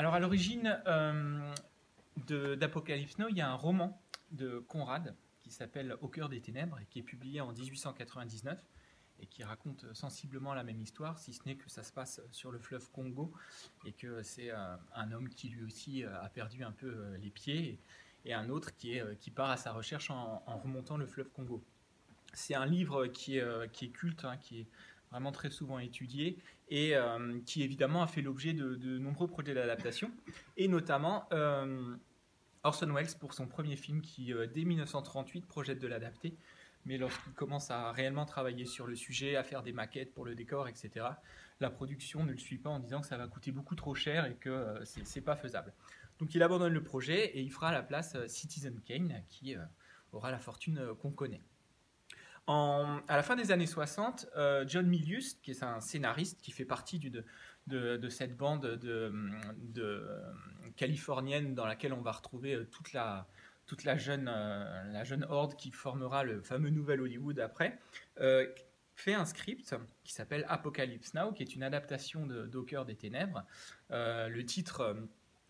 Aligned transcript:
Alors 0.00 0.14
à 0.14 0.18
l'origine 0.18 0.80
euh, 0.86 1.54
d'Apocalypse 2.56 3.18
Now, 3.18 3.28
il 3.28 3.36
y 3.36 3.42
a 3.42 3.50
un 3.50 3.54
roman 3.54 4.00
de 4.30 4.58
Conrad 4.60 5.14
qui 5.40 5.50
s'appelle 5.50 5.94
Au 6.00 6.08
cœur 6.08 6.30
des 6.30 6.40
ténèbres 6.40 6.78
et 6.80 6.86
qui 6.86 7.00
est 7.00 7.02
publié 7.02 7.42
en 7.42 7.52
1899 7.52 8.58
et 9.20 9.26
qui 9.26 9.44
raconte 9.44 9.84
sensiblement 9.92 10.54
la 10.54 10.64
même 10.64 10.80
histoire, 10.80 11.18
si 11.18 11.34
ce 11.34 11.42
n'est 11.44 11.56
que 11.56 11.68
ça 11.68 11.82
se 11.82 11.92
passe 11.92 12.22
sur 12.32 12.50
le 12.50 12.58
fleuve 12.58 12.90
Congo 12.92 13.30
et 13.84 13.92
que 13.92 14.22
c'est 14.22 14.50
euh, 14.50 14.74
un 14.94 15.12
homme 15.12 15.28
qui 15.28 15.50
lui 15.50 15.64
aussi 15.64 16.02
euh, 16.02 16.22
a 16.22 16.30
perdu 16.30 16.64
un 16.64 16.72
peu 16.72 16.96
les 17.20 17.28
pieds 17.28 17.78
et, 18.24 18.32
un 18.32 18.48
autre 18.48 18.74
qui, 18.74 19.30
part 19.34 19.50
à 19.50 19.58
sa 19.58 19.70
recherche 19.72 20.10
en, 20.10 20.38
remontant 20.64 20.96
le 20.96 21.04
fleuve 21.04 21.28
Congo. 21.28 21.62
C'est 22.32 22.54
un 22.54 22.64
livre 22.64 23.06
qui 23.08 23.36
est, 23.36 23.42
euh, 23.42 23.66
qui 23.66 23.84
est 23.84 23.90
culte, 23.90 24.24
hein, 24.24 24.38
qui 24.38 24.60
est 24.60 24.66
vraiment 25.10 25.32
très 25.32 25.50
souvent 25.50 25.78
étudié 25.78 26.38
et 26.68 26.96
euh, 26.96 27.40
qui 27.44 27.62
évidemment 27.62 28.02
a 28.02 28.06
fait 28.06 28.22
l'objet 28.22 28.52
de, 28.52 28.98
nombreux 28.98 29.26
projets 29.26 29.54
d'adaptation 29.54 30.10
et 30.56 30.68
notamment 30.68 31.26
euh, 31.32 31.96
Orson 32.62 32.92
Welles 32.92 33.16
pour 33.18 33.34
son 33.34 33.46
premier 33.46 33.76
film 33.76 34.00
qui 34.02 34.32
euh, 34.32 34.46
dès 34.46 34.64
1938 34.64 35.46
projette 35.46 35.80
de 35.80 35.88
l'adapter 35.88 36.34
mais 36.86 36.96
lorsqu'il 36.96 37.32
commence 37.34 37.70
à 37.70 37.92
réellement 37.92 38.24
travailler 38.24 38.64
sur 38.64 38.86
le 38.86 38.96
sujet, 38.96 39.36
à 39.36 39.42
faire 39.42 39.62
des 39.62 39.72
maquettes 39.72 40.14
pour 40.14 40.24
le 40.24 40.34
décor, 40.34 40.66
etc., 40.66 41.04
la 41.60 41.68
production 41.68 42.24
ne 42.24 42.32
le 42.32 42.38
suit 42.38 42.56
pas 42.56 42.70
en 42.70 42.78
disant 42.78 43.02
que 43.02 43.06
ça 43.06 43.18
va 43.18 43.26
coûter 43.26 43.52
beaucoup 43.52 43.74
trop 43.74 43.94
cher 43.94 44.24
et 44.24 44.34
que 44.36 44.80
c'est 44.84 45.06
c'est 45.06 45.20
pas 45.20 45.36
faisable. 45.36 45.74
Donc 46.18 46.34
il 46.34 46.42
abandonne 46.42 46.72
le 46.72 46.82
projet 46.82 47.26
et 47.36 47.42
il 47.42 47.52
fera 47.52 47.68
à 47.68 47.72
la 47.72 47.82
place 47.82 48.16
Citizen 48.28 48.80
Kane 48.80 49.22
qui 49.28 49.56
aura 50.12 50.30
la 50.30 50.38
fortune 50.38 50.94
qu'on 51.02 51.10
connaît. 51.10 51.42
À 52.50 53.16
la 53.16 53.22
fin 53.22 53.36
des 53.36 53.52
années 53.52 53.66
60, 53.66 54.26
euh, 54.36 54.64
John 54.66 54.86
Milius, 54.86 55.34
qui 55.34 55.52
est 55.52 55.62
un 55.62 55.80
scénariste 55.80 56.40
qui 56.42 56.50
fait 56.50 56.64
partie 56.64 56.98
de, 56.98 58.08
cette 58.08 58.36
bande 58.36 58.66
de, 58.66 59.12
de, 59.56 60.04
californienne 60.76 61.54
dans 61.54 61.66
laquelle 61.66 61.92
on 61.92 62.00
va 62.00 62.10
retrouver 62.10 62.54
euh, 62.54 62.64
toute 62.64 62.92
la, 62.92 63.28
toute 63.66 63.84
la 63.84 63.96
jeune, 63.96 64.28
euh, 64.28 64.82
la 64.92 65.04
jeune 65.04 65.24
horde 65.28 65.54
qui 65.54 65.70
formera 65.70 66.24
le 66.24 66.42
fameux 66.42 66.70
nouvel 66.70 67.00
Hollywood 67.00 67.38
après, 67.38 67.78
fait 68.96 69.14
un 69.14 69.24
script 69.24 69.74
qui 70.02 70.12
s'appelle 70.12 70.44
Apocalypse 70.48 71.14
Now, 71.14 71.32
qui 71.32 71.42
est 71.44 71.54
une 71.54 71.62
adaptation 71.62 72.26
de 72.26 72.60
cœur 72.62 72.84
des 72.84 72.96
ténèbres. 72.96 73.44
Le 73.90 74.42
titre, 74.42 74.94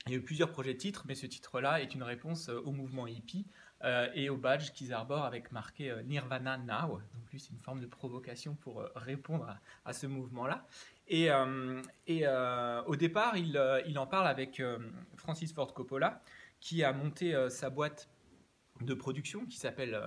il 0.07 0.13
y 0.13 0.15
a 0.15 0.19
eu 0.19 0.23
plusieurs 0.23 0.51
projets 0.51 0.73
de 0.73 0.79
titres, 0.79 1.05
mais 1.07 1.15
ce 1.15 1.27
titre-là 1.27 1.83
est 1.83 1.95
une 1.95 2.03
réponse 2.03 2.49
euh, 2.49 2.61
au 2.65 2.73
mouvement 2.73 3.07
hippie 3.07 3.47
euh, 3.85 4.09
et 4.15 4.31
au 4.31 4.37
badge 4.37 4.71
qu'ils 4.73 4.95
arborent 4.95 5.25
avec 5.25 5.53
marqué 5.53 5.91
euh, 5.91 6.03
Nirvana 6.03 6.57
Now. 6.57 7.01
Donc 7.15 7.31
lui, 7.33 7.41
c'est 7.41 7.51
une 7.51 7.61
forme 7.61 7.81
de 7.81 7.87
provocation 7.87 8.55
pour 8.55 8.83
répondre 8.97 9.59
à, 9.85 9.93
ce 9.93 10.07
mouvement-là. 10.07 10.67
Et, 11.09 11.31
au 11.31 12.97
départ, 12.97 13.37
il, 13.37 13.99
en 13.99 14.07
parle 14.07 14.29
avec 14.29 14.63
Francis 15.17 15.53
Ford 15.53 15.75
Coppola, 15.75 16.23
qui 16.61 16.85
a 16.85 16.93
monté 16.93 17.35
sa 17.51 17.69
boîte 17.69 18.09
de 18.81 18.95
production 18.95 19.45
qui 19.45 19.59
s'appelle 19.59 20.01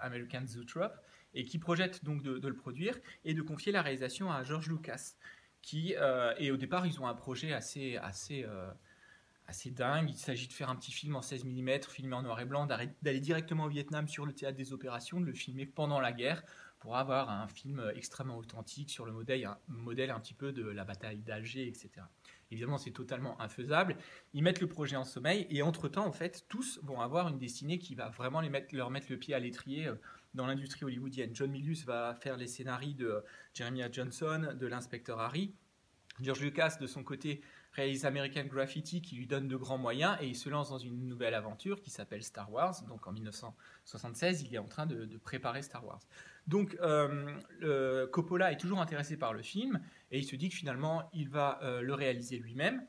American 0.00 0.46
Zoetrope 0.46 0.98
et 1.34 1.44
qui 1.44 1.58
projette 1.58 2.04
donc 2.04 2.22
de, 2.22 2.38
de 2.38 2.48
le 2.48 2.56
produire 2.56 2.98
et 3.24 3.34
de 3.34 3.42
confier 3.42 3.70
la 3.70 3.82
réalisation 3.82 4.32
à 4.32 4.44
George 4.44 4.68
Lucas. 4.68 5.14
Qui, 5.60 5.94
et 6.38 6.50
au 6.50 6.56
départ, 6.56 6.86
ils 6.86 7.00
ont 7.02 7.06
un 7.06 7.14
projet 7.14 7.52
assez, 7.52 7.96
assez, 7.98 8.46
assez 9.48 9.70
dingue. 9.70 10.10
Il 10.10 10.16
s'agit 10.16 10.48
de 10.48 10.52
faire 10.52 10.70
un 10.70 10.76
petit 10.76 10.92
film 10.92 11.16
en 11.16 11.22
16 11.22 11.44
mm, 11.44 11.82
filmé 11.88 12.14
en 12.14 12.22
noir 12.22 12.40
et 12.40 12.44
blanc, 12.44 12.66
d'aller 12.66 13.20
directement 13.20 13.64
au 13.64 13.68
Vietnam 13.68 14.08
sur 14.08 14.26
le 14.26 14.32
théâtre 14.32 14.56
des 14.56 14.72
opérations, 14.72 15.20
de 15.20 15.26
le 15.26 15.34
filmer 15.34 15.66
pendant 15.66 16.00
la 16.00 16.12
guerre 16.12 16.42
pour 16.78 16.96
avoir 16.96 17.30
un 17.30 17.48
film 17.48 17.82
extrêmement 17.94 18.36
authentique 18.36 18.90
sur 18.90 19.06
le 19.06 19.12
modèle, 19.12 19.44
un 19.46 19.58
modèle 19.68 20.10
un 20.10 20.20
petit 20.20 20.34
peu 20.34 20.52
de 20.52 20.68
la 20.68 20.84
bataille 20.84 21.18
d'Alger, 21.18 21.66
etc. 21.66 21.90
Évidemment, 22.50 22.78
c'est 22.78 22.92
totalement 22.92 23.40
infaisable. 23.40 23.96
Ils 24.32 24.42
mettent 24.42 24.60
le 24.60 24.68
projet 24.68 24.96
en 24.96 25.04
sommeil 25.04 25.46
et 25.50 25.62
entre-temps, 25.62 26.06
en 26.06 26.12
fait, 26.12 26.44
tous 26.48 26.78
vont 26.82 27.00
avoir 27.00 27.28
une 27.28 27.38
destinée 27.38 27.78
qui 27.78 27.94
va 27.94 28.08
vraiment 28.10 28.40
les 28.40 28.50
mettre, 28.50 28.74
leur 28.74 28.90
mettre 28.90 29.08
le 29.10 29.18
pied 29.18 29.34
à 29.34 29.38
l'étrier 29.38 29.88
euh, 29.88 29.96
dans 30.34 30.46
l'industrie 30.46 30.84
hollywoodienne. 30.84 31.34
John 31.34 31.50
Milius 31.50 31.84
va 31.84 32.14
faire 32.14 32.36
les 32.36 32.46
scénarios 32.46 32.94
de 32.94 33.24
Jeremiah 33.52 33.90
Johnson, 33.90 34.54
de 34.54 34.66
l'inspecteur 34.66 35.18
Harry. 35.18 35.54
George 36.20 36.40
Lucas, 36.40 36.76
de 36.80 36.86
son 36.86 37.02
côté, 37.02 37.42
réalise 37.76 38.06
American 38.06 38.44
Graffiti 38.44 39.02
qui 39.02 39.16
lui 39.16 39.26
donne 39.26 39.48
de 39.48 39.56
grands 39.56 39.78
moyens 39.78 40.16
et 40.20 40.26
il 40.26 40.34
se 40.34 40.48
lance 40.48 40.70
dans 40.70 40.78
une 40.78 41.06
nouvelle 41.06 41.34
aventure 41.34 41.82
qui 41.82 41.90
s'appelle 41.90 42.22
Star 42.22 42.50
Wars. 42.50 42.82
Donc 42.88 43.06
en 43.06 43.12
1976, 43.12 44.42
il 44.42 44.54
est 44.54 44.58
en 44.58 44.66
train 44.66 44.86
de, 44.86 45.06
préparer 45.18 45.62
Star 45.62 45.84
Wars. 45.84 46.00
Donc 46.46 46.76
euh, 46.80 48.06
Coppola 48.08 48.52
est 48.52 48.56
toujours 48.56 48.80
intéressé 48.80 49.16
par 49.16 49.34
le 49.34 49.42
film 49.42 49.80
et 50.10 50.18
il 50.18 50.24
se 50.24 50.36
dit 50.36 50.48
que 50.48 50.54
finalement 50.54 51.10
il 51.12 51.28
va 51.28 51.60
euh, 51.62 51.82
le 51.82 51.94
réaliser 51.94 52.38
lui-même. 52.38 52.82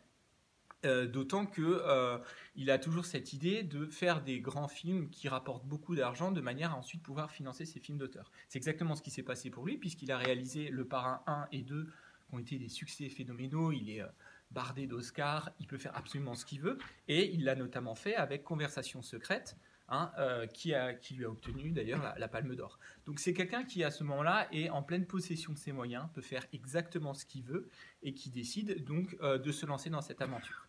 Euh, 0.86 1.08
D'autant 1.08 1.48
que 1.48 2.22
il 2.56 2.72
a 2.72 2.78
toujours 2.78 3.06
cette 3.06 3.34
idée 3.34 3.64
de 3.64 3.88
faire 3.88 4.22
des 4.22 4.40
grands 4.40 4.68
films 4.70 5.10
qui 5.10 5.28
rapportent 5.28 5.66
beaucoup 5.66 5.96
d'argent 5.96 6.32
de 6.32 6.40
manière 6.40 6.72
à 6.72 6.78
ensuite 6.78 7.04
pouvoir 7.04 7.32
financer 7.32 7.66
ses 7.66 7.80
films 7.80 7.98
d'auteur. 7.98 8.32
C'est 8.48 8.58
exactement 8.58 8.96
ce 8.96 9.02
qui 9.02 9.12
s'est 9.12 9.24
passé 9.24 9.50
pour 9.50 9.66
lui 9.66 9.78
puisqu'il 9.78 10.12
a 10.12 10.18
réalisé 10.18 10.70
Le 10.70 10.86
Parrain 10.86 11.24
1 11.28 11.48
et 11.52 11.64
2 11.64 11.84
qui 11.84 12.36
ont 12.36 12.40
été 12.40 12.58
des 12.58 12.70
succès 12.70 13.10
phénoménaux. 13.10 13.72
Il 13.72 13.90
est 13.90 14.04
bardé 14.52 14.88
d'Oscars, 14.88 15.52
il 15.60 15.68
peut 15.68 15.78
faire 15.78 15.96
absolument 15.96 16.36
ce 16.36 16.46
qu'il 16.46 16.62
veut 16.62 16.78
et 17.08 17.32
il 17.34 17.44
l'a 17.44 17.56
notamment 17.56 17.96
fait 17.96 18.16
avec 18.16 18.44
Conversation 18.44 19.02
secrète. 19.02 19.58
hein, 19.90 20.12
euh, 20.18 20.46
qui, 20.48 20.74
lui 21.16 21.26
a 21.26 21.30
obtenu 21.30 21.72
d'ailleurs 21.72 22.14
la, 22.18 22.28
Palme 22.28 22.56
d'Or. 22.56 22.80
Donc 23.06 23.20
c'est 23.20 23.34
quelqu'un 23.34 23.64
qui 23.64 23.84
à 23.84 23.92
ce 23.92 24.04
moment-là 24.04 24.48
est 24.52 24.70
en 24.70 24.84
pleine 24.84 25.06
possession 25.06 25.54
de 25.54 25.58
ses 25.58 25.72
moyens, 25.72 26.08
peut 26.14 26.22
faire 26.22 26.46
exactement 26.54 27.14
ce 27.14 27.26
qu'il 27.26 27.44
veut 27.44 27.70
et 28.04 28.14
qui 28.14 28.30
décide 28.30 28.84
donc 28.84 29.16
euh, 29.22 29.38
de 29.38 29.52
se 29.52 29.66
lancer 29.66 29.90
dans 29.90 30.02
cette 30.02 30.22
aventure. 30.22 30.68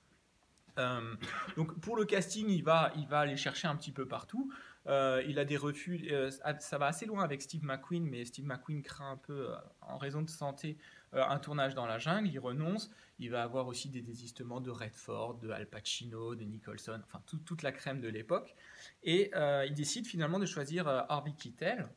Euh, 0.79 1.15
donc 1.57 1.79
pour 1.81 1.97
le 1.97 2.05
casting, 2.05 2.49
il 2.49 2.63
va, 2.63 2.93
aller 3.11 3.37
chercher 3.37 3.67
un 3.67 3.75
petit 3.75 3.93
peu 3.93 4.07
partout. 4.07 4.53
Il 4.87 5.39
a 5.39 5.45
des 5.45 5.59
refus. 5.59 6.09
ça 6.31 6.79
va 6.79 6.87
assez 6.87 7.05
loin 7.05 7.23
avec 7.23 7.43
Steve 7.43 7.63
McQueen, 7.63 8.05
mais 8.05 8.25
Steve 8.25 8.47
McQueen 8.47 8.83
craint 8.83 9.11
un 9.11 9.17
peu, 9.19 9.49
en 9.83 9.99
raison 9.99 10.23
de 10.23 10.31
santé, 10.31 10.79
un 11.13 11.39
tournage 11.39 11.75
dans 11.75 11.87
la 11.87 11.99
jungle. 11.99 12.29
Il 12.29 12.39
renonce. 12.39 12.91
Il 13.21 13.31
va 13.31 13.43
avoir 13.43 13.67
aussi 13.67 13.89
des 13.89 14.01
désistements 14.03 14.61
de 14.61 14.71
Redford, 14.71 15.39
de 15.39 15.51
Al 15.51 15.67
Pacino, 15.67 16.35
de 16.37 16.45
Nicholson, 16.45 17.01
enfin 17.05 17.21
tout- 17.27 17.39
toute 17.39 17.63
la 17.63 17.73
crème 17.73 18.01
de 18.01 18.07
l'époque. 18.09 18.55
Et 19.03 19.31
euh, 19.35 19.67
il 19.67 19.75
décide 19.75 20.07
finalement 20.07 20.39
de 20.39 20.47
choisir 20.47 20.87
euh, 20.87 21.01
Harvey 21.09 21.33
Keitel. 21.37 21.89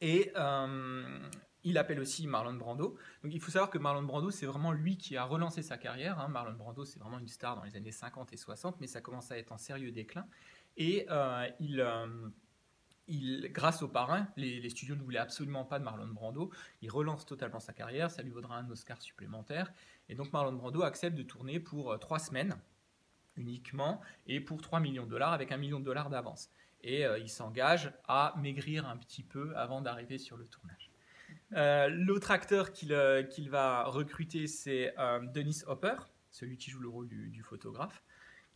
Et 0.00 0.30
euh, 0.36 1.18
il 1.64 1.78
appelle 1.78 1.98
aussi 1.98 2.26
Marlon 2.28 2.54
Brando. 2.54 2.96
Donc 3.24 3.32
il 3.34 3.40
faut 3.40 3.50
savoir 3.50 3.70
que 3.70 3.78
Marlon 3.78 4.02
Brando, 4.04 4.30
c'est 4.30 4.46
vraiment 4.46 4.70
lui 4.70 4.96
qui 4.98 5.16
a 5.16 5.24
relancé 5.24 5.62
sa 5.62 5.78
carrière. 5.78 6.20
hein. 6.20 6.28
Marlon 6.28 6.52
Brando, 6.54 6.84
c'est 6.84 7.00
vraiment 7.00 7.18
une 7.18 7.26
star 7.28 7.56
dans 7.56 7.64
les 7.64 7.74
années 7.76 7.90
50 7.90 8.32
et 8.32 8.36
60, 8.36 8.80
mais 8.80 8.86
ça 8.86 9.00
commence 9.00 9.32
à 9.32 9.38
être 9.38 9.50
en 9.50 9.58
sérieux 9.58 9.90
déclin. 9.90 10.26
Et 10.76 11.06
euh, 11.10 11.48
il, 11.58 11.80
euh, 11.80 12.06
grâce 13.08 13.82
au 13.82 13.88
parrain, 13.88 14.28
les, 14.36 14.68
studios 14.70 14.96
ne 14.96 15.02
voulaient 15.02 15.18
absolument 15.18 15.64
pas 15.64 15.78
de 15.78 15.84
Marlon 15.84 16.08
Brando. 16.08 16.50
Il 16.82 16.90
relance 16.90 17.24
totalement 17.24 17.60
sa 17.60 17.72
carrière, 17.72 18.10
ça 18.10 18.22
lui 18.22 18.30
vaudra 18.30 18.56
un 18.56 18.68
Oscar 18.70 19.00
supplémentaire. 19.00 19.72
Et 20.08 20.14
donc 20.14 20.32
Marlon 20.32 20.52
Brando 20.52 20.82
accepte 20.82 21.16
de 21.16 21.22
tourner 21.22 21.60
pour 21.60 21.92
euh, 21.92 21.98
trois 21.98 22.18
semaines 22.18 22.56
uniquement 23.36 24.00
et 24.26 24.40
pour 24.40 24.62
3 24.62 24.80
millions 24.80 25.04
de 25.04 25.10
dollars 25.10 25.32
avec 25.32 25.52
un 25.52 25.56
million 25.56 25.78
de 25.78 25.84
dollars 25.84 26.10
d'avance. 26.10 26.50
Et 26.82 27.04
euh, 27.04 27.18
il 27.18 27.28
s'engage 27.28 27.92
à 28.08 28.34
maigrir 28.38 28.88
un 28.88 28.96
petit 28.96 29.22
peu 29.22 29.54
avant 29.56 29.82
d'arriver 29.82 30.18
sur 30.18 30.36
le 30.36 30.46
tournage. 30.46 30.90
Euh, 31.52 31.88
L'autre 31.88 32.30
acteur 32.30 32.72
qu'il 32.72 32.90
va 32.90 33.84
recruter, 33.84 34.46
c'est 34.46 34.94
Dennis 35.34 35.62
Hopper, 35.66 35.96
celui 36.30 36.56
qui 36.56 36.70
joue 36.70 36.80
le 36.80 36.88
rôle 36.88 37.08
du, 37.08 37.28
du 37.28 37.42
photographe, 37.42 38.02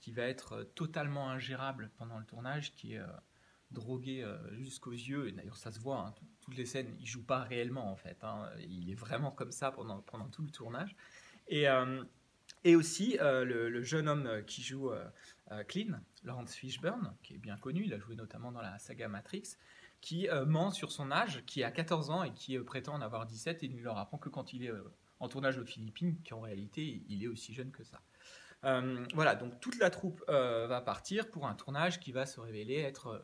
qui 0.01 0.13
va 0.13 0.23
être 0.23 0.63
totalement 0.75 1.31
ingérable 1.31 1.91
pendant 1.99 2.19
le 2.19 2.25
tournage, 2.25 2.75
qui 2.75 2.95
est 2.95 3.03
drogué 3.71 4.23
euh, 4.23 4.37
jusqu'aux 4.57 4.93
yeux. 4.93 5.29
Et 5.29 5.33
d'ailleurs, 5.33 5.57
ça 5.57 5.71
se 5.73 5.79
voit, 5.81 5.99
hein, 5.99 6.13
tout- 6.17 6.25
toutes 6.41 6.57
les 6.57 6.67
scènes, 6.67 6.95
il 6.99 7.07
joue 7.07 7.23
pas 7.23 7.41
réellement 7.43 7.91
en 7.93 7.97
fait. 7.97 8.17
hein. 8.25 8.49
il 8.59 8.91
est 8.91 8.95
vraiment 8.95 9.31
comme 9.31 9.53
ça 9.53 9.71
pendant, 9.71 10.01
pendant 10.01 10.29
tout 10.29 10.43
le 10.43 10.51
tournage. 10.51 10.97
Et, 11.49 11.69
euh, 11.69 12.03
et 12.65 12.77
aussi 12.77 13.19
euh, 13.21 13.45
le, 13.45 13.83
jeune 13.83 14.09
homme 14.09 14.43
qui 14.47 14.63
joue 14.63 14.91
euh, 14.91 15.05
Clean, 15.69 16.01
Lawrence 16.25 16.55
Fishburne, 16.55 17.15
qui 17.23 17.35
est 17.35 17.39
bien 17.39 17.57
connu, 17.57 17.85
il 17.85 17.93
a 17.95 17.99
joué 17.99 18.15
notamment 18.17 18.53
dans 18.53 18.63
la 18.63 18.79
saga 18.79 19.09
Matrix, 19.09 19.57
qui 20.01 20.29
ment 20.47 20.71
sur 20.71 20.93
son 20.93 21.11
âge, 21.11 21.43
qui 21.47 21.63
a 21.63 21.71
14 21.71 22.11
ans 22.11 22.23
et 22.23 22.33
qui 22.33 22.59
prétend 22.59 22.95
en 22.95 23.01
avoir 23.03 23.27
17 23.27 23.63
et 23.63 23.69
ne 23.69 23.81
leur 23.81 23.99
apprend 23.99 24.17
que 24.17 24.29
quand 24.31 24.53
il 24.55 24.65
est 24.65 24.73
en 25.19 25.29
tournage 25.29 25.59
aux 25.59 25.65
Philippines, 25.65 26.17
qu'en 26.27 26.41
réalité 26.41 27.03
il 27.09 27.23
est 27.23 27.27
aussi 27.27 27.53
jeune 27.53 27.71
que 27.71 27.85
ça. 27.85 28.01
Voilà, 28.63 29.35
donc 29.35 29.61
toute 29.61 29.79
la 29.79 29.91
troupe 29.91 30.25
va 30.29 30.81
partir 30.81 31.29
pour 31.31 31.47
un 31.47 31.55
tournage 31.55 32.01
qui 32.01 32.13
va 32.13 32.25
se 32.27 32.41
révéler 32.41 32.77
être 32.79 33.23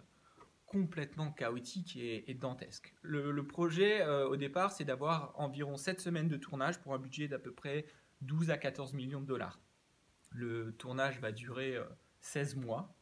complètement 0.67 1.31
chaotique 1.31 1.97
et, 1.97 2.35
dantesque. 2.35 2.95
Le, 3.03 3.31
le 3.31 3.47
projet 3.47 4.03
euh, 4.03 4.29
au 4.29 4.37
départ, 4.37 4.73
c'est 4.73 4.85
d'avoir 4.85 5.33
environ 5.37 5.77
7 5.77 6.01
semaines 6.01 6.29
de 6.29 6.37
tournage 6.37 6.81
pour 6.81 6.93
un 6.93 6.99
budget 6.99 7.29
d'à 7.29 7.39
peu 7.39 7.53
près 7.53 7.87
12 8.23 8.51
à 8.51 8.59
14 8.59 8.93
millions 8.93 9.21
de 9.21 9.27
dollars. 9.27 9.61
Le 10.31 10.73
tournage 10.73 11.21
va 11.21 11.33
durer 11.33 11.77
euh, 11.77 11.85
16 12.21 12.57
mois 12.57 12.97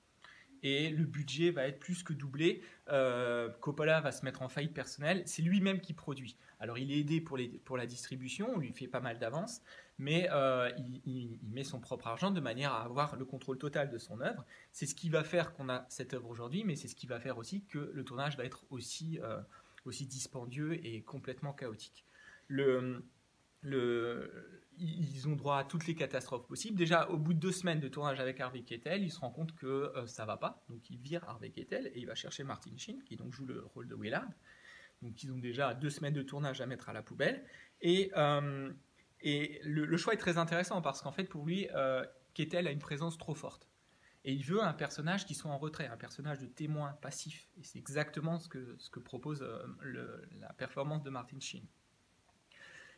et 0.65 0.89
le 0.89 1.05
budget 1.05 1.51
va 1.51 1.69
être 1.69 1.79
plus 1.79 2.03
que 2.03 2.15
doublé. 2.15 2.63
Euh, 2.89 3.51
Coppola 3.61 4.01
va 4.01 4.11
se 4.11 4.25
mettre 4.25 4.41
en 4.41 4.49
faillite 4.49 4.73
personnelle. 4.73 5.23
C'est 5.27 5.43
lui-même 5.43 5.81
qui 5.81 5.93
produit. 5.93 6.37
Alors 6.59 6.79
il 6.79 6.91
est 6.91 6.99
aidé 6.99 7.21
pour, 7.21 7.37
la 7.77 7.87
distribution, 7.87 8.51
on 8.55 8.59
lui 8.59 8.73
fait 8.73 8.89
pas 8.89 9.01
mal 9.01 9.19
d'avance, 9.19 9.61
mais 9.99 10.27
euh, 10.33 10.71
il, 11.05 11.39
met 11.53 11.65
son 11.65 11.81
propre 11.81 12.07
argent 12.07 12.31
de 12.31 12.41
manière 12.41 12.73
à 12.73 12.83
avoir 12.83 13.17
le 13.17 13.27
contrôle 13.27 13.59
total 13.59 13.91
de 13.91 13.99
son 13.99 14.21
œuvre. 14.23 14.45
C'est 14.73 14.87
ce 14.87 14.95
qui 14.95 15.11
va 15.11 15.23
faire 15.23 15.53
qu'on 15.53 15.69
a 15.69 15.85
cette 15.91 16.15
œuvre 16.15 16.31
aujourd'hui, 16.31 16.65
mais 16.65 16.77
c'est 16.77 16.89
ce 16.89 16.97
qui 16.97 17.07
va 17.07 17.21
faire 17.21 17.37
aussi 17.37 17.65
que 17.67 17.91
le 17.93 18.03
tournage 18.03 18.39
va 18.39 18.45
être 18.45 18.65
aussi, 18.71 19.21
euh, 19.23 19.41
aussi 19.85 20.07
dispendieux 20.07 20.85
et 20.87 21.03
complètement 21.03 21.53
chaotique. 21.53 22.07
Le, 22.49 23.05
ils 24.79 25.29
ont 25.29 25.37
droit 25.37 25.59
à 25.59 25.65
toutes 25.65 25.87
les 25.87 25.95
catastrophes 25.95 26.47
possibles. 26.47 26.77
Déjà, 26.77 27.09
au 27.09 27.17
bout 27.17 27.35
de 27.35 27.39
deux 27.39 27.53
semaines 27.53 27.81
de 27.81 27.89
tournage 27.89 28.21
avec 28.21 28.41
Harvey 28.41 28.63
Keitel, 28.63 29.03
il 29.03 29.11
se 29.11 29.21
rend 29.21 29.31
compte 29.31 29.55
que 29.55 29.91
ça 29.95 30.01
euh, 30.01 30.07
ça 30.07 30.25
va 30.25 30.37
pas. 30.37 30.65
Donc, 30.69 30.89
il 30.91 30.99
vire 30.99 31.25
Harvey 31.29 31.51
Keitel 31.51 31.89
et 31.95 32.01
il 32.01 32.07
va 32.07 32.15
chercher 32.15 32.45
Martin 32.45 32.71
Sheen, 32.77 33.03
qui 33.03 33.17
donc 33.17 33.33
joue 33.33 33.47
le 33.47 33.65
rôle 33.75 33.89
de 33.89 33.95
Willard. 33.95 34.29
Donc, 35.03 35.23
ils 35.23 35.31
ont 35.33 35.39
déjà 35.39 35.75
deux 35.75 35.91
semaines 35.91 36.15
de 36.15 36.23
tournage 36.23 36.61
à 36.61 36.67
mettre 36.67 36.89
à 36.89 36.93
la 36.93 37.03
poubelle. 37.03 37.45
Et, 37.83 38.11
euh, 38.17 38.73
le, 39.23 39.97
choix 39.97 40.15
est 40.15 40.19
très 40.19 40.39
intéressant 40.39 40.81
parce 40.83 41.03
qu'en 41.03 41.13
fait, 41.13 41.25
pour 41.25 41.45
lui, 41.45 41.69
euh, 41.75 42.05
Keitel 42.35 42.67
a 42.67 42.71
une 42.71 42.79
présence 42.79 43.19
trop 43.19 43.35
forte. 43.35 43.69
Et 44.25 44.33
il 44.33 44.43
veut 44.43 44.63
un 44.63 44.73
personnage 44.73 45.27
qui 45.27 45.35
soit 45.35 45.51
en 45.51 45.59
retrait, 45.59 45.87
un 45.87 45.99
personnage 45.99 46.39
de 46.39 46.47
témoin 46.47 46.93
passif. 47.03 47.49
Et 47.59 47.65
c'est 47.65 47.79
exactement 47.79 48.39
ce 48.39 48.49
que, 48.49 48.75
ce 48.79 48.89
que 48.89 48.99
propose 48.99 49.43
euh, 49.43 50.23
la 50.41 50.53
performance 50.55 51.03
de 51.03 51.11
Martin 51.11 51.39
Sheen. 51.41 51.67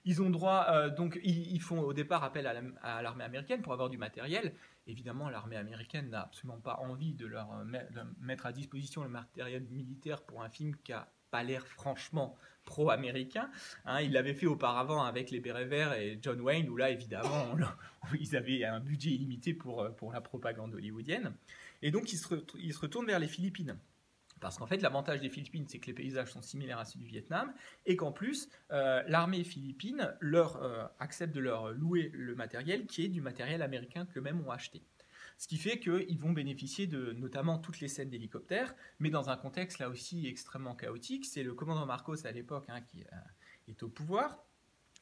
Ils 0.07 0.23
ont 0.23 0.31
droit, 0.31 0.67
euh, 0.71 0.89
donc 0.89 1.19
ils, 1.25 1.61
font 1.61 1.81
au 1.81 1.93
départ 1.93 2.23
appel 2.23 2.47
à 2.47 3.03
l'armée 3.03 3.25
américaine 3.25 3.61
pour 3.61 3.73
avoir 3.73 3.91
du 3.91 3.99
matériel. 3.99 4.55
Évidemment, 4.87 5.29
l'armée 5.29 5.57
américaine 5.57 6.11
n'a 6.11 6.23
absolument 6.23 6.61
pas 6.61 6.77
envie 6.77 7.13
de 7.13 7.27
leur 7.27 7.53
euh, 7.53 7.65
mettre 8.21 8.47
à 8.47 8.53
disposition 8.53 9.03
le 9.03 9.09
matériel 9.09 9.65
militaire 9.65 10.23
pour 10.23 10.43
un 10.43 10.49
film 10.49 10.77
qui 10.77 10.93
a 10.93 11.09
pas 11.33 11.43
l'air 11.43 11.67
franchement 11.67 12.37
pro-américain. 12.65 13.51
Hein. 13.85 14.01
ils 14.01 14.13
l'avaient 14.13 14.35
fait 14.35 14.47
auparavant 14.47 15.03
avec 15.03 15.33
les 15.33 15.41
Bérets 15.41 15.65
Verts 15.65 15.95
et 15.95 16.19
John 16.23 16.41
Wayne, 16.41 16.69
où 16.69 16.77
là, 16.77 16.91
évidemment, 16.91 17.57
ils 18.21 18.37
avaient 18.37 18.65
un 18.65 18.79
budget 18.79 19.11
illimité 19.11 19.55
pour, 19.55 19.83
euh, 19.83 19.91
pour 19.91 20.13
la 20.13 20.21
propagande 20.21 20.73
hollywoodienne. 20.75 21.35
Et 21.83 21.91
donc, 21.91 22.09
se, 22.09 22.35
ils 22.59 22.73
se 22.73 22.79
retournent 22.79 23.07
vers 23.07 23.19
les 23.19 23.29
Philippines. 23.29 23.77
Parce 24.41 24.59
qu'en 24.59 24.67
fait, 24.67 24.83
l'avantage 24.83 25.21
des 25.21 25.31
Philippines, 25.31 25.65
c'est 25.69 25.79
que 25.79 25.87
les 25.87 25.95
paysages 25.95 26.33
sont 26.33 26.43
similaires 26.43 26.79
à 26.79 26.85
ceux 26.85 26.99
du 26.99 27.07
Vietnam, 27.07 27.53
et 27.87 27.97
qu'en 27.97 28.13
plus, 28.13 28.49
euh, 28.71 29.03
l'armée 29.07 29.45
philippine 29.45 30.15
leur 30.21 30.63
euh, 30.63 30.85
accepte 30.99 31.35
de 31.35 31.41
leur 31.41 31.73
louer 31.73 32.11
le 32.13 32.35
matériel 32.35 32.87
qui 32.87 33.05
est 33.05 33.09
du 33.09 33.21
matériel 33.21 33.63
américain 33.63 34.07
qu'eux-mêmes 34.07 34.41
ont 34.47 34.51
acheté. 34.51 34.83
Ce 35.39 35.49
qui 35.49 35.59
fait 35.59 35.79
qu'ils 35.79 36.19
vont 36.19 36.33
bénéficier 36.33 36.87
de 36.87 37.13
notamment 37.13 37.59
toutes 37.59 37.81
les 37.81 37.89
scènes 37.89 38.09
d'hélicoptères, 38.09 38.75
mais 38.99 39.11
dans 39.11 39.29
un 39.29 39.37
contexte 39.37 39.79
là 39.79 39.89
aussi 39.91 40.27
extrêmement 40.27 40.75
chaotique. 40.75 41.27
C'est 41.27 41.43
le 41.43 41.55
commandant 41.55 41.85
Marcos 41.85 42.27
à 42.27 42.31
l'époque 42.31 42.65
hein, 42.69 42.81
qui 42.81 43.03
euh, 43.03 43.17
est 43.69 43.83
au 43.83 43.89
pouvoir, 43.89 44.45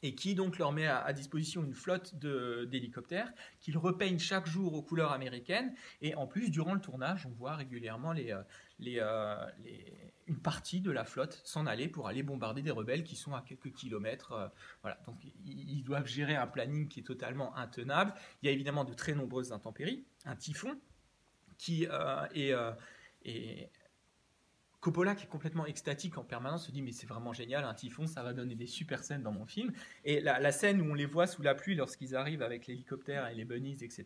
et 0.04 0.14
qui 0.14 0.34
donc 0.34 0.58
leur 0.58 0.70
met 0.70 0.86
à, 0.86 1.12
disposition 1.14 1.64
une 1.64 1.72
flotte 1.72 2.14
d'hélicoptères 2.14 3.32
qu'ils 3.58 3.78
repeignent 3.78 4.18
chaque 4.18 4.46
jour 4.46 4.74
aux 4.74 4.82
couleurs 4.82 5.12
américaines. 5.12 5.74
Et 6.02 6.14
en 6.14 6.26
plus, 6.26 6.50
durant 6.50 6.74
le 6.74 6.80
tournage, 6.80 7.24
on 7.24 7.30
voit 7.30 7.56
régulièrement 7.56 8.12
euh, 8.14 8.42
euh, 8.86 9.46
une 10.26 10.38
partie 10.38 10.82
de 10.82 10.90
la 10.90 11.06
flotte 11.06 11.40
s'en 11.44 11.64
aller 11.64 11.88
pour 11.88 12.06
aller 12.06 12.22
bombarder 12.22 12.60
des 12.60 12.70
rebelles 12.70 13.02
qui 13.02 13.16
sont 13.16 13.34
à 13.34 13.40
quelques 13.40 13.72
kilomètres. 13.72 14.32
Euh, 14.32 14.48
voilà. 14.82 14.98
Donc 15.06 15.16
ils 15.46 15.82
doivent 15.82 16.06
gérer 16.06 16.36
un 16.36 16.46
planning 16.46 16.86
qui 16.86 17.00
est 17.00 17.04
totalement 17.04 17.56
intenable. 17.56 18.12
Il 18.42 18.46
y 18.46 18.50
a 18.50 18.52
évidemment 18.52 18.84
de 18.84 18.92
très 18.92 19.14
nombreuses 19.14 19.52
intempéries, 19.52 20.04
un 20.26 20.36
typhon 20.36 20.78
qui 21.56 21.84
est 21.84 22.52
Coppola, 24.84 25.14
qui 25.14 25.24
est 25.24 25.28
complètement 25.28 25.64
extatique 25.64 26.18
en 26.18 26.24
permanence, 26.24 26.66
se 26.66 26.70
dit 26.70 26.82
mais 26.82 26.92
c'est 26.92 27.06
vraiment 27.06 27.32
génial, 27.32 27.64
un 27.64 27.72
typhon, 27.72 28.06
ça 28.06 28.22
va 28.22 28.34
donner 28.34 28.54
des 28.54 28.66
super 28.66 29.02
scènes 29.02 29.22
dans 29.22 29.32
mon 29.32 29.46
film. 29.46 29.72
Et 30.04 30.20
la, 30.20 30.52
scène 30.52 30.82
où 30.82 30.90
on 30.90 30.92
les 30.92 31.06
voit 31.06 31.26
sous 31.26 31.40
la 31.40 31.54
pluie 31.54 31.74
lorsqu'ils 31.74 32.14
arrivent 32.14 32.42
avec 32.42 32.66
l'hélicoptère 32.66 33.26
et 33.28 33.34
les 33.34 33.46
bunnies, 33.46 33.78
etc., 33.80 34.04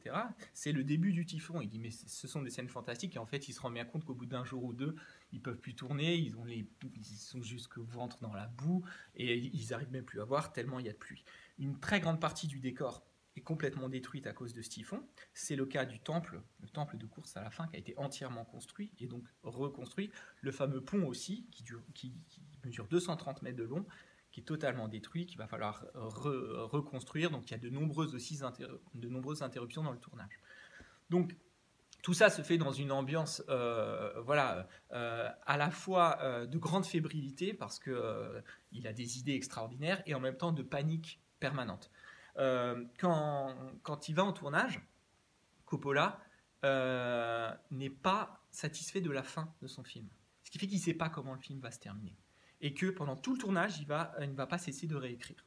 c'est 0.55 0.71
le 0.71 0.85
début 0.85 1.13
du 1.13 1.27
typhon. 1.27 1.61
Il 1.61 1.69
dit 1.69 1.81
mais 1.81 1.91
ce 1.91 2.29
sont 2.29 2.43
des 2.43 2.51
scènes 2.51 2.69
fantastiques 2.69 3.17
et 3.17 3.19
en 3.19 3.27
fait 3.27 3.49
il 3.49 3.55
se 3.55 3.61
rend 3.61 3.73
bien 3.73 3.85
compte 3.85 4.05
qu'au 4.05 4.15
bout 4.15 4.27
d'un 4.27 4.45
jour 4.45 4.63
ou 4.63 4.73
deux, 4.73 4.95
ils 5.33 5.43
peuvent 5.43 5.59
plus 5.59 5.75
tourner, 5.75 6.15
ils, 6.15 6.37
ont 6.37 6.45
les, 6.45 6.65
ils 6.95 7.05
sont 7.05 7.43
jusqu'au 7.43 7.83
ventre 7.83 8.21
dans 8.21 8.33
la 8.33 8.47
boue 8.47 8.85
et 9.17 9.37
ils 9.37 9.75
arrivent 9.75 9.91
même 9.91 10.05
plus 10.05 10.21
à 10.21 10.25
voir 10.25 10.53
tellement 10.53 10.79
il 10.79 10.87
y 10.87 10.89
a 10.89 10.93
de 10.93 10.97
pluie. 10.97 11.25
Une 11.59 11.81
très 11.81 11.99
grande 11.99 12.21
partie 12.21 12.47
du 12.47 12.61
décor 12.61 13.05
complètement 13.41 13.89
détruite 13.89 14.27
à 14.27 14.33
cause 14.33 14.53
de 14.53 14.63
ce 14.63 14.71
typhon. 14.71 15.03
C'est 15.35 15.57
le 15.57 15.67
cas 15.67 15.85
du 15.85 16.01
temple, 16.01 16.43
le 16.61 16.69
temple 16.69 16.97
de 16.97 17.07
course 17.07 17.37
à 17.37 17.43
la 17.43 17.51
fin, 17.51 17.67
qui 17.69 17.77
a 17.77 17.79
été 17.79 17.95
entièrement 17.99 18.45
construit 18.45 18.93
et 18.99 19.07
donc 19.07 19.25
reconstruit. 19.43 20.11
Le 20.41 20.53
fameux 20.53 20.81
pont 20.81 21.05
aussi, 21.07 21.49
qui, 21.95 22.15
mesure 22.65 22.87
230 22.89 23.43
mètres 23.43 23.57
de 23.57 23.65
long, 23.65 23.87
qui 24.33 24.41
est 24.41 24.45
totalement 24.45 24.89
détruit, 24.89 25.27
qu'il 25.27 25.39
va 25.39 25.47
falloir 25.47 25.87
reconstruire. 25.95 27.31
Donc 27.31 27.51
il 27.51 27.53
y 27.53 27.55
a 27.55 27.59
de 27.59 27.71
nombreuses, 27.71 28.15
aussi 28.15 28.39
de 28.95 29.09
nombreuses 29.09 29.43
interruptions 29.43 29.83
dans 29.83 29.93
le 29.93 29.99
tournage. 29.99 30.39
Donc 31.11 31.35
tout 32.03 32.15
ça 32.15 32.31
se 32.31 32.43
fait 32.43 32.59
dans 32.59 32.73
une 32.73 32.93
ambiance, 32.93 33.43
euh, 33.49 34.21
voilà, 34.23 34.69
euh, 34.93 35.29
à 35.47 35.57
la 35.57 35.71
fois 35.71 36.19
euh, 36.23 36.47
de 36.47 36.57
grande 36.59 36.87
fébrilité 36.87 37.53
parce 37.53 37.79
que 37.79 38.43
il 38.73 38.87
a 38.87 38.93
des 38.93 39.19
idées 39.19 39.35
extraordinaires 39.35 40.03
et 40.07 40.15
en 40.15 40.21
même 40.21 40.37
temps 40.37 40.53
de 40.53 40.63
panique 40.63 41.21
permanente. 41.41 41.91
Euh, 42.39 42.85
quand, 42.99 44.09
il 44.09 44.15
va 44.15 44.25
en 44.25 44.33
tournage, 44.33 44.81
Coppola 45.67 46.21
euh, 46.65 47.53
n'est 47.71 47.91
pas 47.91 48.41
satisfait 48.51 49.01
de 49.01 49.11
la 49.11 49.23
fin 49.23 49.53
de 49.61 49.67
son 49.67 49.83
film. 49.83 50.09
Ce 50.45 50.51
qui 50.51 50.59
fait 50.59 50.67
qu'il 50.67 50.79
ne 50.79 50.83
sait 50.83 50.95
pas 50.95 51.09
comment 51.09 51.35
le 51.35 51.41
film 51.41 51.61
va 51.61 51.71
se 51.71 51.79
terminer. 51.79 52.17
Et 52.61 52.75
que 52.75 52.87
pendant 52.87 53.17
tout 53.17 53.35
le 53.35 53.39
tournage, 53.39 53.79
il, 53.79 53.87
ne 53.87 54.35
va 54.35 54.47
pas 54.47 54.59
cesser 54.59 54.87
de 54.87 54.97
réécrire. 54.97 55.45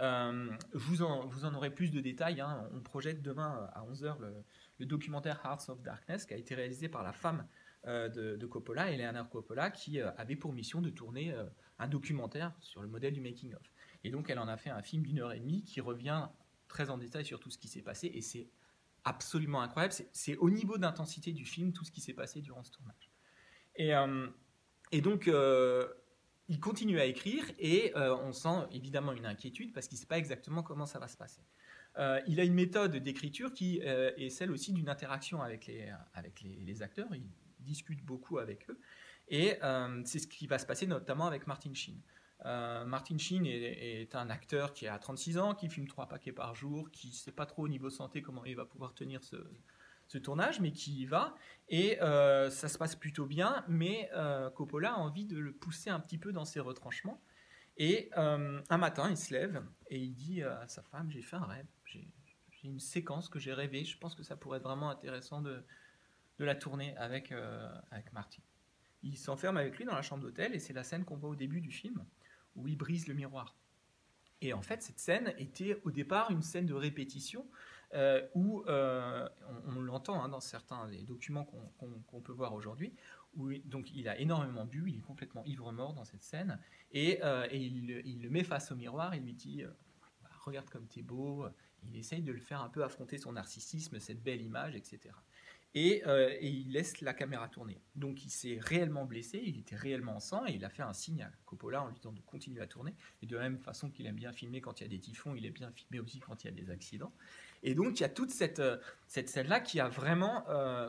Euh, 0.00 0.50
vous, 0.72 1.02
en, 1.02 1.26
vous 1.26 1.44
aurez 1.44 1.70
plus 1.70 1.90
de 1.90 2.00
détails. 2.00 2.40
Hein. 2.40 2.68
On 2.74 2.80
projette 2.80 3.22
demain 3.22 3.68
à 3.72 3.84
11h 3.84 4.16
le, 4.20 4.86
documentaire 4.86 5.40
Hearts 5.44 5.68
of 5.68 5.82
Darkness 5.82 6.26
qui 6.26 6.34
a 6.34 6.36
été 6.36 6.54
réalisé 6.54 6.88
par 6.88 7.02
la 7.02 7.12
femme 7.12 7.46
de, 7.86 8.36
de, 8.36 8.46
Coppola, 8.46 8.90
Eleanor 8.90 9.28
Coppola, 9.28 9.70
qui 9.70 10.00
avait 10.00 10.36
pour 10.36 10.52
mission 10.52 10.80
de 10.80 10.90
tourner 10.90 11.34
un 11.78 11.86
documentaire 11.86 12.52
sur 12.60 12.82
le 12.82 12.88
modèle 12.88 13.12
du 13.12 13.20
making-of. 13.20 13.62
Et 14.04 14.10
donc, 14.10 14.30
elle 14.30 14.38
en 14.38 14.48
a 14.48 14.56
fait 14.56 14.70
un 14.70 14.82
film 14.82 15.02
d'une 15.02 15.18
heure 15.18 15.32
et 15.32 15.40
demie 15.40 15.64
qui 15.64 15.80
revient 15.80 16.28
très 16.68 16.90
en 16.90 16.98
détail 16.98 17.24
sur 17.24 17.40
tout 17.40 17.50
ce 17.50 17.58
qui 17.58 17.68
s'est 17.68 17.82
passé. 17.82 18.10
Et 18.14 18.20
c'est 18.20 18.48
absolument 19.04 19.62
incroyable. 19.62 19.94
C'est 20.12 20.36
au 20.36 20.50
niveau 20.50 20.78
d'intensité 20.78 21.32
du 21.32 21.44
film 21.44 21.72
tout 21.72 21.84
ce 21.84 21.90
qui 21.90 22.00
s'est 22.00 22.14
passé 22.14 22.40
durant 22.40 22.62
ce 22.62 22.72
tournage. 22.72 23.10
Et, 23.76 23.94
euh, 23.94 24.28
donc, 25.02 25.28
euh, 25.28 25.88
il 26.48 26.60
continue 26.60 27.00
à 27.00 27.06
écrire 27.06 27.44
et 27.58 27.92
euh, 27.96 28.16
on 28.16 28.32
sent 28.32 28.66
évidemment 28.70 29.12
une 29.12 29.26
inquiétude 29.26 29.72
parce 29.72 29.88
qu'il 29.88 29.96
ne 29.96 30.00
sait 30.00 30.06
pas 30.06 30.18
exactement 30.18 30.62
comment 30.62 30.86
ça 30.86 30.98
va 30.98 31.08
se 31.08 31.16
passer. 31.16 31.40
il 32.26 32.40
a 32.40 32.44
une 32.44 32.54
méthode 32.54 32.96
d'écriture 32.96 33.52
qui 33.52 33.78
est 33.78 34.28
celle 34.28 34.50
aussi 34.50 34.72
d'une 34.72 34.88
interaction 34.88 35.42
avec 35.42 35.66
les, 35.66 35.92
avec 36.12 36.42
les, 36.42 36.82
acteurs. 36.82 37.08
Il 37.14 37.24
discute 37.60 38.04
beaucoup 38.04 38.38
avec 38.38 38.68
eux. 38.68 38.78
Et 39.28 39.58
c'est 40.04 40.18
ce 40.18 40.26
qui 40.26 40.46
va 40.46 40.58
se 40.58 40.66
passer 40.66 40.86
notamment 40.86 41.26
avec 41.26 41.46
Martin 41.46 41.72
Sheen. 41.72 42.00
Euh, 42.46 42.84
Martin 42.84 43.16
Sheen 43.16 43.46
est, 43.46 44.14
un 44.14 44.28
acteur 44.28 44.74
qui 44.74 44.86
a 44.86 44.98
36 44.98 45.38
ans, 45.38 45.54
qui 45.54 45.68
filme 45.68 45.86
trois 45.86 46.08
paquets 46.08 46.32
par 46.32 46.54
jour, 46.54 46.90
qui 46.90 47.08
ne 47.08 47.12
sait 47.12 47.32
pas 47.32 47.46
trop 47.46 47.64
au 47.64 47.68
niveau 47.68 47.88
santé 47.90 48.20
comment 48.20 48.44
il 48.44 48.56
va 48.56 48.66
pouvoir 48.66 48.94
tenir 48.94 49.22
ce, 49.22 49.36
tournage, 50.18 50.60
mais 50.60 50.70
qui 50.70 51.00
y 51.00 51.06
va. 51.06 51.34
Et 51.68 52.00
euh, 52.02 52.50
ça 52.50 52.68
se 52.68 52.78
passe 52.78 52.94
plutôt 52.94 53.26
bien, 53.26 53.64
mais 53.66 54.10
euh, 54.14 54.50
Coppola 54.50 54.92
a 54.92 54.96
envie 54.96 55.24
de 55.24 55.38
le 55.38 55.52
pousser 55.52 55.90
un 55.90 55.98
petit 55.98 56.18
peu 56.18 56.32
dans 56.32 56.44
ses 56.44 56.60
retranchements. 56.60 57.20
Et 57.76 58.10
un 58.14 58.78
matin, 58.78 59.10
il 59.10 59.16
se 59.16 59.34
lève 59.34 59.64
et 59.88 59.98
il 59.98 60.14
dit 60.14 60.44
à 60.44 60.68
sa 60.68 60.84
femme, 60.84 61.10
j'ai 61.10 61.22
fait 61.22 61.34
un 61.34 61.44
rêve, 61.44 61.66
j'ai 61.86 62.08
une 62.62 62.78
séquence 62.78 63.28
que 63.28 63.40
j'ai 63.40 63.52
rêvée, 63.52 63.84
je 63.84 63.98
pense 63.98 64.14
que 64.14 64.22
ça 64.22 64.36
pourrait 64.36 64.58
être 64.58 64.64
vraiment 64.64 64.90
intéressant 64.90 65.42
de, 65.42 65.64
la 66.38 66.54
tourner 66.54 66.96
avec, 66.96 67.34
avec 67.90 68.12
Martin. 68.12 68.42
Il 69.02 69.18
s'enferme 69.18 69.56
avec 69.56 69.76
lui 69.76 69.84
dans 69.84 69.94
la 69.96 70.02
chambre 70.02 70.22
d'hôtel 70.22 70.54
et 70.54 70.60
c'est 70.60 70.72
la 70.72 70.84
scène 70.84 71.04
qu'on 71.04 71.16
voit 71.16 71.30
au 71.30 71.34
début 71.34 71.60
du 71.60 71.72
film 71.72 72.06
où 72.56 72.68
il 72.68 72.76
brise 72.76 73.06
le 73.06 73.14
miroir. 73.14 73.56
Et 74.40 74.52
en 74.52 74.62
fait, 74.62 74.82
cette 74.82 74.98
scène 74.98 75.32
était 75.38 75.80
au 75.84 75.90
départ 75.90 76.30
une 76.30 76.42
scène 76.42 76.66
de 76.66 76.74
répétition 76.74 77.46
euh, 77.94 78.20
où 78.34 78.62
euh, 78.66 79.28
on, 79.66 79.80
l'entend 79.80 80.22
hein, 80.22 80.28
dans 80.28 80.40
certains 80.40 80.88
des 80.88 81.02
documents 81.02 81.44
qu'on 81.78 82.20
peut 82.20 82.32
voir 82.32 82.52
aujourd'hui, 82.52 82.92
où 83.36 83.52
donc 83.64 83.90
il 83.94 84.08
a 84.08 84.18
énormément 84.18 84.64
bu, 84.64 84.84
il 84.88 84.98
est 84.98 85.02
complètement 85.02 85.44
ivre-mort 85.44 85.94
dans 85.94 86.04
cette 86.04 86.22
scène, 86.22 86.58
et, 86.92 87.20
euh, 87.24 87.46
il, 87.52 88.20
le 88.22 88.30
met 88.30 88.44
face 88.44 88.70
au 88.72 88.76
miroir, 88.76 89.14
il 89.14 89.22
lui 89.22 89.32
dit 89.32 89.62
bah, 90.22 90.30
Regarde 90.40 90.68
comme 90.68 90.86
t'es 90.86 91.02
beau. 91.02 91.46
Il 91.86 91.96
essaye 91.96 92.22
de 92.22 92.32
le 92.32 92.40
faire 92.40 92.62
un 92.62 92.68
peu 92.68 92.82
affronter 92.82 93.18
son 93.18 93.32
narcissisme, 93.32 94.00
cette 94.00 94.22
belle 94.22 94.40
image, 94.40 94.74
etc. 94.74 95.14
Euh, 95.76 96.30
et, 96.40 96.48
il 96.48 96.72
laisse 96.72 97.00
la 97.00 97.14
caméra 97.14 97.48
tourner. 97.48 97.80
Donc 97.96 98.24
il 98.24 98.30
s'est 98.30 98.58
réellement 98.60 99.04
blessé, 99.04 99.42
il 99.44 99.58
était 99.58 99.74
réellement 99.74 100.16
en 100.16 100.20
sang 100.20 100.46
et 100.46 100.52
il 100.52 100.64
a 100.64 100.70
fait 100.70 100.82
un 100.82 100.92
signe 100.92 101.22
à 101.22 101.30
Coppola 101.46 101.82
en 101.82 101.88
lui 101.88 101.94
disant 101.94 102.12
de 102.12 102.20
continuer 102.20 102.60
à 102.60 102.66
tourner. 102.66 102.94
Et 103.22 103.26
de 103.26 103.36
la 103.36 103.42
même 103.42 103.58
façon 103.58 103.90
qu'il 103.90 104.06
aime 104.06 104.14
bien 104.14 104.32
filmer 104.32 104.60
quand 104.60 104.80
il 104.80 104.84
y 104.84 104.86
a 104.86 104.90
des 104.90 105.00
typhons, 105.00 105.34
il 105.34 105.44
aime 105.46 105.52
bien 105.52 105.72
filmer 105.72 105.98
aussi 105.98 106.20
quand 106.20 106.44
il 106.44 106.46
y 106.46 106.50
a 106.50 106.52
des 106.52 106.70
accidents. 106.70 107.12
Et 107.64 107.74
donc, 107.74 107.98
il 107.98 108.02
y 108.02 108.04
a 108.04 108.10
toute 108.10 108.30
cette, 108.30 108.62
cette 109.08 109.30
scène-là 109.30 109.58
qui 109.58 109.80
a 109.80 109.88
vraiment 109.88 110.44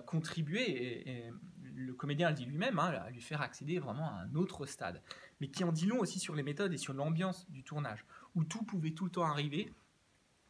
contribué, 0.05 1.09
et, 1.09 1.31
le 1.73 1.93
comédien 1.93 2.29
le 2.29 2.35
dit 2.35 2.45
lui-même, 2.45 2.79
hein, 2.79 2.89
à 3.05 3.09
lui 3.11 3.21
faire 3.21 3.41
accéder 3.41 3.79
vraiment 3.79 4.09
à 4.09 4.23
un 4.23 4.35
autre 4.35 4.65
stade. 4.65 5.01
Mais 5.39 5.47
qui 5.47 5.63
en 5.63 5.71
dit 5.71 5.85
long 5.85 5.99
aussi 5.99 6.19
sur 6.19 6.35
les 6.35 6.43
méthodes 6.43 6.73
et 6.73 6.77
sur 6.77 6.93
l'ambiance 6.93 7.49
du 7.49 7.63
tournage, 7.63 8.05
où 8.35 8.43
tout 8.43 8.63
pouvait 8.63 8.91
tout 8.91 9.05
le 9.05 9.11
temps 9.11 9.23
arriver 9.23 9.71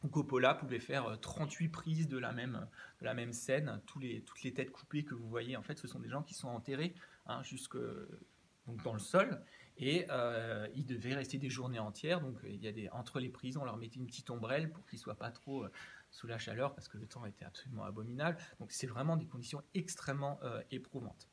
Coppola 0.08 0.54
pouvait 0.54 0.80
faire 0.80 1.18
38 1.20 1.66
euh, 1.66 1.70
prises 1.70 2.08
de 2.08 2.18
la 2.18 2.32
même, 2.32 3.32
scène. 3.32 3.80
Toutes 3.86 4.02
les 4.02 4.52
têtes 4.52 4.70
coupées 4.70 5.04
que 5.04 5.14
vous 5.14 5.28
voyez, 5.28 5.56
en 5.56 5.62
fait, 5.62 5.78
ce 5.78 5.86
sont 5.86 6.00
des 6.00 6.08
gens 6.08 6.22
qui 6.22 6.34
sont 6.34 6.48
enterrés 6.48 6.94
hein, 7.26 7.42
dans 8.84 8.92
le 8.92 8.98
sol. 8.98 9.42
Et 9.78 10.06
euh, 10.10 10.66
ils 10.74 10.86
devaient 10.86 11.14
rester 11.14 11.38
des 11.38 11.50
journées 11.50 11.78
entières. 11.78 12.20
Donc, 12.20 12.38
il 12.44 12.62
y 12.62 12.68
a 12.68 12.72
des, 12.72 12.88
entre 12.90 13.20
les 13.20 13.28
prises, 13.28 13.56
on 13.56 13.64
leur 13.64 13.76
mettait 13.76 13.96
une 13.96 14.06
petite 14.06 14.30
ombrelle 14.30 14.70
pour 14.70 14.86
qu'ils 14.86 14.98
ne 14.98 15.02
soient 15.02 15.18
pas 15.18 15.30
trop 15.30 15.64
euh, 15.64 15.72
sous 16.10 16.26
la 16.26 16.38
chaleur 16.38 16.74
parce 16.74 16.88
que 16.88 16.96
le 16.96 17.06
temps 17.06 17.26
était 17.26 17.44
absolument 17.44 17.84
abominable. 17.84 18.38
Donc, 18.58 18.72
c'est 18.72 18.86
vraiment 18.86 19.16
des 19.16 19.26
conditions 19.26 19.62
extrêmement 19.74 20.40
éprouvantes. 20.70 21.28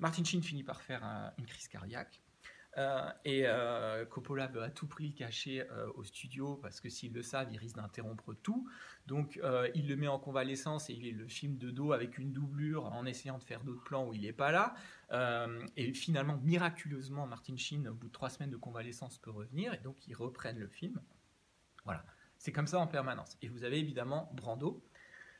Martin 0.00 0.24
Sheen 0.24 0.42
finit 0.42 0.64
par 0.64 0.80
faire 0.80 1.04
une 1.38 1.46
crise 1.46 1.68
cardiaque. 1.68 2.20
Euh, 2.78 3.10
et 3.24 3.42
euh, 3.44 4.04
Coppola 4.06 4.46
veut 4.46 4.62
à 4.62 4.70
tout 4.70 4.86
prix 4.86 5.08
le 5.08 5.14
cacher 5.14 5.68
euh, 5.70 5.90
au 5.96 6.04
studio 6.04 6.56
parce 6.56 6.80
que 6.80 6.88
s'ils 6.88 7.12
le 7.12 7.22
savent, 7.22 7.48
ils 7.52 7.58
risquent 7.58 7.76
d'interrompre 7.76 8.34
tout. 8.34 8.68
Donc 9.06 9.40
il 9.74 9.88
le 9.88 9.96
met 9.96 10.06
en 10.06 10.18
convalescence 10.18 10.90
et 10.90 10.92
il 10.92 11.16
le 11.16 11.26
filme 11.26 11.56
de 11.56 11.70
dos 11.70 11.92
avec 11.92 12.18
une 12.18 12.32
doublure 12.32 12.84
en 12.84 13.06
essayant 13.06 13.38
de 13.38 13.42
faire 13.42 13.64
d'autres 13.64 13.82
plans 13.82 14.06
où 14.06 14.12
il 14.12 14.20
n'est 14.20 14.32
pas 14.34 14.52
là. 14.52 14.74
et 15.76 15.94
finalement, 15.94 16.36
miraculeusement, 16.36 17.26
Martin 17.26 17.56
Sheen, 17.56 17.88
au 17.88 17.94
bout 17.94 18.08
de 18.08 18.12
trois 18.12 18.28
semaines 18.28 18.50
de 18.50 18.58
convalescence, 18.58 19.16
peut 19.16 19.30
revenir 19.30 19.72
et 19.72 19.78
donc 19.78 20.06
ils 20.06 20.14
reprennent 20.14 20.58
le 20.58 20.68
film. 20.68 21.00
Voilà, 21.86 22.04
c'est 22.36 22.52
comme 22.52 22.66
ça 22.66 22.78
en 22.78 22.86
permanence. 22.86 23.38
Et 23.40 23.48
vous 23.48 23.64
avez 23.64 23.78
évidemment 23.78 24.30
Brando. 24.34 24.84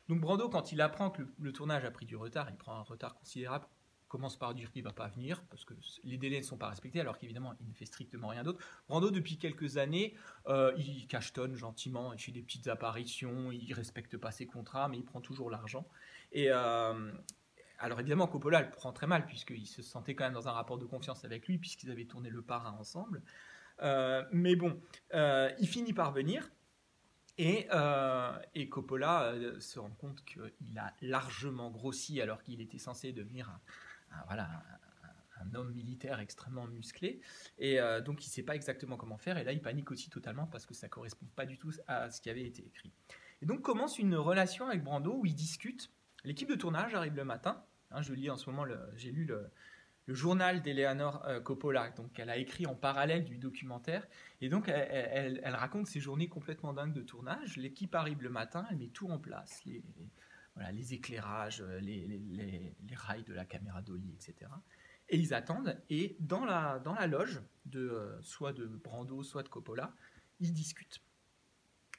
Donc 0.08 0.22
Brando, 0.22 0.48
quand 0.48 0.72
il 0.72 0.80
apprend 0.80 1.10
que 1.10 1.22
le 1.38 1.52
tournage 1.52 1.84
a 1.84 1.90
pris 1.90 2.06
du 2.06 2.16
retard, 2.16 2.48
il 2.48 2.56
prend 2.56 2.74
un 2.74 2.82
retard 2.82 3.18
considérable 3.18 3.66
commence 4.08 4.36
par 4.36 4.54
dire 4.54 4.70
qu'il 4.72 4.82
ne 4.82 4.88
va 4.88 4.94
pas 4.94 5.08
venir 5.08 5.42
parce 5.50 5.64
que 5.64 5.74
les 6.02 6.16
délais 6.16 6.38
ne 6.38 6.44
sont 6.44 6.56
pas 6.56 6.68
respectés, 6.68 7.00
alors 7.00 7.18
qu'évidemment, 7.18 7.54
il 7.60 7.68
ne 7.68 7.74
fait 7.74 7.84
strictement 7.84 8.28
rien 8.28 8.42
d'autre. 8.42 8.58
Brando, 8.88 9.10
depuis 9.10 9.36
quelques 9.38 9.76
années, 9.76 10.14
euh, 10.46 10.72
il 10.78 11.06
cachetonne 11.06 11.54
gentiment, 11.54 12.12
il 12.12 12.18
fait 12.18 12.32
des 12.32 12.42
petites 12.42 12.68
apparitions, 12.68 13.52
il 13.52 13.68
ne 13.68 13.74
respecte 13.74 14.16
pas 14.16 14.30
ses 14.30 14.46
contrats, 14.46 14.88
mais 14.88 14.96
il 14.96 15.04
prend 15.04 15.20
toujours 15.20 15.50
l'argent. 15.50 15.86
Et 16.32 16.46
euh, 16.50 17.12
alors 17.78 18.00
évidemment, 18.00 18.26
Coppola 18.26 18.62
le 18.62 18.70
prend 18.70 18.92
très 18.92 19.06
mal, 19.06 19.26
puisqu'il 19.26 19.66
se 19.66 19.82
sentait 19.82 20.14
quand 20.14 20.24
même 20.24 20.34
dans 20.34 20.48
un 20.48 20.52
rapport 20.52 20.78
de 20.78 20.86
confiance 20.86 21.24
avec 21.24 21.46
lui, 21.46 21.58
puisqu'ils 21.58 21.90
avaient 21.90 22.06
tourné 22.06 22.30
le 22.30 22.42
parrain 22.42 22.72
ensemble. 22.78 23.22
Euh, 23.82 24.24
mais 24.32 24.56
bon, 24.56 24.80
il 25.12 25.68
finit 25.68 25.92
par 25.92 26.12
venir. 26.12 26.50
Et, 27.40 27.68
et 28.54 28.68
Coppola 28.68 29.32
se 29.60 29.78
rend 29.78 29.90
compte 29.90 30.24
qu'il 30.24 30.76
a 30.76 30.92
largement 31.02 31.70
grossi 31.70 32.20
alors 32.20 32.42
qu'il 32.42 32.60
était 32.60 32.78
censé 32.78 33.12
devenir 33.12 33.48
un, 33.48 33.60
voilà, 34.26 34.48
un, 35.40 35.54
homme 35.54 35.72
militaire 35.72 36.20
extrêmement 36.20 36.66
musclé. 36.66 37.20
Et 37.58 37.80
euh, 37.80 38.00
donc, 38.00 38.24
il 38.24 38.28
ne 38.28 38.32
sait 38.32 38.42
pas 38.42 38.54
exactement 38.54 38.96
comment 38.96 39.16
faire. 39.16 39.38
Et 39.38 39.44
là, 39.44 39.52
il 39.52 39.62
panique 39.62 39.90
aussi 39.90 40.10
totalement 40.10 40.46
parce 40.46 40.66
que 40.66 40.74
ça 40.74 40.86
ne 40.86 40.90
correspond 40.90 41.26
pas 41.36 41.46
du 41.46 41.58
tout 41.58 41.72
à 41.86 42.10
ce 42.10 42.20
qui 42.20 42.30
avait 42.30 42.44
été 42.44 42.66
écrit. 42.66 42.92
Et 43.40 43.46
donc, 43.46 43.62
commence 43.62 43.98
une 43.98 44.16
relation 44.16 44.66
avec 44.66 44.82
Brando 44.82 45.14
où 45.14 45.26
ils 45.26 45.34
discutent. 45.34 45.90
L'équipe 46.24 46.48
de 46.48 46.56
tournage 46.56 46.94
arrive 46.94 47.14
le 47.14 47.24
matin. 47.24 47.64
Hein, 47.90 48.02
je 48.02 48.12
lis 48.12 48.30
en 48.30 48.36
ce 48.36 48.50
moment, 48.50 48.66
j'ai 48.96 49.12
lu 49.12 49.24
le, 49.24 49.50
journal 50.08 50.62
d'Eleanor 50.62 51.22
euh, 51.26 51.38
Coppola, 51.38 51.90
donc 51.90 52.18
elle 52.18 52.30
a 52.30 52.38
écrit 52.38 52.66
en 52.66 52.74
parallèle 52.74 53.24
du 53.24 53.36
documentaire, 53.36 54.06
et 54.40 54.48
donc 54.48 54.66
elle, 54.68 55.42
raconte 55.44 55.86
ses 55.86 56.00
journées 56.00 56.28
complètement 56.28 56.72
dingues 56.72 56.94
de 56.94 57.02
tournage. 57.02 57.58
L'équipe 57.58 57.94
arrive 57.94 58.22
le 58.22 58.30
matin, 58.30 58.66
elle 58.70 58.78
met 58.78 58.88
tout 58.88 59.10
en 59.10 59.18
place, 59.18 59.60
les 60.72 60.94
éclairages, 60.94 61.60
euh, 61.60 61.80
les, 61.80 62.74
rails 62.94 63.24
de 63.24 63.34
la 63.34 63.44
caméra 63.44 63.82
dolly, 63.82 64.12
etc. 64.12 64.50
Et 65.08 65.18
ils 65.18 65.32
attendent, 65.32 65.80
et 65.88 66.16
dans 66.20 66.44
la, 66.44 66.78
dans 66.80 66.94
la 66.94 67.06
loge, 67.06 67.40
de, 67.66 67.80
euh, 67.80 68.20
soit 68.22 68.52
de 68.52 68.66
Brando, 68.66 69.22
soit 69.22 69.42
de 69.42 69.48
Coppola, 69.48 69.94
ils 70.40 70.52
discutent. 70.52 71.02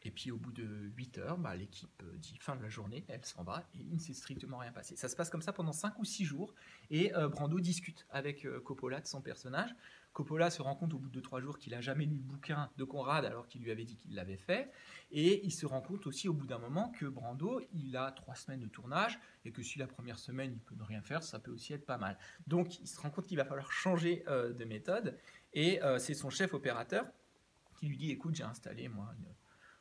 Et 0.03 0.11
puis 0.11 0.31
au 0.31 0.37
bout 0.37 0.53
de 0.53 0.91
8 0.95 1.17
heures, 1.17 1.37
bah, 1.37 1.55
l'équipe 1.55 2.01
euh, 2.03 2.17
dit 2.17 2.37
fin 2.37 2.55
de 2.55 2.63
la 2.63 2.69
journée, 2.69 3.05
elle 3.09 3.25
s'en 3.25 3.43
va 3.43 3.67
et 3.73 3.79
il 3.79 3.95
ne 3.95 3.99
s'est 3.99 4.13
strictement 4.13 4.59
rien 4.59 4.71
passé. 4.71 4.95
Ça 4.95 5.09
se 5.09 5.15
passe 5.15 5.29
comme 5.29 5.41
ça 5.41 5.51
pendant 5.51 5.73
5 5.73 5.99
ou 5.99 6.05
6 6.05 6.23
jours 6.23 6.53
et 6.89 7.11
Brando 7.31 7.59
discute 7.59 8.05
avec 8.09 8.47
Coppola 8.63 9.01
de 9.01 9.07
son 9.07 9.21
personnage. 9.21 9.75
Coppola 10.13 10.49
se 10.49 10.61
rend 10.61 10.75
compte 10.75 10.93
au 10.93 10.99
bout 10.99 11.09
de 11.09 11.19
3 11.19 11.39
jours 11.39 11.57
qu'il 11.59 11.73
n'a 11.73 11.81
jamais 11.81 12.05
lu 12.05 12.15
le 12.15 12.23
bouquin 12.23 12.69
de 12.77 12.83
Conrad 12.83 13.25
alors 13.25 13.47
qu'il 13.47 13.61
lui 13.61 13.71
avait 13.71 13.85
dit 13.85 13.95
qu'il 13.95 14.15
l'avait 14.15 14.37
fait. 14.37 14.71
Et 15.11 15.45
il 15.45 15.51
se 15.51 15.65
rend 15.65 15.81
compte 15.81 16.07
aussi 16.07 16.27
au 16.27 16.33
bout 16.33 16.45
d'un 16.45 16.59
moment 16.59 16.89
que 16.89 17.05
Brando, 17.05 17.61
il 17.73 17.95
a 17.95 18.11
trois 18.11 18.35
semaines 18.35 18.59
de 18.59 18.67
tournage 18.67 19.19
et 19.45 19.51
que 19.51 19.63
si 19.63 19.79
la 19.79 19.87
première 19.87 20.19
semaine 20.19 20.51
il 20.53 20.59
peut 20.59 20.75
ne 20.75 20.83
rien 20.83 21.01
faire, 21.01 21.23
ça 21.23 21.39
peut 21.39 21.51
aussi 21.51 21.73
être 21.73 21.85
pas 21.85 21.97
mal. 21.97 22.17
Donc 22.47 22.79
il 22.79 22.87
se 22.87 22.99
rend 22.99 23.09
compte 23.09 23.27
qu'il 23.27 23.37
va 23.37 23.45
falloir 23.45 23.71
changer 23.71 24.23
euh, 24.27 24.53
de 24.53 24.65
méthode 24.65 25.17
et 25.53 25.81
euh, 25.83 25.99
c'est 25.99 26.13
son 26.13 26.29
chef 26.29 26.53
opérateur 26.53 27.05
qui 27.77 27.87
lui 27.87 27.97
dit 27.97 28.11
écoute 28.11 28.35
j'ai 28.35 28.43
installé 28.43 28.89
moi 28.89 29.13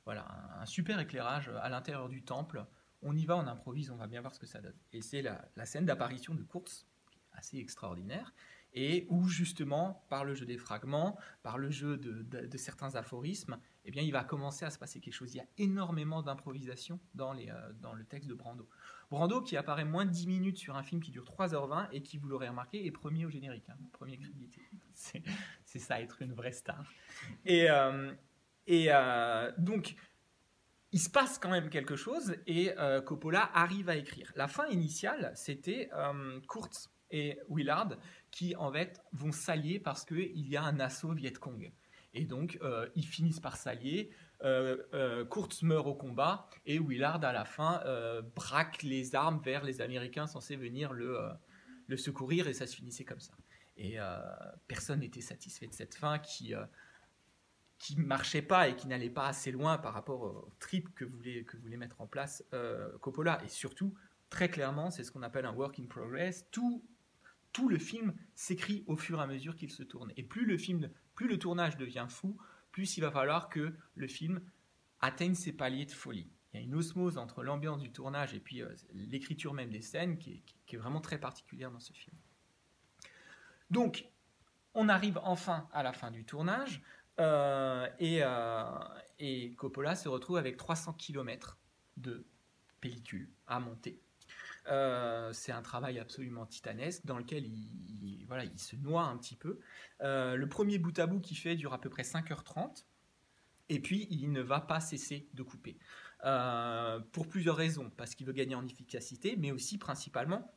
voilà 0.04 0.26
un, 0.60 0.64
super 0.64 0.98
éclairage 1.00 1.50
à 1.60 1.68
l'intérieur 1.68 2.08
du 2.08 2.22
temple. 2.22 2.64
On 3.02 3.14
y 3.14 3.26
va, 3.26 3.36
on 3.36 3.46
improvise, 3.46 3.90
on 3.90 3.96
va 3.96 4.06
bien 4.06 4.22
voir 4.22 4.34
ce 4.34 4.40
que 4.40 4.46
ça 4.46 4.60
donne. 4.60 4.76
Et 4.92 5.02
c'est 5.02 5.20
la, 5.20 5.46
la 5.54 5.66
scène 5.66 5.84
d'apparition 5.84 6.34
de 6.34 6.42
Kurtz, 6.42 6.86
assez 7.32 7.58
extraordinaire 7.58 8.32
et 8.74 9.06
où 9.08 9.28
justement, 9.28 10.04
par 10.08 10.24
le 10.24 10.34
jeu 10.34 10.46
des 10.46 10.58
fragments, 10.58 11.18
par 11.42 11.58
le 11.58 11.70
jeu 11.70 11.96
de, 11.96 12.56
certains 12.56 12.94
aphorismes, 12.96 13.58
eh 13.84 13.90
bien, 13.90 14.02
il 14.02 14.12
va 14.12 14.24
commencer 14.24 14.64
à 14.64 14.70
se 14.70 14.78
passer 14.78 15.00
quelque 15.00 15.14
chose. 15.14 15.34
Il 15.34 15.38
y 15.38 15.40
a 15.40 15.46
énormément 15.56 16.22
d'improvisation 16.22 17.00
dans, 17.14 17.36
euh, 17.36 17.72
dans 17.80 17.94
le 17.94 18.04
texte 18.04 18.28
de 18.28 18.34
Brando. 18.34 18.68
Brando, 19.10 19.40
qui 19.40 19.56
apparaît 19.56 19.86
moins 19.86 20.04
de 20.04 20.10
10 20.10 20.26
minutes 20.26 20.58
sur 20.58 20.76
un 20.76 20.82
film 20.82 21.02
qui 21.02 21.10
dure 21.10 21.24
3h20 21.24 21.88
et 21.92 22.02
qui, 22.02 22.18
vous 22.18 22.28
l'aurez 22.28 22.48
remarqué, 22.48 22.84
est 22.84 22.90
premier 22.90 23.24
au 23.24 23.30
générique. 23.30 23.68
Hein, 23.70 23.76
premier 23.92 24.18
crédité. 24.18 24.60
C'est 25.64 25.78
ça, 25.78 26.00
être 26.00 26.20
une 26.20 26.34
vraie 26.34 26.52
star. 26.52 26.84
Et, 27.46 27.70
euh, 27.70 28.12
et 28.66 28.88
euh, 28.90 29.50
donc, 29.56 29.96
il 30.92 31.00
se 31.00 31.08
passe 31.08 31.38
quand 31.38 31.50
même 31.50 31.70
quelque 31.70 31.96
chose 31.96 32.36
et 32.46 32.72
Coppola 33.04 33.50
arrive 33.52 33.90
à 33.90 33.96
écrire. 33.96 34.32
La 34.36 34.48
fin 34.48 34.66
initiale, 34.68 35.32
c'était 35.34 35.90
Kurtz 36.48 36.90
et 37.10 37.38
Willard 37.48 37.96
qui 38.30 38.54
en 38.56 38.72
fait 38.72 39.00
vont 39.12 39.32
s'allier 39.32 39.78
parce 39.78 40.04
qu'il 40.04 40.48
y 40.48 40.56
a 40.56 40.62
un 40.62 40.80
assaut 40.80 41.12
Viet 41.12 41.32
Cong. 41.32 41.72
Et 42.14 42.24
donc 42.24 42.58
euh, 42.62 42.88
ils 42.94 43.06
finissent 43.06 43.40
par 43.40 43.56
s'allier. 43.56 44.10
Euh, 44.44 44.76
euh, 44.94 45.24
Kurtz 45.24 45.62
meurt 45.62 45.86
au 45.86 45.94
combat 45.94 46.48
et 46.64 46.78
Willard 46.78 47.24
à 47.24 47.32
la 47.32 47.44
fin 47.44 47.82
braque 48.34 48.82
les 48.82 49.14
armes 49.14 49.40
vers 49.40 49.64
les 49.64 49.80
Américains 49.80 50.26
censés 50.26 50.56
venir 50.56 50.92
le, 50.92 51.36
secourir 51.96 52.48
et 52.48 52.52
ça 52.52 52.66
se 52.66 52.76
finissait 52.76 53.04
comme 53.04 53.20
ça. 53.20 53.34
Et 53.76 53.98
personne 54.66 55.00
n'était 55.00 55.20
satisfait 55.20 55.66
de 55.66 55.74
cette 55.74 55.94
fin 55.94 56.18
qui 56.18 56.54
qui 57.78 57.96
marchait 57.96 58.42
pas 58.42 58.68
et 58.68 58.74
qui 58.74 58.88
n'allait 58.88 59.08
pas 59.08 59.28
assez 59.28 59.52
loin 59.52 59.78
par 59.78 59.94
rapport 59.94 60.22
au 60.22 60.50
trip 60.58 60.92
que 60.96 61.04
voulait, 61.04 61.44
que 61.44 61.56
voulait 61.56 61.76
mettre 61.76 62.00
en 62.00 62.08
place 62.08 62.44
Coppola. 63.00 63.40
Et 63.44 63.48
surtout, 63.48 63.94
très 64.30 64.48
clairement, 64.48 64.90
c'est 64.90 65.04
ce 65.04 65.12
qu'on 65.12 65.22
appelle 65.22 65.46
un 65.46 65.52
work 65.52 65.78
in 65.78 65.86
progress. 65.86 66.46
Tout 66.50 66.84
tout 67.52 67.68
le 67.68 67.78
film 67.78 68.14
s'écrit 68.34 68.84
au 68.86 68.96
fur 68.96 69.18
et 69.20 69.22
à 69.22 69.26
mesure 69.26 69.56
qu'il 69.56 69.70
se 69.70 69.82
tourne. 69.82 70.12
Et 70.16 70.22
plus 70.22 70.44
le 70.44 70.58
film, 70.58 70.90
plus 71.14 71.28
le 71.28 71.38
tournage 71.38 71.76
devient 71.76 72.06
fou, 72.08 72.36
plus 72.72 72.96
il 72.96 73.00
va 73.00 73.10
falloir 73.10 73.48
que 73.48 73.74
le 73.94 74.06
film 74.06 74.40
atteigne 75.00 75.34
ses 75.34 75.52
paliers 75.52 75.86
de 75.86 75.92
folie. 75.92 76.30
Il 76.52 76.60
y 76.60 76.62
a 76.62 76.64
une 76.64 76.74
osmose 76.74 77.18
entre 77.18 77.42
l'ambiance 77.42 77.80
du 77.80 77.92
tournage 77.92 78.34
et 78.34 78.40
puis 78.40 78.62
euh, 78.62 78.74
l'écriture 78.92 79.52
même 79.54 79.70
des 79.70 79.82
scènes 79.82 80.18
qui 80.18 80.42
est, 80.70 80.76
vraiment 80.76 81.00
très 81.00 81.18
particulière 81.18 81.70
dans 81.70 81.80
ce 81.80 81.92
film. 81.92 82.16
Donc, 83.70 84.06
on 84.74 84.88
arrive 84.88 85.18
enfin 85.22 85.68
à 85.72 85.82
la 85.82 85.92
fin 85.92 86.10
du 86.10 86.24
tournage 86.24 86.82
euh, 87.20 87.88
et, 87.98 88.20
euh, 88.22 88.64
et 89.18 89.54
Coppola 89.54 89.94
se 89.94 90.08
retrouve 90.08 90.36
avec 90.36 90.56
300 90.56 90.94
km 90.94 91.58
de 91.96 92.24
pellicule 92.80 93.30
à 93.46 93.60
monter. 93.60 94.00
Euh, 94.68 95.32
c'est 95.32 95.52
un 95.52 95.62
travail 95.62 95.98
absolument 95.98 96.46
titanesque 96.46 97.06
dans 97.06 97.18
lequel 97.18 97.46
il, 97.46 98.26
se 98.56 98.76
noie 98.76 99.04
un 99.04 99.16
petit 99.16 99.36
peu. 99.36 99.58
Euh, 100.02 100.36
le 100.36 100.48
premier 100.48 100.78
bout 100.78 100.96
à 100.98 101.06
bout 101.06 101.20
qu'il 101.20 101.38
fait 101.38 101.56
dure 101.56 101.72
à 101.72 101.80
peu 101.80 101.88
près 101.88 102.02
5h30. 102.02 102.84
Et 103.70 103.80
puis, 103.80 104.06
il 104.10 104.32
ne 104.32 104.40
va 104.40 104.60
pas 104.60 104.80
cesser 104.80 105.28
de 105.34 105.42
couper. 105.42 105.78
Euh, 106.24 107.00
pour 107.12 107.28
plusieurs 107.28 107.56
raisons. 107.56 107.90
Parce 107.96 108.14
qu'il 108.14 108.26
veut 108.26 108.32
gagner 108.32 108.54
en 108.54 108.66
efficacité, 108.66 109.36
mais 109.36 109.52
aussi 109.52 109.78
principalement 109.78 110.52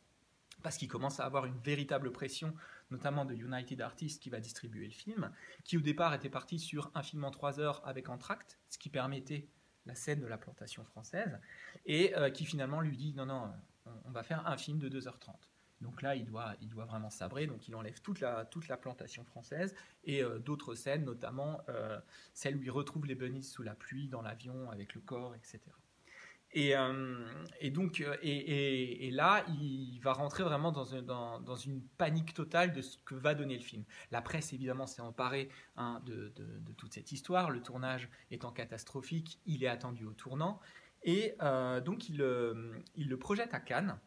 parce 0.63 0.77
qu'il 0.77 0.87
commence 0.87 1.19
à 1.19 1.25
avoir 1.25 1.47
une 1.47 1.57
véritable 1.57 2.11
pression, 2.11 2.53
notamment 2.91 3.25
de 3.25 3.33
United 3.33 3.81
Artists 3.81 4.21
qui 4.21 4.29
va 4.29 4.39
distribuer 4.39 4.85
le 4.85 4.93
film, 4.93 5.31
qui 5.63 5.75
au 5.75 5.81
départ 5.81 6.13
était 6.13 6.29
parti 6.29 6.59
sur 6.59 6.91
un 6.93 7.01
film 7.01 7.23
en 7.23 7.31
3 7.31 7.59
heures 7.59 7.81
avec 7.83 8.09
Entracte, 8.09 8.59
ce 8.69 8.77
qui 8.77 8.89
permettait 8.89 9.47
la 9.87 9.95
scène 9.95 10.19
de 10.19 10.27
la 10.27 10.37
plantation 10.37 10.85
française, 10.85 11.39
et 11.87 12.13
qui 12.35 12.45
finalement 12.45 12.81
lui 12.81 12.95
dit 12.95 13.15
non, 13.15 13.25
non, 13.25 13.51
on 14.05 14.11
va 14.11 14.23
faire 14.23 14.47
un 14.47 14.57
film 14.57 14.79
de 14.79 14.89
2h30. 14.89 15.35
Donc 15.81 16.01
là, 16.01 16.15
il 16.15 16.25
doit, 16.25 16.53
il 16.61 16.69
doit 16.69 16.85
vraiment 16.85 17.09
sabrer, 17.09 17.47
donc 17.47 17.67
il 17.67 17.75
enlève 17.75 17.99
toute 18.01 18.19
la, 18.19 18.45
toute 18.45 18.67
la 18.67 18.77
plantation 18.77 19.23
française 19.25 19.73
et 20.03 20.23
euh, 20.23 20.39
d'autres 20.39 20.75
scènes, 20.75 21.03
notamment 21.03 21.61
euh, 21.69 21.99
celle 22.33 22.55
où 22.55 22.61
il 22.61 22.71
retrouve 22.71 23.07
les 23.07 23.15
bunnies 23.15 23.43
sous 23.43 23.63
la 23.63 23.75
pluie, 23.75 24.07
dans 24.07 24.21
l'avion, 24.21 24.69
avec 24.69 24.93
le 24.93 25.01
corps, 25.01 25.35
etc. 25.35 25.59
Et, 26.53 27.71
donc, 27.71 28.03
et, 28.21 29.09
là, 29.11 29.45
il 29.47 29.99
va 30.01 30.11
rentrer 30.11 30.43
vraiment 30.43 30.73
dans, 30.73 31.39
dans, 31.39 31.55
une 31.55 31.81
panique 31.97 32.33
totale 32.33 32.73
de 32.73 32.81
ce 32.81 32.97
que 32.97 33.15
va 33.15 33.35
donner 33.35 33.55
le 33.55 33.63
film. 33.63 33.85
La 34.11 34.21
presse, 34.21 34.51
évidemment, 34.51 34.85
s'est 34.85 35.01
emparée 35.01 35.47
hein, 35.77 36.01
de, 36.05 36.33
de, 36.35 36.73
toute 36.73 36.93
cette 36.93 37.13
histoire. 37.13 37.51
Le 37.51 37.61
tournage 37.61 38.09
étant 38.31 38.51
catastrophique, 38.51 39.39
il 39.45 39.63
est 39.63 39.69
attendu 39.69 40.03
au 40.03 40.11
tournant. 40.11 40.59
Et 41.03 41.35
donc, 41.83 42.09
il, 42.09 42.23
il 42.95 43.09
le 43.09 43.17
projette 43.17 43.53
à 43.53 43.59
Cannes 43.59 43.99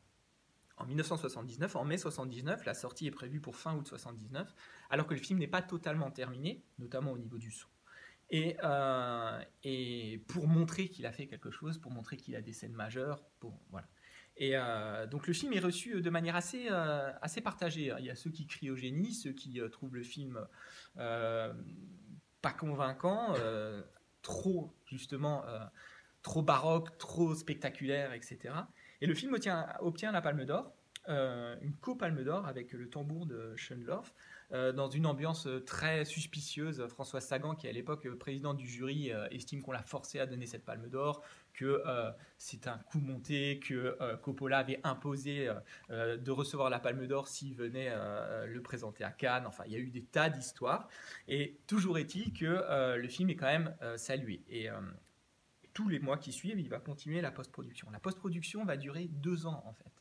en 0.77 0.87
1979, 0.87 1.77
en 1.77 1.85
mai 1.85 1.99
79, 1.99 2.65
la 2.65 2.75
sortie 2.75 3.07
est 3.07 3.13
prévue 3.13 3.41
pour 3.41 3.57
fin 3.57 3.75
août 3.77 3.87
79, 3.87 4.53
alors 4.91 5.07
que 5.07 5.15
le 5.15 5.21
film 5.21 5.39
n'est 5.39 5.47
pas 5.47 5.63
totalement 5.63 6.11
terminé, 6.11 6.65
notamment 6.79 7.13
au 7.13 7.19
niveau 7.19 7.39
du 7.39 7.51
son. 7.51 7.69
Et, 8.31 8.57
euh, 8.65 9.41
et 9.63 10.25
pour 10.29 10.49
montrer 10.49 10.89
qu'il 10.89 11.07
a 11.07 11.13
fait 11.13 11.27
quelque 11.27 11.51
chose, 11.51 11.79
pour 11.79 11.93
montrer 11.93 12.17
qu'il 12.17 12.35
a 12.35 12.41
des 12.41 12.53
scènes 12.53 12.73
majeures, 12.73 13.23
bon, 13.41 13.53
voilà. 13.71 13.87
Et 14.37 14.57
euh, 14.57 15.07
donc 15.07 15.29
le 15.29 15.33
film 15.33 15.53
est 15.53 15.61
reçu 15.61 16.03
de 16.03 16.11
manière 16.11 16.35
assez, 16.35 16.67
euh, 16.69 17.13
assez 17.23 17.41
partagée. 17.41 17.95
Il 18.01 18.05
y 18.05 18.11
a 18.11 18.17
ceux 18.17 18.31
qui 18.31 18.49
crient 18.49 18.71
au 18.71 18.77
génie, 18.77 19.15
ceux 19.15 19.33
qui 19.33 19.61
trouvent 19.71 19.95
le 19.95 20.03
film 20.03 20.45
pas 20.97 22.53
convaincant, 22.59 23.35
trop 24.23 24.75
justement, 24.87 25.45
trop 26.25 26.43
baroque, 26.43 26.99
trop 26.99 27.37
spectaculaire, 27.37 28.13
etc. 28.13 28.55
Et 29.01 29.07
le 29.07 29.15
film 29.15 29.33
obtient, 29.35 30.11
la 30.11 30.23
Palme 30.23 30.45
d'Or, 30.45 30.75
euh, 31.11 31.55
une 31.61 31.77
co-Palme 31.77 32.25
d'Or 32.25 32.47
avec 32.47 32.73
le 32.73 32.89
tambour 32.89 33.27
de 33.27 33.55
Schoenloff, 33.57 34.15
euh, 34.53 34.73
dans 34.73 34.89
une 34.89 35.05
ambiance 35.05 35.47
très 35.67 36.07
suspicieuse. 36.07 36.87
François 36.89 37.21
Sagan, 37.21 37.55
qui 37.55 37.67
est 37.67 37.71
à 37.71 37.73
l'époque 37.75 38.09
président 38.15 38.55
du 38.55 38.67
jury, 38.67 39.13
euh, 39.13 39.29
estime 39.31 39.61
qu'on 39.61 39.73
l'a 39.73 39.83
forcé 39.83 40.19
à 40.19 40.25
donner 40.25 40.47
cette 40.47 40.65
Palme 40.65 40.89
d'Or, 40.89 41.23
que 41.53 41.83
c'est 42.39 42.67
un 42.67 42.79
coup 42.79 42.99
monté, 42.99 43.61
que 43.61 43.97
Coppola 44.23 44.59
avait 44.59 44.81
imposé 44.83 45.49
de 45.89 46.31
recevoir 46.33 46.69
la 46.69 46.81
Palme 46.81 47.07
d'Or 47.07 47.29
s'il 47.29 47.55
venait 47.55 47.95
le 48.45 48.61
présenter 48.61 49.05
à 49.05 49.13
Cannes. 49.13 49.47
Enfin, 49.47 49.63
il 49.67 49.73
y 49.73 49.77
a 49.77 49.79
eu 49.79 49.91
des 49.91 50.03
tas 50.03 50.31
d'histoires. 50.31 50.89
Et 51.29 51.61
toujours 51.69 51.97
est-il 51.99 52.33
que 52.33 52.97
le 52.97 53.09
film 53.09 53.31
est 53.31 53.37
quand 53.37 53.47
même 53.47 53.73
salué. 53.97 54.43
Et 54.49 54.69
tous 55.75 55.89
les 55.89 55.99
mois 55.99 56.17
qui 56.17 56.33
suivent, 56.33 56.59
il 56.59 56.69
va 56.69 56.79
continuer 56.79 57.21
la 57.21 57.31
post-production. 57.31 57.91
La 57.91 58.01
post-production 58.01 58.65
va 58.65 58.77
durer 58.77 59.09
deux 59.09 59.47
ans 59.47 59.63
en 59.67 59.75
fait. 59.75 59.93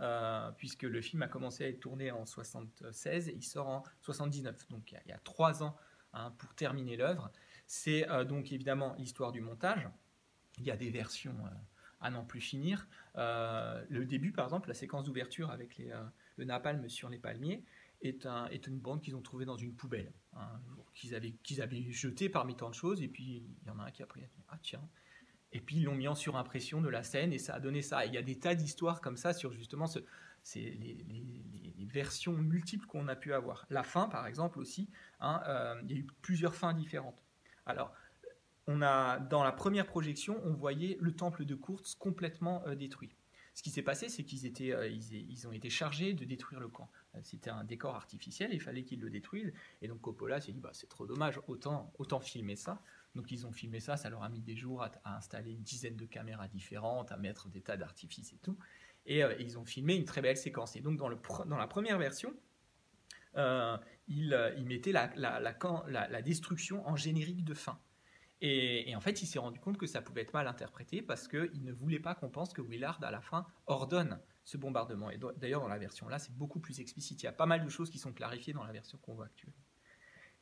Euh, 0.00 0.50
puisque 0.58 0.82
le 0.82 1.00
film 1.00 1.22
a 1.22 1.28
commencé 1.28 1.64
à 1.64 1.68
être 1.68 1.80
tourné 1.80 2.10
en 2.10 2.26
76 2.26 3.28
et 3.28 3.32
il 3.32 3.42
sort 3.42 3.68
en 3.68 3.82
79. 4.02 4.68
Donc 4.68 4.92
il 4.92 5.08
y 5.08 5.12
a, 5.12 5.18
trois 5.18 5.62
ans 5.62 5.76
hein, 6.12 6.32
pour 6.38 6.54
terminer 6.54 6.96
l'œuvre. 6.96 7.30
C'est 7.66 8.08
euh, 8.10 8.24
donc 8.24 8.52
évidemment 8.52 8.94
l'histoire 8.98 9.32
du 9.32 9.40
montage. 9.40 9.88
Il 10.58 10.64
y 10.64 10.70
a 10.70 10.76
des 10.76 10.90
versions 10.90 11.36
euh, 11.46 11.48
à 12.00 12.10
n'en 12.10 12.24
plus 12.24 12.42
finir. 12.42 12.88
le 13.14 14.04
début, 14.04 14.32
par 14.32 14.44
exemple, 14.44 14.68
la 14.68 14.74
séquence 14.74 15.04
d'ouverture 15.04 15.50
avec 15.50 15.78
les, 15.78 15.90
le 16.36 16.44
napalm 16.44 16.86
sur 16.90 17.08
les 17.08 17.18
palmiers, 17.18 17.64
est, 18.02 18.26
un, 18.26 18.46
est 18.48 18.66
une 18.66 18.78
bande 18.78 19.00
qu'ils 19.00 19.16
ont 19.16 19.22
trouvée 19.22 19.46
dans 19.46 19.56
une 19.56 19.74
poubelle, 19.74 20.12
hein, 20.34 20.60
qu'ils 20.94 21.14
avaient, 21.14 21.32
qu'ils 21.42 21.62
avaient 21.62 21.90
jetée 21.90 22.28
parmi 22.28 22.54
tant 22.54 22.68
de 22.68 22.74
choses. 22.74 23.00
Et 23.00 23.08
puis 23.08 23.42
il 23.62 23.66
y 23.66 23.70
en 23.70 23.78
a 23.78 23.84
un 23.84 23.90
qui 23.90 24.02
a 24.02 24.06
pris, 24.06 24.22
ah 24.48 24.58
tiens, 24.62 24.86
et 25.52 25.60
puis 25.60 25.76
ils 25.76 25.84
l'ont 25.84 25.94
mis 25.94 26.08
en 26.08 26.14
surimpression 26.14 26.80
de 26.80 26.88
la 26.88 27.02
scène 27.02 27.32
et 27.32 27.38
ça 27.38 27.54
a 27.54 27.60
donné 27.60 27.82
ça. 27.82 28.04
il 28.04 28.12
y 28.12 28.18
a 28.18 28.22
des 28.22 28.38
tas 28.38 28.54
d'histoires 28.54 29.00
comme 29.00 29.16
ça 29.16 29.32
sur 29.32 29.52
justement 29.52 29.86
les, 30.54 30.96
versions 31.88 32.32
multiples 32.32 32.86
qu'on 32.86 33.08
a 33.08 33.16
pu 33.16 33.32
avoir. 33.32 33.64
La 33.70 33.82
fin, 33.82 34.08
par 34.08 34.26
exemple, 34.26 34.58
aussi, 34.58 34.90
hein, 35.20 35.40
euh, 35.46 35.80
il 35.84 35.92
y 35.92 35.94
a 35.94 35.98
eu 35.98 36.06
plusieurs 36.20 36.54
fins 36.54 36.74
différentes. 36.74 37.22
Alors, 37.64 37.92
on 38.66 38.82
a, 38.82 39.18
dans 39.18 39.44
la 39.44 39.52
première 39.52 39.86
projection, 39.86 40.38
on 40.44 40.52
voyait 40.52 40.98
le 41.00 41.12
temple 41.12 41.44
de 41.44 41.54
Kurtz 41.54 41.94
complètement 41.94 42.62
euh, 42.66 42.74
détruit. 42.74 43.14
Ce 43.54 43.62
qui 43.62 43.70
s'est 43.70 43.82
passé, 43.82 44.10
c'est 44.10 44.24
qu'ils 44.24 44.72
euh, 44.72 45.48
ont 45.48 45.52
été 45.52 45.70
chargés 45.70 46.12
de 46.12 46.24
détruire 46.24 46.60
le 46.60 46.68
camp. 46.68 46.90
C'était 47.22 47.48
un 47.48 47.64
décor 47.64 47.94
artificiel, 47.94 48.50
il 48.52 48.60
fallait 48.60 48.82
qu'ils 48.82 49.00
le 49.00 49.08
détruisent. 49.08 49.54
Et 49.80 49.88
donc 49.88 50.02
Coppola 50.02 50.40
s'est 50.40 50.52
dit, 50.52 50.60
bah, 50.60 50.70
c'est 50.74 50.88
trop 50.88 51.06
dommage, 51.06 51.40
autant 51.46 52.20
filmer 52.20 52.56
ça. 52.56 52.82
Donc 53.16 53.32
ils 53.32 53.46
ont 53.46 53.52
filmé 53.52 53.80
ça, 53.80 53.96
ça 53.96 54.10
leur 54.10 54.22
a 54.22 54.28
mis 54.28 54.40
des 54.40 54.54
jours 54.54 54.82
à, 54.82 55.16
installer 55.16 55.52
une 55.52 55.62
dizaine 55.62 55.96
de 55.96 56.04
caméras 56.04 56.48
différentes, 56.48 57.10
à 57.10 57.16
mettre 57.16 57.48
des 57.48 57.62
tas 57.62 57.76
d'artifices 57.76 58.32
et 58.32 58.38
tout. 58.38 58.56
Et, 59.06 59.24
euh, 59.24 59.34
ils 59.40 59.58
ont 59.58 59.64
filmé 59.64 59.96
une 59.96 60.04
très 60.04 60.20
belle 60.20 60.36
séquence. 60.36 60.76
Et 60.76 60.80
donc 60.80 60.98
dans, 60.98 61.08
la 61.08 61.66
première 61.66 61.98
version, 61.98 62.34
euh, 63.36 63.76
ils, 64.06 64.34
euh, 64.34 64.62
mettaient 64.62 64.92
la, 64.92 66.22
destruction 66.22 66.86
en 66.86 66.94
générique 66.94 67.44
de 67.44 67.54
fin. 67.54 67.78
Et, 68.42 68.94
en 68.94 69.00
fait, 69.00 69.22
il 69.22 69.26
s'est 69.26 69.38
rendu 69.38 69.58
compte 69.58 69.78
que 69.78 69.86
ça 69.86 70.02
pouvait 70.02 70.20
être 70.20 70.34
mal 70.34 70.46
interprété 70.46 71.00
parce 71.00 71.26
qu'il 71.26 71.64
ne 71.64 71.72
voulait 71.72 71.98
pas 71.98 72.14
qu'on 72.14 72.28
pense 72.28 72.52
que 72.52 72.60
Willard, 72.60 73.02
à 73.02 73.10
la 73.10 73.22
fin, 73.22 73.46
ordonne 73.66 74.20
ce 74.44 74.58
bombardement. 74.58 75.10
Et 75.10 75.18
d'ailleurs, 75.38 75.62
dans 75.62 75.68
la 75.68 75.78
version 75.78 76.06
là, 76.08 76.18
c'est 76.18 76.36
beaucoup 76.36 76.60
plus 76.60 76.80
explicite. 76.80 77.22
Il 77.22 77.24
y 77.24 77.28
a 77.28 77.32
pas 77.32 77.46
mal 77.46 77.64
de 77.64 77.68
choses 77.70 77.88
qui 77.88 77.98
sont 77.98 78.12
clarifiées 78.12 78.52
dans 78.52 78.64
la 78.64 78.72
version 78.72 78.98
qu'on 78.98 79.14
voit 79.14 79.24
actuellement. 79.24 79.56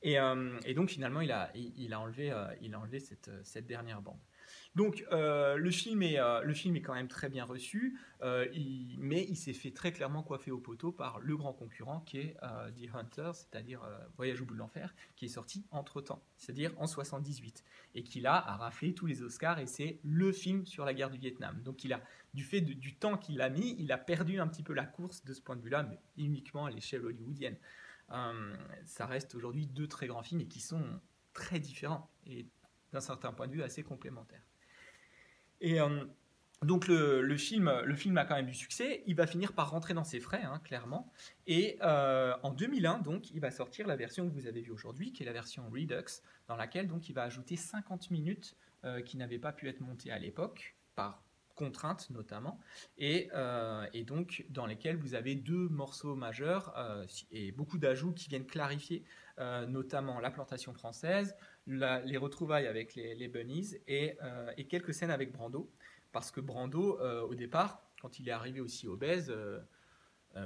Euh, 0.05 0.59
et, 0.65 0.75
donc 0.75 0.91
finalement, 0.91 1.21
il 1.21 1.33
a, 1.33 1.51
enlevé, 1.99 2.31
euh, 2.31 2.47
enlevé 2.75 3.01
cette, 3.01 3.67
dernière 3.67 4.03
bande. 4.03 4.19
Donc 4.75 5.05
euh, 5.13 5.57
le, 5.57 5.71
film 5.71 6.03
est, 6.03 6.19
le 6.43 6.53
film 6.53 6.75
est 6.77 6.83
quand 6.83 6.95
même 6.95 7.09
très 7.09 7.29
bien 7.29 7.45
reçu, 7.45 7.99
mais 8.23 9.25
il 9.29 9.37
s'est 9.37 9.53
fait 9.53 9.71
très 9.71 9.93
clairement 9.93 10.23
coiffer 10.23 10.51
au 10.51 10.59
poteau 10.59 10.91
par 10.91 11.21
le 11.21 11.37
grand 11.37 11.53
concurrent 11.53 12.01
qui 12.01 12.19
est 12.19 12.37
The 12.77 12.95
Hunter, 12.95 13.31
c'est-à-dire 13.35 13.81
Voyage 14.17 14.41
au 14.43 14.45
bout 14.45 14.55
de 14.55 14.59
l'enfer, 14.59 14.95
qui 15.17 15.27
est 15.27 15.29
sorti 15.29 15.65
entre-temps, 15.71 16.23
c'est-à-dire 16.37 16.73
en 16.77 16.87
78, 16.87 17.65
et 17.95 18.03
qui 18.03 18.21
là 18.21 18.35
a 18.35 18.57
raflé 18.57 18.95
tous 18.95 19.07
les 19.07 19.23
Oscars, 19.23 19.61
et 19.61 19.67
c'est 19.67 20.01
le 20.03 20.33
film 20.33 20.67
sur 20.67 20.85
la 20.85 20.93
guerre 20.93 21.11
du 21.11 21.19
Vietnam. 21.19 21.63
Donc 21.63 21.85
il 21.85 21.93
a, 21.93 22.01
du 22.35 22.43
fait 22.43 22.61
du 22.61 22.97
temps 22.97 23.17
qu'il 23.17 23.41
a 23.41 23.49
mis, 23.49 23.77
il 23.79 23.93
a 23.93 23.99
perdu 23.99 24.41
un 24.41 24.49
petit 24.49 24.65
peu 24.65 24.75
la 24.75 24.85
course 24.85 25.25
de 25.25 25.33
ce 25.33 25.41
point 25.41 25.57
de 25.57 25.63
vue-là, 25.63 25.85
mais 25.85 26.01
uniquement 26.17 26.67
à 26.67 26.71
l'échelle 26.71 27.05
hollywoodienne. 27.05 27.57
Euh, 28.13 28.55
ça 28.85 29.07
reste 29.07 29.35
aujourd'hui 29.35 29.67
deux 29.67 29.89
très 29.89 30.07
grands 30.07 30.23
films 30.23 30.41
et 30.41 30.47
qui 30.47 30.61
sont 30.61 30.85
très 31.33 31.59
différents 31.59 32.11
et 32.27 32.47
d'un 32.93 33.01
certain 33.01 33.33
point 33.33 33.47
de 33.47 33.53
vue 33.53 33.63
assez 33.63 33.83
complémentaires. 33.83 34.45
Et 35.61 35.81
euh, 35.81 36.05
donc 36.63 36.87
le, 36.87 37.37
film, 37.37 37.73
le 37.85 37.95
film 37.97 38.17
a 38.19 38.25
quand 38.25 38.37
même 38.37 38.47
du 38.47 38.55
succès. 38.55 39.03
Il 39.07 39.17
va 39.17 39.27
finir 39.27 39.53
par 39.53 39.71
rentrer 39.71 39.95
dans 39.95 40.05
ses 40.05 40.21
frais, 40.21 40.43
hein, 40.43 40.61
clairement. 40.65 41.11
Et 41.47 41.79
euh, 41.83 42.35
en 42.43 42.51
2001, 42.51 42.99
donc, 42.99 43.31
il 43.31 43.41
va 43.41 43.51
sortir 43.51 43.87
la 43.87 43.97
version 43.97 44.29
que 44.29 44.35
vous 44.35 44.47
avez 44.47 44.61
vue 44.61 44.71
aujourd'hui, 44.71 45.13
qui 45.13 45.23
est 45.23 45.27
la 45.27 45.33
version 45.33 45.69
Redux, 45.71 46.23
dans 46.47 46.57
laquelle 46.57 46.87
donc 46.87 47.09
il 47.09 47.15
va 47.15 47.23
ajouter 47.23 47.57
50 47.57 48.11
minutes 48.11 48.57
qui 49.07 49.17
n'avaient 49.17 49.39
pas 49.39 49.55
pu 49.55 49.67
être 49.71 49.81
montées 49.81 50.11
à 50.11 50.19
l'époque 50.19 50.77
par 50.95 51.25
contraintes 51.55 52.11
notamment, 52.11 52.61
euh, 53.01 53.87
et, 53.93 54.05
donc 54.05 54.45
dans 54.51 54.67
lesquelles 54.67 54.97
vous 54.97 55.15
avez 55.15 55.35
deux 55.35 55.69
morceaux 55.69 56.15
majeurs 56.15 56.75
euh, 56.77 57.07
et 57.31 57.53
beaucoup 57.53 57.79
d'ajouts 57.79 58.13
qui 58.13 58.29
viennent 58.29 58.47
clarifier 58.47 59.05
euh, 59.39 59.67
notamment 59.67 60.21
la 60.21 60.31
plantation 60.31 60.73
française, 60.75 61.37
les 61.67 62.17
retrouvailles 62.17 62.67
avec 62.67 62.95
les, 62.95 63.29
bunnies 63.29 63.77
et, 63.89 64.17
et, 64.57 64.67
quelques 64.67 64.93
scènes 64.93 65.11
avec 65.11 65.33
Brando, 65.33 65.71
parce 66.13 66.31
que 66.31 66.41
Brando, 66.41 66.99
au 67.01 67.35
départ, 67.35 67.83
quand 68.03 68.19
il 68.19 68.29
est 68.29 68.33
arrivé 68.33 68.61
aussi 68.61 68.87
obèse, 68.87 69.35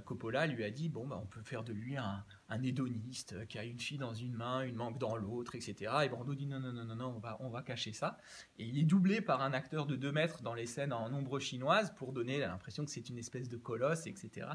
Coppola 0.05 0.47
lui 0.47 0.65
a 0.65 0.71
dit 0.71 0.89
bon 0.89 1.07
bah 1.07 1.19
on 1.23 1.27
peut 1.27 1.43
faire 1.43 1.65
de 1.65 1.73
lui 1.73 1.97
un, 1.97 2.25
hédoniste 2.63 3.47
qui 3.49 3.59
a 3.59 3.65
une 3.65 3.79
fille 3.79 3.99
dans 3.99 4.13
une 4.13 4.35
main, 4.35 4.63
une 4.63 4.77
manque 4.77 4.99
dans 4.99 5.17
l'autre, 5.17 5.55
etc. 5.55 5.93
Et 6.05 6.09
Brando 6.09 6.35
dit 6.35 6.47
non 6.47 6.61
non 6.61 6.73
non 6.73 6.95
non 6.95 7.15
on 7.17 7.19
va 7.19 7.37
on 7.41 7.49
va 7.49 7.63
cacher 7.63 7.93
ça. 7.93 8.19
Et 8.59 8.65
il 8.65 8.79
est 8.79 8.85
doublé 8.85 9.21
par 9.21 9.41
un 9.43 9.53
acteur 9.53 9.87
de 9.87 9.97
2 9.97 10.13
mètres 10.13 10.43
dans 10.43 10.55
les 10.55 10.67
scènes 10.67 10.93
en 10.93 11.13
ombre 11.13 11.39
chinoise 11.39 11.95
pour 11.95 12.13
donner 12.13 12.39
l'impression 12.39 12.85
que 12.85 12.91
c'est 12.91 13.09
une 13.09 13.19
espèce 13.19 13.49
de 13.49 13.57
colosse, 13.57 14.07
etc. 14.07 14.49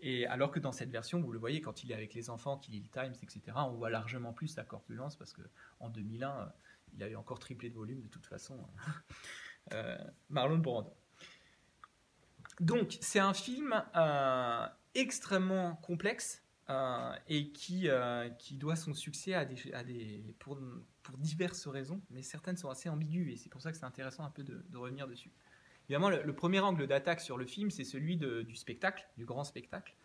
Et 0.00 0.26
alors 0.26 0.50
que 0.50 0.60
dans 0.60 0.72
cette 0.72 0.90
version, 0.90 1.20
vous 1.20 1.32
le 1.32 1.38
voyez 1.38 1.60
quand 1.60 1.84
il 1.84 1.92
est 1.92 1.94
avec 1.94 2.14
les 2.14 2.30
enfants, 2.30 2.56
qu'il 2.56 2.74
lit 2.74 2.80
le 2.82 2.88
Times, 2.88 3.14
etc. 3.22 3.42
On 3.56 3.72
voit 3.72 3.90
largement 3.90 4.32
plus 4.32 4.48
sa 4.48 4.64
corpulence 4.64 5.16
parce 5.16 5.32
que 5.32 5.42
en 5.78 5.90
2001 5.90 6.30
euh, 6.30 6.46
il 6.94 7.02
avait 7.02 7.16
encore 7.16 7.38
triplé 7.38 7.68
de 7.70 7.74
volume 7.74 8.00
de 8.00 8.08
toute 8.08 8.26
façon. 8.26 8.58
Euh, 9.72 9.98
Marlon 10.30 10.58
Brando. 10.58 10.90
Donc, 12.60 12.98
c'est 13.00 13.18
un 13.18 13.32
film 13.32 13.82
euh, 13.96 14.66
extrêmement 14.94 15.76
complexe 15.76 16.44
euh, 16.68 17.12
et 17.26 17.50
qui, 17.52 17.88
euh, 17.88 18.28
qui 18.38 18.54
doit 18.54 18.76
son 18.76 18.92
succès 18.92 19.34
à 19.34 19.44
des, 19.46 20.22
pour, 20.38 20.58
diverses 21.16 21.66
raisons, 21.66 22.02
mais 22.10 22.22
certaines 22.22 22.58
sont 22.58 22.68
assez 22.68 22.88
ambiguës 22.88 23.32
et 23.32 23.36
c'est 23.36 23.48
pour 23.48 23.62
ça 23.62 23.72
que 23.72 23.78
c'est 23.78 23.86
intéressant 23.86 24.24
un 24.24 24.30
peu 24.30 24.44
de, 24.44 24.62
revenir 24.74 25.08
dessus. 25.08 25.32
Évidemment, 25.88 26.10
le, 26.10 26.32
premier 26.34 26.60
angle 26.60 26.86
d'attaque 26.86 27.20
sur 27.20 27.36
le 27.36 27.46
film, 27.46 27.70
c'est 27.70 27.82
celui 27.82 28.16
du 28.16 28.54
spectacle, 28.54 29.08
du 29.16 29.24
grand 29.24 29.42
spectacle. 29.42 29.96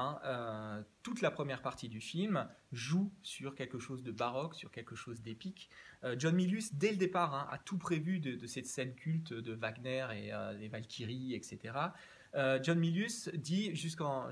Hein, 0.00 0.84
toute 1.02 1.20
la 1.20 1.30
première 1.30 1.60
partie 1.60 1.88
du 1.88 2.00
film 2.00 2.48
joue 2.72 3.12
sur 3.22 3.54
quelque 3.54 3.78
chose 3.78 4.02
de 4.02 4.12
baroque, 4.12 4.54
sur 4.54 4.70
quelque 4.70 4.94
chose 4.94 5.20
d'épique. 5.20 5.68
John 6.16 6.34
Milius, 6.34 6.74
dès 6.74 6.90
le 6.90 6.96
départ, 6.96 7.34
hein, 7.34 7.46
a 7.50 7.58
tout 7.58 7.76
prévu 7.76 8.18
de, 8.18 8.46
cette 8.46 8.66
scène 8.66 8.94
culte 8.94 9.34
de 9.34 9.52
Wagner 9.52 10.06
et 10.14 10.32
les 10.58 10.68
Valkyries, 10.68 11.34
etc. 11.34 11.74
Euh, 12.34 12.60
John 12.62 12.78
Milius 12.78 13.28
dit 13.34 13.74
jusqu'en, 13.74 14.28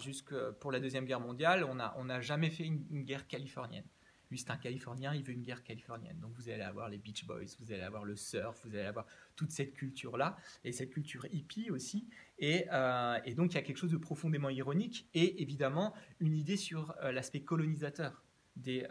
pour 0.61 0.72
la 0.72 0.81
Deuxième 0.81 1.04
Guerre 1.04 1.20
mondiale, 1.20 1.64
on 1.64 1.74
n'a 1.74 1.94
on 1.98 2.20
jamais 2.20 2.50
fait 2.50 2.64
une, 2.64 3.02
guerre 3.02 3.26
californienne. 3.26 3.85
Lui, 4.31 4.38
c'est 4.38 4.51
un 4.51 4.57
Californien, 4.57 5.14
il 5.14 5.23
veut 5.23 5.33
une 5.33 5.43
guerre 5.43 5.62
californienne. 5.62 6.19
Donc 6.21 6.33
vous 6.35 6.49
allez 6.49 6.62
avoir 6.62 6.88
les 6.88 6.99
Beach 6.99 7.25
Boys, 7.27 7.57
vous 7.61 7.73
allez 7.73 7.83
avoir 7.83 8.05
le 8.05 8.17
surf, 8.17 8.61
vous 8.64 8.75
allez 8.75 8.85
avoir 8.85 9.07
toute 9.37 9.51
cette 9.51 9.73
culture-là, 9.73 10.37
et 10.64 10.73
cette 10.73 10.91
culture 10.91 11.27
hippie 11.33 11.71
aussi. 11.71 12.07
Et, 12.38 12.67
euh, 12.73 13.19
donc 13.35 13.53
il 13.53 13.55
y 13.55 13.59
a 13.59 13.62
quelque 13.62 13.79
chose 13.79 13.93
de 13.93 13.97
profondément 13.97 14.51
ironique, 14.51 15.09
et 15.14 15.41
évidemment 15.43 15.95
une 16.21 16.35
idée 16.35 16.57
sur 16.57 16.95
euh, 17.03 17.12
l'aspect 17.12 17.41
colonisateur 17.41 18.23
des, 18.57 18.87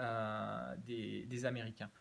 des, 0.86 1.46
Américains. 1.46 1.92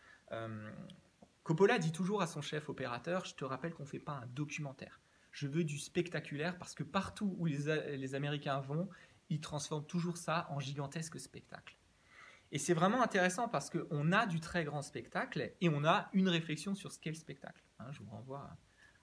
Coppola 1.43 1.79
dit 1.79 1.91
toujours 1.91 2.21
à 2.21 2.27
son 2.27 2.41
chef 2.41 2.69
opérateur, 2.69 3.25
je 3.25 3.35
te 3.35 3.45
rappelle 3.45 3.73
qu'on 3.73 3.83
ne 3.83 3.87
fait 3.87 3.99
pas 3.99 4.13
un 4.23 4.25
documentaire. 4.27 5.01
Je 5.31 5.47
veux 5.47 5.63
du 5.63 5.77
spectaculaire 5.77 6.57
parce 6.57 6.73
que 6.73 6.83
partout 6.83 7.35
où 7.37 7.45
les 7.45 8.15
Américains 8.15 8.59
vont, 8.59 8.89
ils 9.29 9.41
transforment 9.41 9.85
toujours 9.85 10.17
ça 10.17 10.47
en 10.49 10.59
gigantesque 10.59 11.19
spectacle. 11.19 11.77
Et 12.51 12.59
c'est 12.59 12.73
vraiment 12.73 13.01
intéressant 13.01 13.49
parce 13.49 13.69
qu'on 13.69 14.11
a 14.11 14.25
du 14.25 14.39
très 14.39 14.63
grand 14.63 14.81
spectacle 14.81 15.53
et 15.59 15.69
on 15.69 15.83
a 15.83 16.09
une 16.13 16.29
réflexion 16.29 16.75
sur 16.75 16.91
ce 16.91 16.99
qu'est 16.99 17.09
le 17.09 17.15
spectacle. 17.15 17.63
Hein, 17.79 17.91
je 17.91 17.99
vous 18.01 18.09
renvoie 18.09 18.57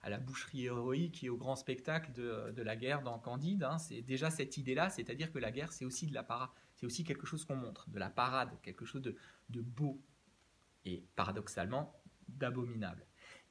à 0.05 0.11
la 0.11 0.19
boucherie 0.19 0.67
héroïque 0.67 1.25
et 1.25 1.31
au 1.31 1.37
grand 1.37 1.57
spectacle 1.57 2.13
de, 2.13 2.63
la 2.63 2.77
guerre 2.77 3.03
dans 3.03 3.19
Candide. 3.19 3.63
Hein. 3.63 3.79
c'est 3.79 4.03
déjà 4.03 4.31
cette 4.31 4.59
idée-là, 4.59 4.91
c'est-à-dire 4.91 5.33
que 5.33 5.39
la 5.39 5.51
guerre, 5.51 5.73
c'est 5.73 5.87
aussi 5.87 6.07
de 6.07 6.15
la 6.15 6.23
parade, 6.23 6.51
c'est 6.75 6.85
aussi 6.85 7.05
quelque 7.05 7.27
chose 7.27 7.45
qu'on 7.45 7.57
montre, 7.57 7.89
de 7.89 7.99
la 7.99 8.11
parade, 8.11 8.51
quelque 8.63 8.85
chose 8.85 9.01
de, 9.01 9.17
beau 9.49 10.03
et 10.85 11.07
paradoxalement 11.17 12.03
d'abominable. 12.29 13.07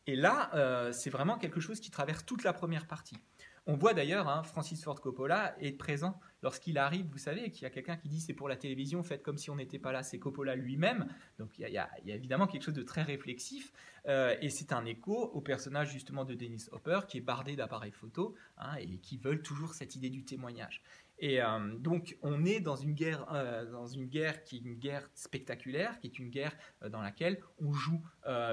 Et 0.05 0.15
là, 0.15 0.51
euh, 0.53 0.91
c'est 0.91 1.09
vraiment 1.09 1.37
quelque 1.37 1.59
chose 1.59 1.79
qui 1.79 1.89
traverse 1.89 2.23
toute 2.25 2.43
la 2.43 2.53
première 2.53 2.87
partie. 2.87 3.17
On 3.65 3.77
voit 3.77 3.93
d'ailleurs, 3.93 4.27
hein, 4.27 4.43
Francis 4.43 4.83
Ford 4.83 4.99
Coppola 4.99 5.55
est 5.61 5.71
présent 5.71 6.19
lorsqu'il 6.41 6.77
arrive, 6.77 7.05
vous 7.05 7.17
savez, 7.17 7.49
qu'il 7.49 7.63
y 7.63 7.65
a 7.65 7.69
quelqu'un 7.69 7.95
qui 7.95 8.09
dit 8.09 8.19
c'est 8.19 8.33
pour 8.33 8.49
la 8.49 8.57
télévision, 8.57 9.01
faites 9.03 9.23
comme 9.23 9.37
si 9.37 9.49
on 9.49 9.55
n'était 9.55 9.79
pas 9.79 9.93
là, 9.93 10.03
c'est 10.03 10.19
Coppola 10.19 10.57
lui-même. 10.57 11.07
Donc 11.39 11.57
il 11.57 11.69
y, 11.69 11.77
a, 11.77 11.89
évidemment 12.05 12.45
quelque 12.45 12.63
chose 12.63 12.73
de 12.73 12.83
très 12.83 13.03
réflexif, 13.03 13.71
euh, 14.07 14.35
et 14.41 14.49
c'est 14.49 14.73
un 14.73 14.83
écho 14.83 15.13
au 15.13 15.39
personnage 15.39 15.93
justement 15.93 16.25
de 16.25 16.33
Dennis 16.33 16.65
Hopper 16.73 16.99
qui 17.07 17.19
est 17.19 17.21
bardé 17.21 17.55
d'appareils 17.55 17.93
photo 17.93 18.35
hein, 18.57 18.75
et 18.81 18.97
qui 18.97 19.15
veulent 19.17 19.41
toujours 19.41 19.73
cette 19.73 19.95
idée 19.95 20.09
du 20.09 20.25
témoignage. 20.25 20.83
Et 21.19 21.41
euh, 21.41 21.73
donc 21.77 22.17
on 22.21 22.43
est 22.43 22.59
dans 22.59 22.75
une 22.75 22.93
guerre, 22.93 23.25
euh, 23.31 23.63
dans 23.71 23.87
une 23.87 24.07
guerre 24.07 24.43
qui 24.43 24.57
est 24.57 24.61
une 24.61 24.75
guerre 24.75 25.09
spectaculaire, 25.13 25.97
qui 26.01 26.07
est 26.07 26.19
une 26.19 26.29
guerre 26.29 26.53
dans 26.89 27.01
laquelle 27.01 27.39
on 27.61 27.71
joue 27.71 28.01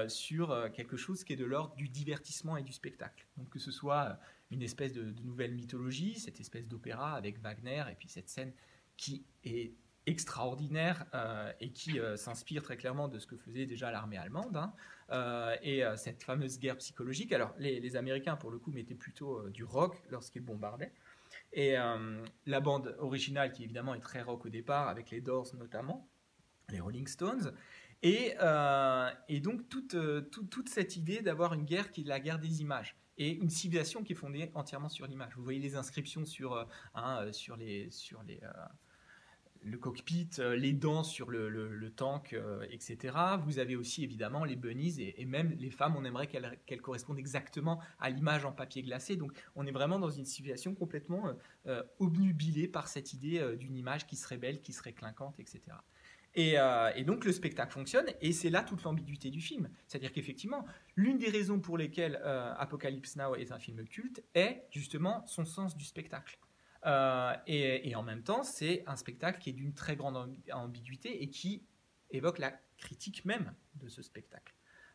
sur 0.07 0.69
quelque 0.73 0.95
chose 0.95 1.25
qui 1.25 1.33
est 1.33 1.37
de 1.37 1.45
l'ordre 1.45 1.75
du 1.75 1.89
divertissement 1.89 2.55
et 2.55 2.63
du 2.63 2.71
spectacle. 2.71 3.25
Donc 3.35 3.49
que 3.49 3.59
ce 3.59 3.71
soit 3.71 4.17
une 4.51 4.61
espèce 4.61 4.93
de, 4.93 5.13
nouvelle 5.23 5.53
mythologie, 5.53 6.19
cette 6.19 6.39
espèce 6.39 6.67
d'opéra 6.67 7.15
avec 7.15 7.39
Wagner, 7.39 7.83
et 7.89 7.95
puis 7.95 8.09
cette 8.09 8.29
scène 8.29 8.53
qui 8.97 9.25
est 9.43 9.73
extraordinaire 10.05 11.05
euh, 11.13 11.51
et 11.59 11.71
qui 11.71 11.99
euh, 11.99 12.17
s'inspire 12.17 12.63
très 12.63 12.75
clairement 12.75 13.07
de 13.07 13.19
ce 13.19 13.27
que 13.27 13.37
faisait 13.37 13.65
déjà 13.65 13.91
l'armée 13.91 14.17
allemande, 14.17 14.57
hein. 14.57 14.73
euh, 15.11 15.55
et 15.61 15.83
cette 15.95 16.23
fameuse 16.23 16.59
guerre 16.59 16.77
psychologique. 16.77 17.31
Alors 17.33 17.53
les, 17.57 17.95
Américains, 17.95 18.35
pour 18.35 18.51
le 18.51 18.59
coup, 18.59 18.71
mettaient 18.71 18.95
plutôt 18.95 19.47
du 19.49 19.63
rock 19.63 20.01
lorsqu'ils 20.09 20.43
bombardaient. 20.43 20.91
Et 21.53 21.75
la 22.45 22.59
bande 22.59 22.95
originale, 22.99 23.51
qui 23.53 23.63
évidemment 23.63 23.95
est 23.95 24.01
très 24.01 24.21
rock 24.21 24.45
au 24.45 24.49
départ, 24.49 24.89
avec 24.89 25.11
les 25.11 25.21
Doors 25.21 25.55
notamment, 25.55 26.09
les 26.69 26.79
Rolling 26.79 27.07
Stones, 27.07 27.53
et, 28.03 28.35
et 29.29 29.39
donc 29.39 29.69
toute, 29.69 29.95
toute, 30.31 30.49
toute 30.49 30.69
cette 30.69 30.95
idée 30.97 31.21
d'avoir 31.21 31.53
une 31.53 31.63
guerre 31.63 31.91
qui 31.91 32.01
est 32.01 32.05
la 32.05 32.19
guerre 32.19 32.39
des 32.39 32.61
images 32.61 32.97
et 33.21 33.33
une 33.35 33.49
civilisation 33.49 34.03
qui 34.03 34.13
est 34.13 34.15
fondée 34.15 34.49
entièrement 34.55 34.89
sur 34.89 35.05
l'image. 35.05 35.33
Vous 35.35 35.43
voyez 35.43 35.59
les 35.59 35.75
inscriptions 35.75 36.25
sur, 36.25 36.53
euh, 36.53 36.65
hein, 36.95 37.19
euh, 37.21 37.31
sur, 37.31 37.55
les, 37.55 37.91
sur 37.91 38.23
les, 38.23 38.39
euh, 38.41 38.51
le 39.61 39.77
cockpit, 39.77 40.27
les 40.57 40.73
dents 40.73 41.03
sur 41.03 41.29
le, 41.29 41.47
le, 41.47 41.91
tank, 41.91 42.35
etc. 42.71 43.15
Vous 43.45 43.59
avez 43.59 43.75
aussi 43.75 44.03
évidemment 44.03 44.43
les 44.43 44.55
bunnies 44.55 44.99
et, 44.99 45.23
même 45.25 45.55
les 45.59 45.69
femmes, 45.69 45.95
on 45.95 46.03
aimerait 46.03 46.25
qu'elles 46.25 46.81
correspondent 46.81 47.19
exactement 47.19 47.79
à 47.99 48.09
l'image 48.09 48.43
en 48.43 48.53
papier 48.53 48.81
glacé. 48.81 49.17
Donc 49.17 49.33
on 49.55 49.67
est 49.67 49.71
vraiment 49.71 49.99
dans 49.99 50.09
une 50.09 50.25
civilisation 50.25 50.73
complètement 50.73 51.31
obnubilée 51.99 52.67
par 52.67 52.87
cette 52.87 53.13
idée 53.13 53.55
d'une 53.57 53.77
image 53.77 54.07
qui 54.07 54.15
serait 54.15 54.37
belle, 54.37 54.61
qui 54.61 54.73
serait 54.73 54.93
clinquante, 54.93 55.39
etc. 55.39 55.61
Euh, 56.37 56.91
et, 56.95 57.03
donc 57.03 57.25
le 57.25 57.31
spectacle 57.31 57.73
fonctionne, 57.73 58.05
et 58.21 58.31
c'est 58.31 58.49
là 58.49 58.63
toute 58.63 58.83
l'ambiguïté 58.83 59.29
du 59.29 59.41
film. 59.41 59.69
C'est-à-dire 59.87 60.13
qu'effectivement, 60.13 60.65
l'une 60.95 61.17
des 61.17 61.29
raisons 61.29 61.59
pour 61.59 61.77
lesquelles 61.77 62.19
euh, 62.23 62.53
Apocalypse 62.57 63.15
Now 63.17 63.35
est 63.35 63.51
un 63.51 63.59
film 63.59 63.85
culte 63.85 64.23
est 64.33 64.63
justement 64.71 65.25
son 65.27 65.45
sens 65.45 65.75
du 65.75 65.85
spectacle. 65.85 66.39
Euh, 66.85 67.33
et, 67.47 67.93
en 67.95 68.03
même 68.03 68.23
temps, 68.23 68.43
c'est 68.43 68.83
un 68.87 68.95
spectacle 68.95 69.39
qui 69.39 69.49
est 69.49 69.53
d'une 69.53 69.73
très 69.73 69.95
grande 69.95 70.35
ambiguïté 70.51 71.21
et 71.21 71.29
qui 71.29 71.63
évoque 72.09 72.39
la 72.39 72.53
critique 72.77 73.25
même 73.25 73.53
de 73.75 73.87
ce 73.89 74.01
spectacle. 74.01 74.53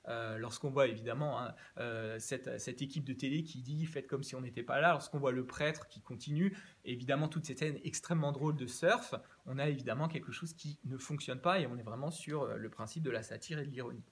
Euh, 0.09 0.38
lorsqu'on 0.38 0.71
voit 0.71 0.87
évidemment 0.87 1.40
hein, 1.40 1.55
euh, 1.79 2.16
cette, 2.21 2.81
équipe 2.81 3.05
de 3.05 3.12
télé 3.12 3.42
qui 3.42 3.61
dit 3.61 3.87
faites 3.87 4.07
comme 4.07 4.23
si 4.23 4.37
on 4.37 4.40
n'était 4.40 4.62
pas 4.62 4.81
là, 4.81 4.92
lorsqu'on 4.92 5.19
voit 5.19 5.33
le 5.33 5.45
prêtre 5.45 5.88
qui 5.88 6.01
continue, 6.01 6.57
évidemment 6.85 7.29
toute 7.29 7.45
cette 7.45 7.59
scène 7.59 7.79
extrêmement 7.83 8.31
drôle 8.31 8.55
de 8.55 8.66
surf, 8.66 9.14
on 9.47 9.59
a 9.59 9.69
évidemment 9.69 10.07
quelque 10.07 10.31
chose 10.31 10.53
qui 10.53 10.79
ne 10.85 10.97
fonctionne 10.97 11.40
pas 11.40 11.59
et 11.59 11.66
on 11.66 11.77
est 11.77 11.83
vraiment 11.83 12.12
sur 12.12 12.42
euh, 12.42 12.57
le 12.57 12.71
principe 12.71 13.03
de 13.03 13.11
la 13.11 13.25
satire 13.25 13.59
et 13.59 13.66
de 13.66 13.71
l'ironie. 13.71 14.05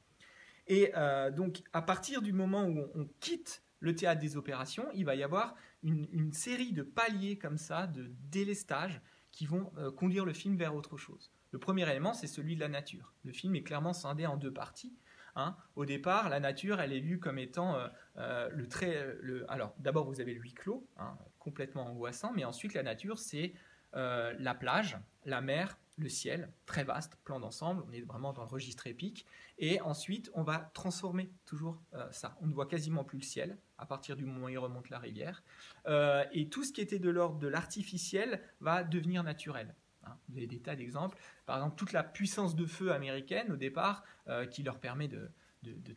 Et 0.66 0.92
donc 1.36 1.62
à 1.74 1.82
partir 1.82 2.22
du 2.22 2.32
moment 2.32 2.64
où 2.64 2.88
on, 2.94 3.06
quitte 3.20 3.62
le 3.80 3.94
théâtre 3.94 4.22
des 4.22 4.38
opérations, 4.38 4.86
il 4.94 5.04
va 5.04 5.14
y 5.14 5.22
avoir 5.22 5.56
une, 5.82 6.32
série 6.32 6.72
de 6.72 6.82
paliers 6.82 7.36
comme 7.36 7.58
ça, 7.58 7.86
de 7.86 8.10
délestage, 8.30 9.02
qui 9.30 9.44
vont 9.44 9.70
conduire 9.98 10.24
le 10.24 10.32
film 10.32 10.56
vers 10.56 10.74
autre 10.74 10.96
chose. 10.96 11.34
Le 11.50 11.58
premier 11.58 11.88
élément, 11.88 12.14
c'est 12.14 12.26
celui 12.26 12.54
de 12.54 12.60
la 12.60 12.68
nature. 12.68 13.12
Le 13.24 13.32
film 13.32 13.54
est 13.56 13.62
clairement 13.62 13.92
scindé 13.92 14.24
en 14.24 14.38
deux 14.38 14.54
parties. 14.54 14.96
Hein. 15.36 15.56
Au 15.76 15.84
départ, 15.84 16.28
la 16.28 16.40
nature, 16.40 16.80
elle 16.80 16.92
est 16.92 17.00
vue 17.00 17.18
comme 17.18 17.38
étant 17.38 17.74
euh, 17.74 17.88
euh, 18.18 18.48
le 18.52 18.68
très. 18.68 19.16
Le, 19.20 19.50
alors, 19.50 19.74
d'abord, 19.78 20.06
vous 20.06 20.20
avez 20.20 20.34
le 20.34 20.40
huis 20.40 20.54
clos, 20.54 20.86
hein, 20.96 21.16
complètement 21.38 21.86
angoissant, 21.86 22.32
mais 22.34 22.44
ensuite, 22.44 22.74
la 22.74 22.82
nature, 22.82 23.18
c'est 23.18 23.52
euh, 23.96 24.34
la 24.38 24.54
plage, 24.54 24.98
la 25.24 25.40
mer, 25.40 25.78
le 25.96 26.08
ciel, 26.08 26.50
très 26.66 26.84
vaste, 26.84 27.16
plan 27.24 27.38
d'ensemble, 27.38 27.84
on 27.88 27.92
est 27.92 28.00
vraiment 28.00 28.32
dans 28.32 28.42
le 28.42 28.48
registre 28.48 28.86
épique. 28.86 29.26
Et 29.58 29.80
ensuite, 29.80 30.30
on 30.34 30.42
va 30.42 30.70
transformer 30.74 31.30
toujours 31.44 31.80
ça. 32.10 32.36
On 32.40 32.48
ne 32.48 32.52
voit 32.52 32.66
quasiment 32.66 33.04
plus 33.04 33.18
le 33.18 33.24
ciel 33.24 33.56
à 33.78 33.86
partir 33.86 34.16
du 34.16 34.24
moment 34.24 34.46
où 34.46 34.48
il 34.48 34.58
remonte 34.58 34.90
la 34.90 34.98
rivière. 34.98 35.44
et 35.86 36.48
tout 36.48 36.64
ce 36.64 36.72
qui 36.72 36.80
était 36.80 36.98
de 36.98 37.10
l'ordre 37.10 37.38
de 37.38 37.46
l'artificiel 37.46 38.40
va 38.60 38.82
devenir 38.82 39.22
naturel. 39.22 39.72
Hein. 40.06 40.16
Vous 40.28 40.36
avez 40.36 40.46
des 40.46 40.60
tas 40.60 40.76
d'exemples. 40.76 41.18
Par 41.46 41.56
exemple, 41.56 41.76
toute 41.76 41.92
la 41.92 42.02
puissance 42.02 42.54
de 42.54 42.66
feu 42.66 42.92
américaine 42.92 43.52
au 43.52 43.56
départ, 43.56 44.04
euh, 44.28 44.46
qui 44.46 44.62
leur 44.62 44.78
permet 44.78 45.08
de, 45.08 45.30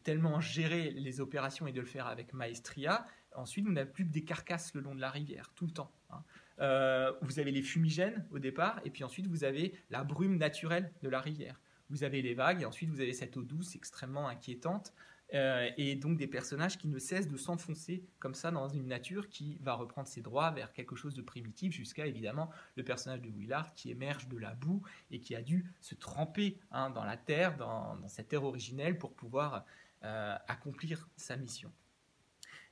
tellement 0.04 0.40
gérer 0.40 0.92
les 0.92 1.20
opérations 1.20 1.68
et 1.68 1.74
de 1.74 1.82
le 1.82 1.86
faire 1.86 2.08
avec 2.08 2.34
maestria. 2.34 3.06
Ensuite, 3.36 3.66
vous 3.66 3.74
n'avez 3.74 3.90
plus 3.90 4.06
que 4.06 4.12
des 4.12 4.24
carcasses 4.24 4.74
le 4.74 4.82
long 4.82 4.96
de 4.96 5.02
la 5.02 5.10
rivière, 5.10 5.52
tout 5.56 5.66
le 5.66 5.74
temps. 5.74 5.92
Hein. 6.10 6.24
Euh, 6.60 7.12
vous 7.22 7.40
avez 7.40 7.52
les 7.52 7.62
fumigènes 7.62 8.26
au 8.32 8.40
départ, 8.40 8.80
et 8.86 8.90
puis 8.90 9.04
ensuite 9.04 9.28
vous 9.28 9.44
avez 9.44 9.74
la 9.90 10.04
brume 10.04 10.38
naturelle 10.38 10.92
de 11.04 11.10
la 11.10 11.20
rivière. 11.20 11.60
Vous 11.90 12.04
avez 12.04 12.22
les 12.22 12.34
vagues, 12.34 12.62
et 12.62 12.66
ensuite 12.66 12.90
vous 12.90 13.02
avez 13.02 13.14
cette 13.14 13.38
eau 13.38 13.44
douce 13.44 13.76
extrêmement 13.76 14.28
inquiétante. 14.28 14.94
Euh, 15.34 15.70
et 15.76 15.96
donc 15.96 16.18
des 16.18 16.28
personnages 16.28 16.78
qui 16.78 16.88
ne 16.88 17.00
cessent 17.00 17.28
de 17.28 17.36
s'enfoncer 17.36 18.06
comme 18.20 18.34
ça 18.34 18.50
dans 18.50 18.70
une 18.70 18.88
nature 18.88 19.28
qui 19.28 19.58
va 19.62 19.74
reprendre 19.74 20.08
ses 20.08 20.22
droits 20.22 20.52
vers 20.52 20.72
quelque 20.72 20.96
chose 20.96 21.16
de 21.16 21.22
primitif 21.22 21.74
jusqu'à 21.74 22.08
évidemment 22.08 22.50
le 22.78 22.84
personnage 22.84 23.22
de 23.22 23.30
Willard 23.30 23.74
qui 23.74 23.92
émerge 23.92 24.30
de 24.30 24.38
la 24.38 24.56
boue 24.56 24.82
et 25.12 25.20
qui 25.20 25.36
a 25.36 25.42
dû 25.42 25.66
se 25.82 25.96
tremper 25.96 26.58
hein, 26.72 26.92
dans 26.92 27.04
la 27.04 27.18
terre, 27.18 27.58
dans, 27.58 27.98
cette 28.08 28.30
terre 28.30 28.46
originelle 28.46 28.98
pour 28.98 29.14
pouvoir 29.14 29.66
euh, 30.06 30.36
accomplir 30.48 31.10
sa 31.18 31.36
mission. 31.36 31.72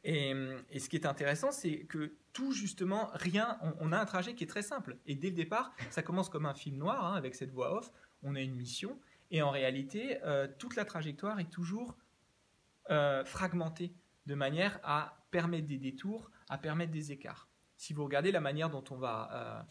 Et, 0.05 0.33
ce 0.77 0.87
qui 0.87 0.95
est 0.95 1.07
intéressant, 1.07 1.51
c'est 1.51 1.79
que 1.79 2.13
tout 2.31 2.51
justement, 2.51 3.09
rien, 3.13 3.57
on, 3.79 3.91
a 3.91 3.99
un 3.99 4.05
trajet 4.05 4.35
qui 4.35 4.43
est 4.43 4.47
très 4.47 4.61
simple. 4.61 4.97
Et 5.07 5.15
dès 5.15 5.29
le 5.29 5.35
départ, 5.35 5.73
ça 5.89 6.03
commence 6.03 6.29
comme 6.29 6.45
un 6.45 6.53
film 6.53 6.77
noir 6.77 7.03
hein, 7.03 7.15
avec 7.15 7.33
cette 7.33 7.49
voix 7.49 7.75
off. 7.75 7.91
On 8.21 8.35
a 8.35 8.41
une 8.41 8.55
mission, 8.55 8.99
et 9.31 9.41
en 9.41 9.49
réalité, 9.49 10.19
euh, 10.23 10.47
toute 10.59 10.75
la 10.75 10.85
trajectoire 10.85 11.39
est 11.39 11.49
toujours 11.49 11.97
euh, 12.89 13.23
de 14.25 14.35
manière 14.35 14.79
à 14.83 15.25
permettre 15.31 15.67
des 15.67 15.77
détours, 15.77 16.31
à 16.49 16.57
permettre 16.57 16.91
des 16.91 17.11
écarts. 17.11 17.47
Si 17.77 17.93
vous 17.93 18.03
regardez 18.03 18.31
la 18.31 18.41
manière 18.41 18.69
dont 18.69 18.83
on 18.89 18.95
va 18.95 19.29
euh, 19.33 19.63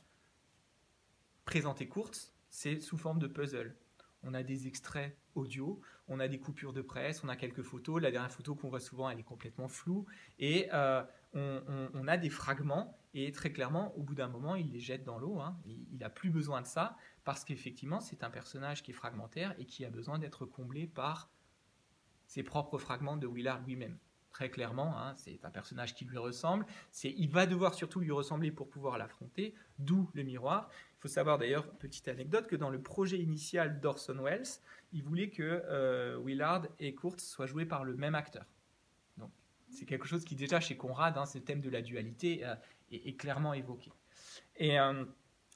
présenter 1.44 1.88
Kurtz, 1.88 2.34
c'est 2.50 2.80
sous 2.80 2.96
forme 2.96 3.18
de 3.18 3.26
puzzle. 3.26 3.76
On 4.22 4.34
a 4.34 4.42
des 4.42 4.66
extraits 4.66 5.16
audio, 5.34 5.80
on 6.08 6.20
a 6.20 6.28
des 6.28 6.38
coupures 6.38 6.72
de 6.72 6.82
presse, 6.82 7.22
on 7.24 7.28
a 7.28 7.36
quelques 7.36 7.62
photos. 7.62 8.00
La 8.00 8.10
dernière 8.10 8.30
photo 8.30 8.54
qu'on 8.54 8.68
voit 8.68 8.80
souvent, 8.80 9.10
elle 9.10 9.18
est 9.18 9.24
complètement 9.24 9.68
floue. 9.68 10.06
Et 10.38 10.68
euh, 10.72 11.02
on, 11.34 12.08
a 12.08 12.16
des 12.16 12.30
fragments. 12.30 12.98
Et 13.12 13.32
très 13.32 13.52
clairement, 13.52 13.96
au 13.96 14.02
bout 14.02 14.14
d'un 14.14 14.28
moment, 14.28 14.54
il 14.54 14.72
les 14.72 14.80
jette 14.80 15.04
dans 15.04 15.18
l'eau. 15.18 15.40
Hein. 15.40 15.56
Il 15.66 15.98
n'a 15.98 16.10
plus 16.10 16.30
besoin 16.30 16.62
de 16.62 16.66
ça 16.66 16.96
parce 17.24 17.44
qu'effectivement, 17.44 18.00
c'est 18.00 18.24
un 18.24 18.30
personnage 18.30 18.82
qui 18.82 18.92
est 18.92 18.94
fragmentaire 18.94 19.54
et 19.58 19.66
qui 19.66 19.84
a 19.84 19.90
besoin 19.90 20.18
d'être 20.18 20.46
comblé 20.46 20.86
par 20.86 21.30
ses 22.26 22.42
propres 22.42 22.78
fragments 22.78 23.16
de 23.16 23.26
Willard 23.26 23.62
lui-même. 23.66 23.98
Très 24.30 24.50
clairement, 24.50 24.98
hein, 24.98 25.14
c'est 25.16 25.44
un 25.44 25.50
personnage 25.50 25.94
qui 25.94 26.04
lui 26.04 26.18
ressemble. 26.18 26.66
C'est, 26.90 27.14
il 27.16 27.30
va 27.30 27.46
devoir 27.46 27.72
surtout 27.74 28.00
lui 28.00 28.10
ressembler 28.10 28.50
pour 28.50 28.68
pouvoir 28.68 28.98
l'affronter, 28.98 29.54
d'où 29.78 30.10
le 30.12 30.24
miroir. 30.24 30.68
Il 30.98 31.02
faut 31.02 31.08
savoir 31.08 31.38
d'ailleurs, 31.38 31.70
petite 31.74 32.08
anecdote, 32.08 32.48
que 32.48 32.56
dans 32.56 32.70
le 32.70 32.82
projet 32.82 33.18
initial 33.20 33.78
d'Orson 33.80 34.18
Welles, 34.20 34.58
il 34.92 35.04
voulait 35.04 35.30
que 35.30 35.62
euh, 35.66 36.18
Willard 36.24 36.66
et 36.80 36.96
Kurtz 36.96 37.24
soient 37.24 37.46
joués 37.46 37.64
par 37.64 37.84
le 37.84 37.94
même 37.94 38.16
acteur. 38.16 38.44
Donc 39.18 39.30
c'est 39.68 39.86
quelque 39.86 40.06
chose 40.06 40.24
qui 40.24 40.34
déjà 40.34 40.58
chez 40.58 40.76
Conrad, 40.76 41.16
hein, 41.16 41.26
ce 41.26 41.38
thème 41.38 41.60
de 41.60 41.70
la 41.70 41.80
dualité 41.80 42.44
euh, 42.44 42.56
est, 42.90 43.16
clairement 43.16 43.54
évoqué. 43.54 43.92
Et 44.56 44.80
euh, 44.80 45.04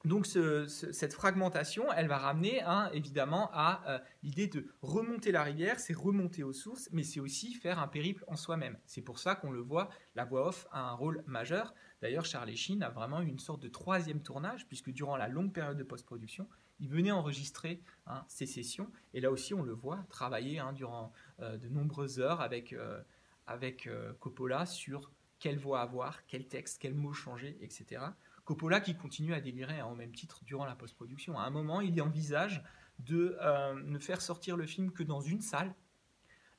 donc 0.05 0.27
cette 0.27 1.13
fragmentation, 1.13 1.93
elle 1.93 2.07
va 2.07 2.19
ramener 2.19 2.63
hein, 2.63 2.89
évidemment 2.93 3.51
à 3.53 3.83
euh, 3.89 3.99
l'idée 4.23 4.47
de 4.47 4.67
remonter 4.81 5.33
la 5.33 5.43
rivière, 5.43 5.81
c'est 5.81 5.93
remonter 5.93 6.45
aux 6.45 6.53
sources, 6.53 6.89
mais 6.93 7.03
c'est 7.03 7.19
aussi 7.19 7.53
faire 7.55 7.81
un 7.81 7.89
périple 7.89 8.25
en 8.29 8.37
soi-même. 8.37 8.79
C'est 8.87 9.03
pour 9.03 9.19
ça 9.19 9.35
qu'on 9.35 9.51
le 9.51 9.61
voit, 9.61 9.89
la 10.15 10.25
voix 10.25 10.49
off 10.49 10.69
a 10.71 10.81
un 10.81 10.93
rôle 10.93 11.25
majeur. 11.27 11.75
D'ailleurs, 12.01 12.25
Charlie 12.25 12.57
Sheen 12.57 12.83
a 12.85 12.91
vraiment 12.91 13.21
eu 13.23 13.27
une 13.27 13.41
sorte 13.41 13.61
de 13.61 13.69
troisième 13.69 14.23
tournage, 14.23 14.69
puisque 14.69 14.91
durant 14.91 15.17
la 15.17 15.27
longue 15.27 15.53
période 15.53 15.77
de 15.77 15.83
post-production, 15.83 16.49
il 16.79 16.89
venait 16.89 17.11
enregistrer 17.11 17.83
hein, 18.07 18.25
ses 18.29 18.47
sessions, 18.47 18.89
et 19.15 19.21
là 19.21 19.33
aussi 19.33 19.53
on 19.53 19.65
le 19.65 19.73
voit 19.73 20.07
travailler 20.11 20.61
hein, 20.61 20.73
durant 20.73 21.13
euh, 21.41 21.57
de 21.57 21.69
nombreuses 21.69 22.21
heures 22.21 22.41
avec, 22.41 22.73
euh, 22.73 23.03
avec 23.49 23.91
Coppola 24.21 24.65
sur 24.65 25.11
quelle 25.41 25.59
voix 25.59 25.81
avoir, 25.81 26.25
quel 26.27 26.47
texte, 26.47 26.79
quel 26.81 26.95
mot 26.95 27.13
changer, 27.13 27.59
etc. 27.61 28.03
Coppola 28.49 28.81
qui 28.81 28.95
continue 28.95 29.35
à 29.35 29.43
délirer 29.43 29.83
en 29.83 29.95
même 29.95 30.13
titre 30.13 30.43
durant 30.47 30.65
la 30.65 30.75
post-production. 30.75 31.39
À 31.39 31.43
un 31.43 31.51
moment, 31.51 31.83
il 31.83 32.01
envisage 32.01 32.63
de 32.99 33.37
euh, 33.43 33.75
ne 33.85 33.99
faire 33.99 34.23
sortir 34.23 34.57
le 34.57 34.65
film 34.65 34.91
que 34.91 35.03
dans 35.03 35.21
une 35.21 35.43
salle, 35.43 35.75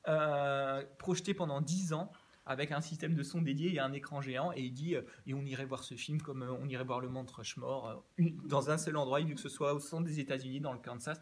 euh, 0.08 0.86
projeté 1.00 1.34
pendant 1.34 1.62
10 1.62 1.94
ans, 1.94 2.12
avec 2.46 2.72
un 2.72 2.82
système 2.82 3.16
de 3.16 3.24
son 3.24 3.42
dédié 3.42 3.74
et 3.74 3.80
un 3.80 3.92
écran 3.92 4.22
géant, 4.22 4.52
et 4.52 4.62
il 4.62 4.72
dit 4.72 4.96
euh, 4.96 5.02
et 5.26 5.34
on 5.34 5.44
irait 5.44 5.66
voir 5.66 5.84
ce 5.84 5.96
film 5.96 6.22
comme 6.22 6.44
on 6.44 6.70
irait 6.70 6.84
voir 6.84 7.00
le 7.00 7.10
Mont 7.10 7.26
Rushmore 7.26 8.06
dans 8.46 8.70
un 8.70 8.78
seul 8.78 8.96
endroit, 8.96 9.20
vu 9.22 9.34
que 9.34 9.42
ce 9.42 9.50
soit 9.50 9.74
au 9.74 9.80
centre 9.80 10.04
des 10.04 10.20
États-Unis, 10.20 10.60
dans 10.60 10.74
le 10.74 10.80
Kansas. 10.80 11.20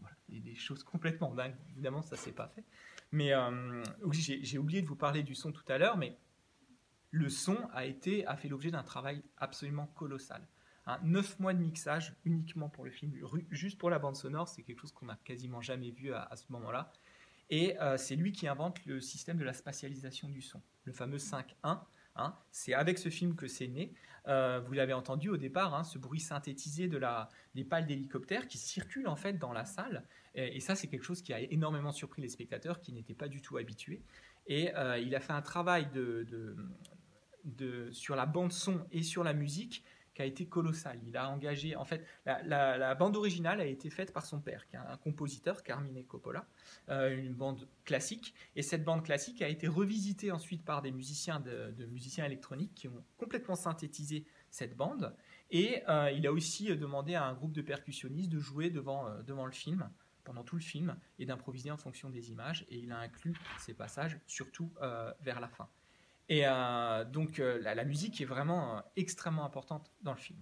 Voilà, 0.00 0.16
des 0.30 0.54
choses 0.54 0.82
complètement 0.82 1.34
dingues. 1.34 1.56
Évidemment, 1.72 2.00
ça 2.00 2.16
s'est 2.16 2.32
pas 2.32 2.48
fait. 2.48 2.64
Mais 3.12 3.32
j'ai 4.12 4.56
oublié 4.56 4.80
de 4.80 4.86
vous 4.86 4.96
parler 4.96 5.22
du 5.22 5.34
son 5.34 5.52
tout 5.52 5.64
à 5.68 5.76
l'heure, 5.76 5.98
mais 5.98 6.16
le 7.16 7.30
son 7.30 7.56
a, 7.72 7.86
été, 7.86 8.26
a 8.26 8.36
fait 8.36 8.48
l'objet 8.48 8.70
d'un 8.70 8.82
travail 8.82 9.22
absolument 9.38 9.86
colossal. 9.94 10.46
Un 10.84 10.98
neuf 11.02 11.40
mois 11.40 11.54
de 11.54 11.58
mixage 11.58 12.14
uniquement 12.24 12.68
pour 12.68 12.84
le 12.84 12.90
film, 12.90 13.12
juste 13.50 13.78
pour 13.78 13.88
la 13.88 13.98
bande 13.98 14.16
sonore, 14.16 14.48
c'est 14.48 14.62
quelque 14.62 14.80
chose 14.80 14.92
qu'on 14.92 15.06
n'a 15.06 15.18
quasiment 15.24 15.62
jamais 15.62 15.90
vu 15.90 16.12
à, 16.12 16.30
ce 16.36 16.44
moment-là. 16.50 16.92
Et 17.48 17.80
euh, 17.80 17.96
c'est 17.96 18.16
lui 18.16 18.32
qui 18.32 18.46
invente 18.46 18.84
le 18.84 19.00
système 19.00 19.38
de 19.38 19.44
la 19.44 19.54
spatialisation 19.54 20.28
du 20.28 20.42
son, 20.42 20.60
le 20.84 20.92
fameux 20.92 21.16
5.1. 21.16 21.80
Hein. 22.18 22.34
c'est 22.50 22.72
avec 22.72 22.98
ce 22.98 23.10
film 23.10 23.34
que 23.34 23.46
c'est 23.46 23.68
né. 23.68 23.92
Euh, 24.26 24.60
vous 24.64 24.72
l'avez 24.72 24.94
entendu 24.94 25.28
au 25.28 25.36
départ, 25.36 25.74
hein, 25.74 25.84
ce 25.84 25.98
bruit 25.98 26.20
synthétisé 26.20 26.88
de 26.88 26.96
la, 26.96 27.28
des 27.54 27.64
pales 27.64 27.86
d'hélicoptères 27.86 28.46
qui 28.48 28.58
circulent 28.58 29.08
en 29.08 29.16
fait 29.16 29.34
dans 29.34 29.52
la 29.52 29.64
salle. 29.64 30.04
Et, 30.34 30.60
ça, 30.60 30.74
c'est 30.74 30.88
quelque 30.88 31.04
chose 31.04 31.22
qui 31.22 31.32
a 31.32 31.40
énormément 31.40 31.92
surpris 31.92 32.20
les 32.20 32.28
spectateurs 32.28 32.80
qui 32.80 32.92
n'étaient 32.92 33.14
pas 33.14 33.28
du 33.28 33.40
tout 33.40 33.56
habitués. 33.56 34.02
Et 34.46 34.74
euh, 34.76 34.98
il 34.98 35.14
a 35.14 35.20
fait 35.20 35.32
un 35.32 35.42
travail 35.42 35.88
de, 35.92 36.56
sur 37.92 38.16
la 38.16 38.26
bande 38.26 38.52
son 38.52 38.86
et 38.92 39.02
sur 39.02 39.24
la 39.24 39.32
musique 39.32 39.84
qui 40.16 40.22
a 40.22 40.24
été 40.24 40.46
colossal. 40.46 40.98
Il 41.06 41.16
a 41.18 41.28
engagé, 41.28 41.76
en 41.76 41.84
fait, 41.84 42.02
la, 42.24 42.94
bande 42.94 43.16
originale 43.16 43.60
a 43.60 43.66
été 43.66 43.90
faite 43.90 44.14
par 44.14 44.24
son 44.24 44.40
père, 44.40 44.66
qui 44.66 44.74
est 44.74 44.78
un 44.78 44.96
compositeur, 44.96 45.62
Carmine 45.62 46.02
Coppola, 46.06 46.46
euh, 46.88 47.14
une 47.14 47.34
bande 47.34 47.68
classique. 47.84 48.34
Et 48.56 48.62
cette 48.62 48.82
bande 48.82 49.04
classique 49.04 49.42
a 49.42 49.48
été 49.48 49.68
revisitée 49.68 50.32
ensuite 50.32 50.64
par 50.64 50.80
des 50.80 50.90
musiciens 50.90 51.38
de, 51.38 51.84
musiciens 51.90 52.24
électroniques 52.24 52.74
qui 52.74 52.88
ont 52.88 53.04
complètement 53.18 53.56
synthétisé 53.56 54.24
cette 54.50 54.74
bande. 54.74 55.14
Et 55.50 55.82
euh, 55.86 56.10
il 56.10 56.26
a 56.26 56.32
aussi 56.32 56.74
demandé 56.74 57.14
à 57.14 57.26
un 57.26 57.34
groupe 57.34 57.52
de 57.52 57.62
percussionnistes 57.62 58.30
de 58.30 58.40
jouer 58.40 58.70
devant, 58.70 59.06
euh, 59.06 59.22
devant 59.22 59.44
le 59.44 59.52
film 59.52 59.90
pendant 60.24 60.44
tout 60.44 60.56
le 60.56 60.62
film 60.62 60.96
et 61.18 61.26
d'improviser 61.26 61.70
en 61.70 61.76
fonction 61.76 62.08
des 62.08 62.30
images. 62.30 62.64
Et 62.70 62.78
il 62.78 62.90
a 62.90 62.98
inclus 62.98 63.34
ces 63.58 63.74
passages, 63.74 64.18
surtout 64.26 64.72
vers 65.20 65.38
la 65.38 65.46
fin. 65.46 65.68
Et 66.28 66.42
euh, 66.44 67.04
donc 67.04 67.38
euh, 67.38 67.60
la, 67.62 67.84
musique 67.84 68.20
est 68.20 68.24
vraiment 68.24 68.76
euh, 68.76 68.80
extrêmement 68.96 69.44
importante 69.44 69.92
dans 70.02 70.12
le 70.12 70.18
film. 70.18 70.38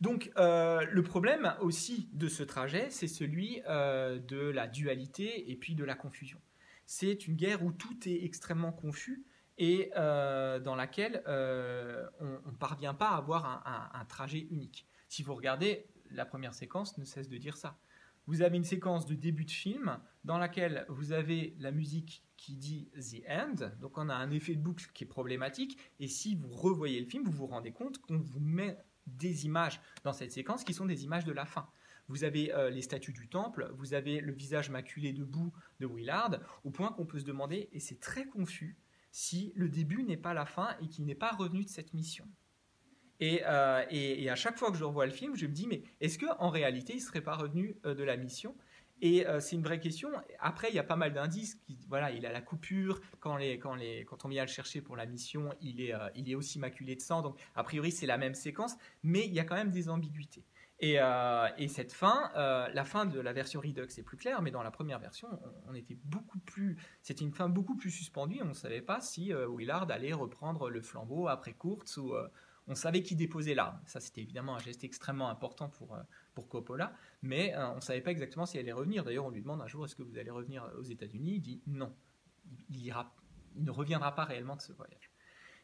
Donc 0.00 0.30
le 0.36 1.00
problème 1.02 1.54
aussi 1.60 2.10
de 2.12 2.28
ce 2.28 2.42
trajet, 2.42 2.90
c'est 2.90 3.08
celui 3.08 3.62
de 3.62 4.50
la 4.50 4.66
dualité 4.66 5.50
et 5.50 5.56
puis 5.56 5.74
de 5.74 5.84
la 5.84 5.94
confusion. 5.94 6.38
C'est 6.84 7.26
une 7.26 7.36
guerre 7.36 7.64
où 7.64 7.72
tout 7.72 7.96
est 8.06 8.24
extrêmement 8.24 8.72
confus 8.72 9.24
et 9.56 9.92
dans 9.94 10.74
laquelle 10.76 11.22
on 11.26 12.50
ne 12.50 12.56
parvient 12.58 12.92
pas 12.92 13.10
à 13.10 13.16
avoir 13.16 13.46
un, 13.66 13.98
un, 13.98 14.04
trajet 14.04 14.46
unique. 14.50 14.86
Si 15.08 15.22
vous 15.22 15.34
regardez, 15.34 15.86
la 16.10 16.26
première 16.26 16.54
séquence 16.54 16.98
ne 16.98 17.04
cesse 17.04 17.28
de 17.30 17.38
dire 17.38 17.56
ça. 17.56 17.78
Vous 18.26 18.42
avez 18.42 18.56
une 18.56 18.64
séquence 18.64 19.06
de 19.06 19.14
début 19.14 19.44
de 19.44 19.50
film 19.50 19.98
dans 20.24 20.38
laquelle 20.38 20.86
vous 20.88 21.12
avez 21.12 21.54
la 21.58 21.70
musique 21.70 22.24
qui 22.36 22.56
dit 22.56 22.90
The 22.94 23.22
End. 23.28 23.70
Donc 23.80 23.98
on 23.98 24.08
a 24.08 24.14
un 24.14 24.30
effet 24.30 24.54
de 24.54 24.62
boucle 24.62 24.90
qui 24.94 25.04
est 25.04 25.06
problématique. 25.08 25.78
Et 26.00 26.08
si 26.08 26.34
vous 26.34 26.48
revoyez 26.48 27.00
le 27.00 27.06
film, 27.06 27.24
vous 27.24 27.32
vous 27.32 27.46
rendez 27.46 27.72
compte 27.72 27.98
qu'on 27.98 28.18
vous 28.18 28.40
met 28.40 28.78
des 29.06 29.44
images 29.44 29.80
dans 30.02 30.12
cette 30.12 30.32
séquence 30.32 30.64
qui 30.64 30.72
sont 30.72 30.86
des 30.86 31.04
images 31.04 31.24
de 31.24 31.32
la 31.32 31.44
fin. 31.44 31.68
Vous 32.08 32.24
avez 32.24 32.52
euh, 32.54 32.70
les 32.70 32.82
statues 32.82 33.12
du 33.12 33.28
temple, 33.28 33.70
vous 33.74 33.94
avez 33.94 34.20
le 34.20 34.32
visage 34.32 34.70
maculé 34.70 35.12
de 35.12 35.24
boue 35.24 35.52
de 35.80 35.86
Willard, 35.86 36.38
au 36.64 36.70
point 36.70 36.92
qu'on 36.92 37.06
peut 37.06 37.18
se 37.18 37.24
demander, 37.24 37.70
et 37.72 37.80
c'est 37.80 38.00
très 38.00 38.26
confus, 38.26 38.76
si 39.10 39.52
le 39.54 39.68
début 39.68 40.02
n'est 40.02 40.18
pas 40.18 40.34
la 40.34 40.44
fin 40.44 40.76
et 40.82 40.88
qu'il 40.88 41.06
n'est 41.06 41.14
pas 41.14 41.30
revenu 41.32 41.64
de 41.64 41.68
cette 41.70 41.94
mission. 41.94 42.28
Et, 43.20 43.42
euh, 43.46 43.84
et, 43.90 44.28
à 44.28 44.36
chaque 44.36 44.58
fois 44.58 44.70
que 44.70 44.76
je 44.76 44.84
revois 44.84 45.06
le 45.06 45.12
film, 45.12 45.36
je 45.36 45.46
me 45.46 45.52
dis, 45.52 45.66
mais 45.66 45.82
est-ce 46.00 46.18
qu'en 46.18 46.48
réalité, 46.48 46.94
il 46.94 46.98
ne 46.98 47.02
serait 47.02 47.20
pas 47.20 47.36
revenu 47.36 47.76
euh, 47.86 47.94
de 47.94 48.02
la 48.02 48.16
mission? 48.16 48.56
Et 49.00 49.26
euh, 49.26 49.40
c'est 49.40 49.56
une 49.56 49.62
vraie 49.62 49.80
question. 49.80 50.10
Après, 50.40 50.68
il 50.70 50.74
y 50.74 50.78
a 50.78 50.84
pas 50.84 50.96
mal 50.96 51.12
d'indices. 51.12 51.58
Voilà, 51.88 52.10
il 52.10 52.26
a 52.26 52.32
la 52.32 52.40
coupure. 52.40 53.00
Quand, 53.20 53.36
les, 53.36 53.58
quand, 53.58 53.74
les, 53.74 54.06
on 54.24 54.28
vient 54.28 54.42
le 54.42 54.48
chercher 54.48 54.80
pour 54.80 54.96
la 54.96 55.06
mission, 55.06 55.50
il 55.60 55.80
est, 55.80 56.34
aussi 56.34 56.58
maculé 56.58 56.96
de 56.96 57.00
sang. 57.00 57.22
Donc, 57.22 57.38
a 57.54 57.62
priori, 57.64 57.92
c'est 57.92 58.06
la 58.06 58.18
même 58.18 58.34
séquence. 58.34 58.76
Mais 59.02 59.26
il 59.26 59.34
y 59.34 59.40
a 59.40 59.44
quand 59.44 59.56
même 59.56 59.70
des 59.70 59.88
ambiguïtés. 59.88 60.44
Et, 60.80 60.98
et 61.58 61.68
cette 61.68 61.92
fin, 61.92 62.30
la 62.34 62.84
fin 62.84 63.04
de 63.04 63.20
la 63.20 63.32
version 63.32 63.60
Redux 63.60 63.82
est 63.82 64.02
plus 64.02 64.16
claire, 64.16 64.42
mais 64.42 64.50
dans 64.50 64.62
la 64.62 64.70
première 64.70 65.00
version, 65.00 65.28
on, 65.66 65.74
était 65.74 65.98
beaucoup 66.04 66.38
plus. 66.38 66.76
C'était 67.02 67.24
une 67.24 67.32
fin 67.32 67.48
beaucoup 67.48 67.76
plus 67.76 67.90
suspendue. 67.90 68.40
On 68.42 68.46
ne 68.48 68.54
savait 68.54 68.82
pas 68.82 69.00
si 69.00 69.32
Willard 69.32 69.90
allait 69.90 70.12
reprendre 70.12 70.70
le 70.70 70.82
flambeau 70.82 71.28
après 71.28 71.52
Kurtz 71.52 71.96
ou 71.96 72.14
on 72.66 72.74
savait 72.74 73.02
qui 73.02 73.14
déposait 73.14 73.54
l'arme. 73.54 73.78
Ça, 73.86 74.00
c'était 74.00 74.22
évidemment 74.22 74.56
un 74.56 74.58
geste 74.58 74.84
extrêmement 74.84 75.28
important 75.28 75.68
pour, 75.68 75.98
pour 76.34 76.48
Coppola, 76.48 76.94
mais 77.22 77.54
euh, 77.54 77.70
on 77.70 77.76
ne 77.76 77.80
savait 77.80 78.00
pas 78.00 78.10
exactement 78.10 78.46
si 78.46 78.56
elle 78.56 78.64
allait 78.64 78.72
revenir. 78.72 79.04
D'ailleurs, 79.04 79.26
on 79.26 79.30
lui 79.30 79.42
demande 79.42 79.60
un 79.62 79.66
jour 79.66 79.84
est-ce 79.84 79.94
que 79.94 80.02
vous 80.02 80.18
allez 80.18 80.30
revenir 80.30 80.68
aux 80.78 80.82
États-Unis? 80.82 81.34
Il 81.36 81.40
dit 81.40 81.62
non. 81.66 81.94
Il, 82.70 82.94
ne 83.56 83.70
reviendra 83.70 84.14
pas 84.14 84.24
réellement 84.24 84.56
de 84.56 84.62
ce 84.62 84.72
voyage. 84.72 85.10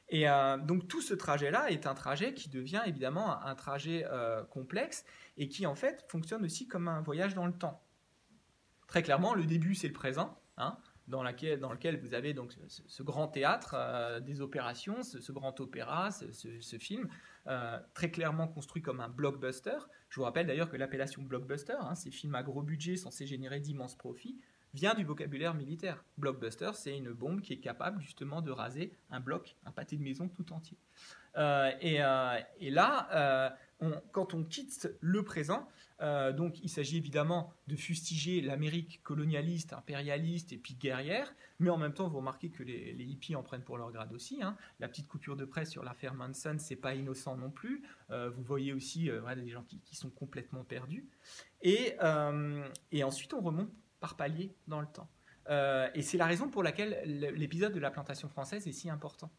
Et 0.09 0.29
euh, 0.29 0.57
donc 0.59 0.89
tout 0.89 1.03
ce 1.03 1.15
trajet-là 1.15 1.71
est 1.71 1.87
un 1.87 1.95
trajet 1.95 2.35
qui 2.35 2.49
devient 2.49 2.83
évidemment 2.87 3.43
un, 3.45 3.55
trajet 3.55 4.05
euh, 4.07 4.45
complexe 4.45 5.05
et 5.37 5.49
qui 5.49 5.67
en 5.67 5.75
fait 5.75 6.05
fonctionne 6.09 6.45
aussi 6.45 6.67
comme 6.67 6.89
un 6.89 7.01
voyage 7.01 7.35
dans 7.35 7.47
le 7.47 7.53
temps. 7.53 7.83
Très 8.87 9.03
clairement, 9.03 9.35
le 9.35 9.45
début 9.45 9.75
c'est 9.75 9.89
le 9.89 9.93
présent. 9.93 10.41
Hein, 10.57 10.79
dans, 11.11 11.23
lequel 11.23 12.01
vous 12.01 12.15
avez 12.15 12.33
donc 12.33 12.55
ce, 12.69 13.03
grand 13.03 13.29
théâtre 13.29 13.75
euh, 13.77 14.21
des 14.21 14.41
opérations, 14.41 15.03
ce, 15.03 15.33
grand 15.33 15.59
opéra, 15.61 16.11
ce, 16.11 16.79
film, 16.79 17.09
euh, 17.47 17.79
très 17.95 18.11
clairement 18.11 18.49
construit 18.49 18.81
comme 18.81 19.01
un 19.01 19.09
blockbuster. 19.09 19.77
Je 20.09 20.17
vous 20.17 20.25
rappelle 20.25 20.47
d'ailleurs 20.47 20.71
que 20.71 20.77
l'appellation 20.77 21.23
blockbuster, 21.23 21.77
hein, 21.81 21.95
ces 21.95 22.11
films 22.11 22.35
à 22.35 22.43
gros 22.43 22.63
budget 22.63 22.97
censés 22.97 23.27
générer 23.27 23.61
d'immenses 23.61 23.97
profits, 23.97 24.39
vient 24.73 24.95
du 24.95 25.05
vocabulaire 25.05 25.55
militaire. 25.55 26.05
Blockbuster, 26.17 26.71
c'est 26.75 26.97
une 26.97 27.13
bombe 27.13 27.41
qui 27.41 27.53
est 27.53 27.61
capable 27.61 28.01
justement 28.01 28.41
de 28.41 28.53
raser 28.53 28.93
un 29.11 29.21
bloc, 29.21 29.57
un 29.67 29.73
pâté 29.73 29.97
de 29.97 30.03
maison 30.03 30.29
tout 30.29 30.53
entier. 30.53 30.79
Euh, 31.37 31.71
et, 31.81 32.71
là, 32.71 33.57
quand 34.13 34.35
on 34.35 34.45
quitte 34.45 34.91
le 35.01 35.23
présent, 35.23 35.67
euh, 36.03 36.33
donc 36.33 36.59
il 36.63 36.71
s'agit 36.71 36.97
évidemment 36.97 37.53
de 37.67 37.77
fustiger 37.77 38.41
l'Amérique 38.41 39.01
colonialiste, 39.03 39.73
impérialiste 39.73 40.53
et 40.53 40.57
puis 40.57 40.75
guerrière, 40.75 41.35
mais 41.59 41.71
en 41.71 41.77
même 41.77 41.93
temps 41.93 42.09
vous 42.09 42.19
remarquez 42.19 42.51
que 42.51 42.63
les, 42.63 43.05
hippies 43.05 43.37
en 43.37 43.43
prennent 43.43 43.63
pour 43.63 43.77
leur 43.77 43.93
grade 43.93 44.13
aussi. 44.13 44.43
Hein. 44.43 44.57
La 44.79 44.89
petite 44.89 45.09
coupure 45.09 45.37
de 45.37 45.45
presse 45.45 45.71
sur 45.71 45.85
l'affaire 45.85 46.15
Manson, 46.15 46.57
c'est 46.59 46.77
pas 46.77 46.95
innocent 46.95 47.37
non 47.37 47.51
plus. 47.51 47.83
Euh, 48.11 48.31
vous 48.31 48.43
voyez 48.43 48.73
aussi 48.73 49.11
euh, 49.11 49.35
des 49.35 49.51
gens 49.51 49.65
qui, 49.65 49.97
sont 49.97 50.11
complètement 50.11 50.65
perdus. 50.65 51.07
Et, 51.63 51.95
ensuite 53.03 53.35
on 53.35 53.41
remonte 53.41 53.71
par 54.01 54.17
palier 54.17 54.55
dans 54.67 54.81
le 54.81 54.87
temps. 54.87 55.09
et 55.95 56.03
c'est 56.03 56.17
la 56.17 56.27
raison 56.27 56.49
pour 56.49 56.63
laquelle 56.63 57.03
l'épisode 57.05 57.75
de 57.75 57.81
la 57.81 57.91
plantation 57.91 58.29
française 58.29 58.67
est 58.67 58.73
si 58.73 58.89
important. 58.89 59.31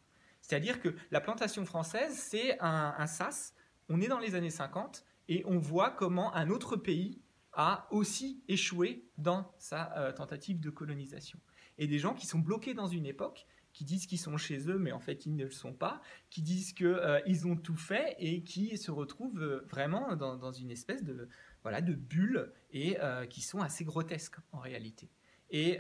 C'est-à-dire 0.41 0.80
que 0.82 0.95
la 1.10 1.21
plantation 1.21 1.65
française, 1.65 2.15
c'est 2.15 2.60
un 2.60 3.08
sas 3.08 3.54
on 3.91 3.99
est 3.99 4.08
dans 4.08 4.19
les 4.19 4.36
années 4.36 4.49
50 4.49 5.06
et 5.27 5.43
on 5.45 5.60
voit 5.60 5.91
comment 5.91 6.34
un 6.34 6.49
autre 6.49 6.77
pays 6.77 7.21
a 7.54 7.88
aussi 7.91 8.41
échoué 8.47 9.06
dans 9.17 9.54
sa 9.60 9.97
euh, 9.97 10.13
tentative 10.13 10.60
de 10.62 10.69
colonisation. 10.69 11.39
Et 11.77 11.88
des 11.88 11.99
gens 11.99 12.13
qui 12.13 12.25
sont 12.25 12.39
bloqués 12.39 12.73
dans 12.73 12.88
une 12.88 13.06
époque 13.06 13.45
qui 13.73 13.84
disent 13.84 14.06
qu'ils 14.06 14.19
sont 14.19 14.38
chez 14.38 14.69
eux, 14.69 14.77
mais 14.77 14.91
en 14.91 14.99
fait 14.99 15.25
ils 15.25 15.36
ne 15.36 15.43
le 15.45 15.51
sont 15.51 15.73
pas, 15.73 16.01
qui 16.30 16.41
disent 16.41 16.73
qu'ils 16.73 17.21
ils 17.25 17.47
ont 17.47 17.56
tout 17.56 17.75
fait 17.75 18.15
et 18.19 18.43
qui 18.43 18.77
se 18.77 18.91
retrouvent 18.91 19.63
vraiment 19.69 20.15
dans, 20.15 20.51
une 20.51 20.71
espèce 20.71 21.04
de, 21.04 21.30
voilà, 21.63 21.82
de 21.82 21.93
bulle 21.93 22.51
et 22.73 22.97
qui 23.30 23.41
sont 23.41 23.60
assez 23.60 23.86
grotesques 23.86 24.36
en 24.51 24.60
réalité. 24.60 25.10
Et, 25.51 25.80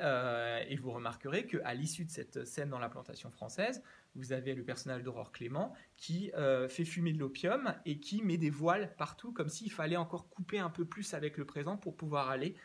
et 0.69 0.75
vous 0.77 0.91
remarquerez 0.91 1.45
qu'à 1.47 1.73
l'issue 1.73 2.05
de 2.05 2.11
cette 2.11 2.45
scène 2.45 2.69
dans 2.69 2.79
la 2.79 2.87
plantation 2.87 3.29
française, 3.29 3.83
vous 4.15 4.33
avez 4.33 4.53
le 4.55 4.63
personnage 4.63 5.03
d'Aurore 5.03 5.31
Clément 5.31 5.73
qui 5.97 6.31
euh, 6.33 6.67
fait 6.67 6.85
fumer 6.85 7.13
de 7.13 7.19
l'opium 7.19 7.73
et 7.85 7.99
qui 7.99 8.21
met 8.21 8.37
des 8.37 8.49
voiles 8.49 8.93
partout, 8.95 9.31
comme 9.31 9.49
s'il 9.49 9.71
fallait 9.71 9.97
encore 9.97 10.29
couper 10.29 10.59
un 10.59 10.69
peu 10.69 10.85
plus 10.85 11.13
avec 11.13 11.37
le 11.37 11.45
présent 11.45 11.77
pour 11.77 11.95
pouvoir 11.95 12.29
aller 12.29 12.55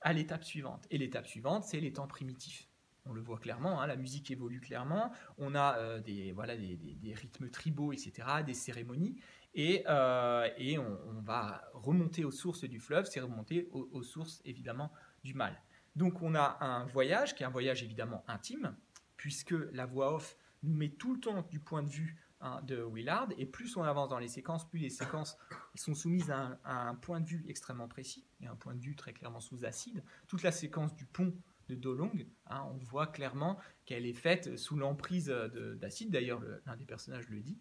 à 0.00 0.12
l'étape 0.12 0.44
suivante. 0.44 0.86
Et 0.90 0.98
l'étape 0.98 1.26
suivante, 1.26 1.64
c'est 1.64 1.80
les 1.80 1.92
temps 1.92 2.06
primitifs. 2.06 2.68
On 3.04 3.12
le 3.12 3.20
voit 3.20 3.38
clairement, 3.38 3.80
hein, 3.80 3.86
la 3.86 3.96
musique 3.96 4.30
évolue 4.30 4.60
clairement, 4.60 5.12
on 5.38 5.54
a 5.54 5.76
euh, 5.78 6.00
des, 6.00 6.32
voilà, 6.32 6.56
des, 6.56 7.14
rythmes 7.14 7.48
tribaux, 7.50 7.92
etc., 7.92 8.12
des 8.44 8.54
cérémonies, 8.54 9.16
et, 9.54 9.84
euh, 9.88 10.48
et 10.58 10.76
on, 10.78 11.20
va 11.22 11.62
remonter 11.72 12.24
aux 12.24 12.30
sources 12.30 12.64
du 12.64 12.78
fleuve, 12.78 13.06
c'est 13.06 13.20
remonter 13.20 13.68
aux 13.72 14.02
sources 14.02 14.42
évidemment 14.44 14.92
du 15.24 15.34
mal. 15.34 15.60
Donc 15.96 16.20
on 16.20 16.34
a 16.34 16.58
un 16.60 16.84
voyage 16.84 17.34
qui 17.34 17.42
est 17.42 17.46
un 17.46 17.50
voyage 17.50 17.82
évidemment 17.82 18.22
intime, 18.28 18.76
puisque 19.16 19.54
la 19.72 19.86
voix 19.86 20.14
off 20.14 20.36
nous 20.62 20.74
met 20.74 20.90
tout 20.90 21.14
le 21.14 21.20
temps 21.20 21.42
du 21.50 21.60
point 21.60 21.82
de 21.82 21.88
vue 21.88 22.16
hein, 22.40 22.60
de 22.62 22.82
Willard, 22.82 23.28
et 23.38 23.46
plus 23.46 23.76
on 23.76 23.82
avance 23.82 24.08
dans 24.08 24.18
les 24.18 24.28
séquences, 24.28 24.68
plus 24.68 24.78
les 24.78 24.90
séquences 24.90 25.36
sont 25.74 25.94
soumises 25.94 26.30
à 26.30 26.58
un, 26.64 26.94
point 26.94 27.20
de 27.20 27.26
vue 27.26 27.44
extrêmement 27.48 27.88
précis, 27.88 28.26
et 28.40 28.46
un 28.46 28.56
point 28.56 28.74
de 28.74 28.80
vue 28.80 28.96
très 28.96 29.12
clairement 29.12 29.40
sous 29.40 29.64
acide. 29.64 30.02
Toute 30.26 30.42
la 30.42 30.52
séquence 30.52 30.94
du 30.94 31.06
pont 31.06 31.34
de 31.68 31.74
Dolong, 31.74 32.26
hein, 32.46 32.64
on 32.72 32.76
voit 32.76 33.08
clairement 33.08 33.58
qu'elle 33.84 34.06
est 34.06 34.14
faite 34.14 34.56
sous 34.56 34.76
l'emprise 34.76 35.26
d'acide, 35.26 36.10
d'ailleurs 36.10 36.42
l'un 36.64 36.76
des 36.76 36.84
personnages 36.86 37.28
le 37.28 37.40
dit, 37.40 37.58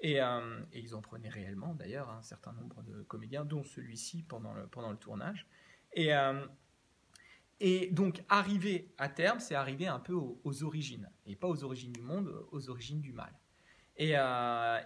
et, 0.00 0.20
euh, 0.20 0.60
ils 0.72 0.94
en 0.94 1.02
prenaient 1.02 1.28
réellement 1.28 1.74
d'ailleurs 1.74 2.10
un 2.10 2.22
certain 2.22 2.52
nombre 2.52 2.82
de 2.82 3.02
comédiens, 3.02 3.44
dont 3.44 3.64
celui-ci 3.64 4.22
pendant 4.22 4.54
le, 4.54 4.96
tournage. 4.96 5.46
Et, 5.92 6.14
euh, 6.14 6.46
et 7.60 7.88
donc, 7.90 8.24
arriver 8.30 8.90
à 8.96 9.10
terme, 9.10 9.38
c'est 9.38 9.54
arriver 9.54 9.86
un 9.86 9.98
peu 10.00 10.14
aux, 10.14 10.62
origines, 10.62 11.10
et 11.26 11.36
pas 11.36 11.46
aux 11.46 11.62
origines 11.62 11.92
du 11.92 12.00
monde, 12.00 12.34
aux 12.52 12.70
origines 12.70 13.02
du 13.02 13.12
mal. 13.12 13.32
Et, 13.96 14.12
euh, 14.16 14.80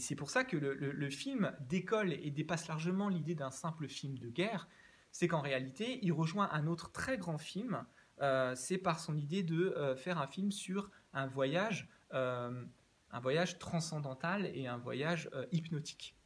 c'est 0.00 0.16
pour 0.16 0.28
ça 0.28 0.42
que 0.42 0.56
le, 0.56 1.10
film 1.10 1.52
décolle 1.60 2.12
et 2.12 2.32
dépasse 2.32 2.66
largement 2.66 3.08
l'idée 3.08 3.36
d'un 3.36 3.52
simple 3.52 3.86
film 3.86 4.18
de 4.18 4.28
guerre. 4.28 4.68
C'est 5.12 5.28
qu'en 5.28 5.40
réalité, 5.40 6.00
il 6.02 6.12
rejoint 6.12 6.50
un 6.50 6.66
autre 6.66 6.90
très 6.90 7.16
grand 7.16 7.38
film. 7.38 7.84
Euh, 8.20 8.56
c'est 8.56 8.78
par 8.78 8.98
son 8.98 9.16
idée 9.16 9.44
de 9.44 9.66
euh, 9.68 9.94
faire 9.94 10.18
un 10.18 10.26
film 10.26 10.50
sur 10.50 10.90
un 11.12 11.28
voyage, 11.28 11.88
un 12.10 13.20
voyage 13.20 13.58
transcendantal 13.58 14.46
et 14.46 14.66
un 14.66 14.78
voyage 14.78 15.30
hypnotique. 15.52 16.16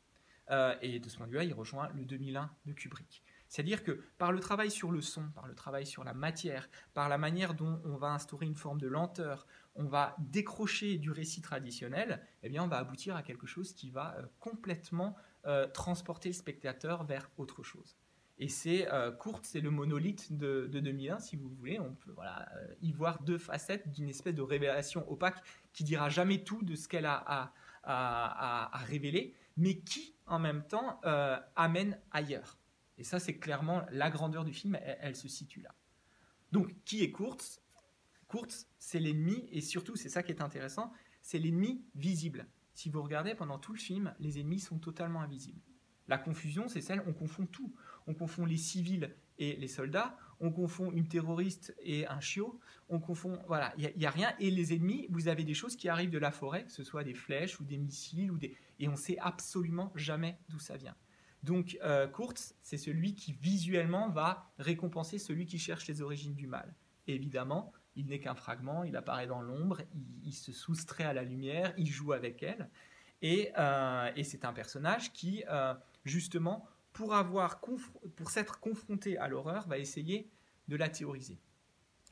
et 0.81 0.99
de 0.99 1.09
ce 1.09 1.17
point 1.19 1.27
de 1.27 1.33
vue-là, 1.33 1.45
il 1.45 1.53
rejoint 1.53 1.91
le 1.95 2.05
2001 2.07 2.51
de 2.65 2.73
Kubrick. 2.73 3.23
C'est-à-dire 3.51 3.83
que 3.83 4.01
par 4.17 4.33
le 4.33 4.41
travail 4.41 4.71
sur 4.71 4.93
le 4.93 5.03
son, 5.03 5.29
par 5.31 5.47
le 5.47 5.55
travail 5.55 5.85
sur 5.85 6.05
la 6.05 6.15
matière, 6.15 6.71
par 6.95 7.11
la 7.11 7.19
manière 7.19 7.53
dont 7.53 7.83
on 7.85 7.97
va 7.97 8.13
instaurer 8.13 8.47
une 8.47 8.55
forme 8.55 8.81
de 8.81 8.87
lenteur, 8.87 9.47
on 9.75 9.85
va 9.85 10.17
décrocher 10.19 10.97
du 10.97 11.11
récit 11.11 11.43
traditionnel, 11.43 12.25
eh 12.43 12.49
bien 12.49 12.65
on 12.65 12.69
va 12.69 12.79
aboutir 12.79 13.17
à 13.17 13.23
quelque 13.23 13.47
chose 13.47 13.75
qui 13.75 13.91
va 13.91 14.17
euh, 14.17 14.23
complètement 14.39 15.17
euh, 15.47 15.67
transporter 15.67 16.29
le 16.29 16.35
spectateur 16.35 17.05
vers 17.05 17.31
autre 17.39 17.63
chose. 17.63 17.97
Et 18.39 18.49
c'est 18.49 18.93
euh, 18.93 19.11
c'est 19.43 19.61
le 19.61 19.71
monolithe 19.71 20.37
de, 20.37 20.69
2001, 20.71 21.19
si 21.19 21.37
vous 21.37 21.49
voulez. 21.49 21.81
On 21.81 21.95
peut 21.95 22.13
voilà, 22.13 22.47
euh, 22.57 22.75
y 22.83 22.93
voir 22.93 23.23
deux 23.23 23.39
facettes 23.39 23.91
d'une 23.91 24.11
espèce 24.11 24.35
de 24.35 24.43
révélation 24.43 25.11
opaque 25.11 25.43
qui 25.73 25.83
dira 25.83 26.11
jamais 26.11 26.45
tout 26.45 26.63
de 26.63 26.75
ce 26.75 26.89
qu'elle 26.89 27.07
a 27.07 27.53
à, 27.83 28.71
révéler, 28.85 29.35
mais 29.57 29.79
qui, 29.79 30.15
en 30.27 30.39
même 30.39 30.63
temps, 30.63 31.01
amène 31.57 31.99
ailleurs. 32.13 32.60
Et 33.01 33.05
ça, 33.05 33.19
c'est 33.19 33.39
clairement 33.39 33.87
la 33.91 34.11
grandeur 34.11 34.45
du 34.45 34.53
film, 34.53 34.79
elle, 34.83 35.17
se 35.17 35.27
situe 35.27 35.63
là. 35.63 35.75
Donc, 36.53 36.75
qui 36.85 37.03
est 37.03 37.11
Kurtz? 37.11 37.63
Kurtz, 38.29 38.69
c'est 38.79 39.01
l'ennemi, 39.01 39.49
et 39.51 39.63
surtout, 39.63 39.97
c'est 39.97 40.11
ça 40.11 40.23
qui 40.23 40.33
est 40.33 40.43
intéressant, 40.43 40.93
c'est 41.23 41.39
l'ennemi 41.39 41.83
visible. 41.95 42.47
Si 42.75 42.91
vous 42.91 43.03
regardez 43.03 43.35
pendant 43.35 43.59
tout 43.59 43.73
le 43.73 43.79
film, 43.79 44.15
les 44.21 44.39
ennemis 44.39 44.61
sont 44.61 44.79
totalement 44.79 45.23
invisibles. 45.23 45.63
La 46.09 46.19
confusion, 46.19 46.69
c'est 46.69 46.83
celle, 46.83 47.03
on 47.07 47.15
confond 47.15 47.47
tout. 47.47 47.73
On 48.07 48.13
confond 48.13 48.45
les 48.45 48.59
civils 48.59 49.17
et 49.39 49.57
les 49.57 49.69
soldats, 49.69 50.19
on 50.39 50.53
confond 50.53 50.93
une 50.93 51.09
terroriste 51.09 51.75
et 51.81 52.07
un 52.07 52.21
chiot, 52.21 52.61
on 52.91 53.01
confond, 53.01 53.39
voilà, 53.47 53.73
il 53.79 53.91
n'y 53.97 54.05
a, 54.05 54.11
rien. 54.11 54.35
Et 54.41 54.51
les 54.51 54.75
ennemis, 54.75 55.07
vous 55.09 55.29
avez 55.29 55.45
des 55.45 55.55
choses 55.55 55.75
qui 55.75 55.89
arrivent 55.89 56.11
de 56.11 56.19
la 56.19 56.33
forêt, 56.33 56.67
que 56.67 56.73
ce 56.73 56.85
soit 56.85 57.03
des 57.03 57.15
flèches 57.15 57.61
ou 57.61 57.65
des 57.65 57.79
missiles, 57.79 58.31
ou 58.31 58.37
des... 58.37 58.55
et 58.79 58.89
on 58.89 58.97
sait 58.97 59.17
absolument 59.21 59.91
jamais 59.95 60.39
d'où 60.51 60.59
ça 60.59 60.77
vient. 60.77 60.97
Donc 61.43 61.79
euh, 61.83 62.07
Kurtz, 62.07 62.55
c'est 62.63 62.77
celui 62.77 63.15
qui 63.15 63.33
visuellement 63.33 64.09
va 64.11 64.51
récompenser 64.59 65.19
celui 65.19 65.47
qui 65.47 65.59
cherche 65.59 65.87
les 65.87 66.03
origines 66.03 66.35
du 66.35 66.47
mal. 66.47 66.75
évidemment, 67.07 67.73
il 67.97 68.07
n'est 68.07 68.21
qu'un 68.21 68.35
fragment, 68.35 68.85
il 68.85 68.97
apparaît 68.97 69.27
dans 69.27 69.43
l'ombre, 69.43 69.83
il, 70.25 70.33
se 70.33 70.53
soustrait 70.53 71.05
à 71.05 71.13
la 71.13 71.23
lumière, 71.23 71.75
il 71.77 71.89
joue 71.89 72.13
avec 72.13 72.43
elle. 72.43 72.69
Et, 73.21 73.51
euh, 73.59 74.11
c'est 74.23 74.45
un 74.45 74.53
personnage 74.53 75.13
qui, 75.13 75.45
euh, 75.51 75.75
justement, 76.05 76.67
pour, 76.93 77.15
avoir 77.15 77.61
pour 77.61 78.31
s'être 78.31 78.61
confronté 78.61 79.19
à 79.19 79.29
l'horreur, 79.29 79.67
va 79.67 79.79
essayer 79.79 80.31
de 80.69 80.77
la 80.77 80.89
théoriser. 80.89 81.39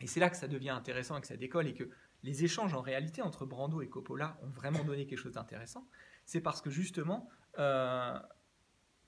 Et 0.01 0.07
c'est 0.07 0.21
là 0.21 0.31
que 0.31 0.37
ça 0.37 0.49
devient 0.49 0.71
intéressant 0.71 1.17
et 1.17 1.21
que 1.21 1.27
ça 1.27 1.37
décolle 1.37 1.69
et 1.69 1.75
que 1.75 1.89
les 2.25 2.45
échanges 2.45 2.75
en 2.75 2.81
réalité 2.81 3.23
entre 3.23 3.47
Brando 3.47 3.81
et 3.81 3.89
Coppola 3.89 4.37
ont 4.43 4.51
vraiment 4.51 4.83
donné 4.85 5.07
quelque 5.07 5.19
chose 5.19 5.35
d'intéressant. 5.35 5.87
C'est 6.27 6.41
parce 6.41 6.61
que 6.61 6.71
justement, 6.71 7.31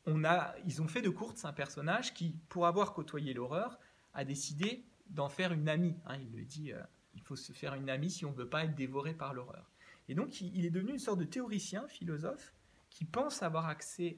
ils 0.06 0.82
ont 0.82 0.88
fait 0.88 1.02
de 1.02 1.10
Kurtz 1.10 1.44
un 1.44 1.52
personnage 1.52 2.14
qui, 2.14 2.36
pour 2.48 2.66
avoir 2.66 2.92
côtoyé 2.94 3.34
l'horreur, 3.34 3.78
a 4.14 4.24
décidé 4.24 4.84
d'en 5.08 5.28
faire 5.28 5.52
une 5.52 5.68
amie. 5.68 5.96
Hein. 6.06 6.16
il 6.20 6.32
le 6.32 6.44
dit, 6.44 6.72
euh, 6.72 6.82
il 7.14 7.22
faut 7.22 7.36
se 7.36 7.52
faire 7.52 7.74
une 7.74 7.90
amie 7.90 8.10
si 8.10 8.24
on 8.24 8.30
ne 8.30 8.36
veut 8.36 8.48
pas 8.48 8.64
être 8.64 8.74
dévoré 8.74 9.14
par 9.14 9.34
l'horreur. 9.34 9.70
Et 10.08 10.14
donc, 10.14 10.40
il, 10.40 10.64
est 10.64 10.70
devenu 10.70 10.92
une 10.92 10.98
sorte 10.98 11.20
de 11.20 11.24
théoricien, 11.24 11.86
philosophe, 11.86 12.52
qui 12.88 13.04
pense 13.04 13.42
avoir 13.42 13.66
accès, 13.66 14.16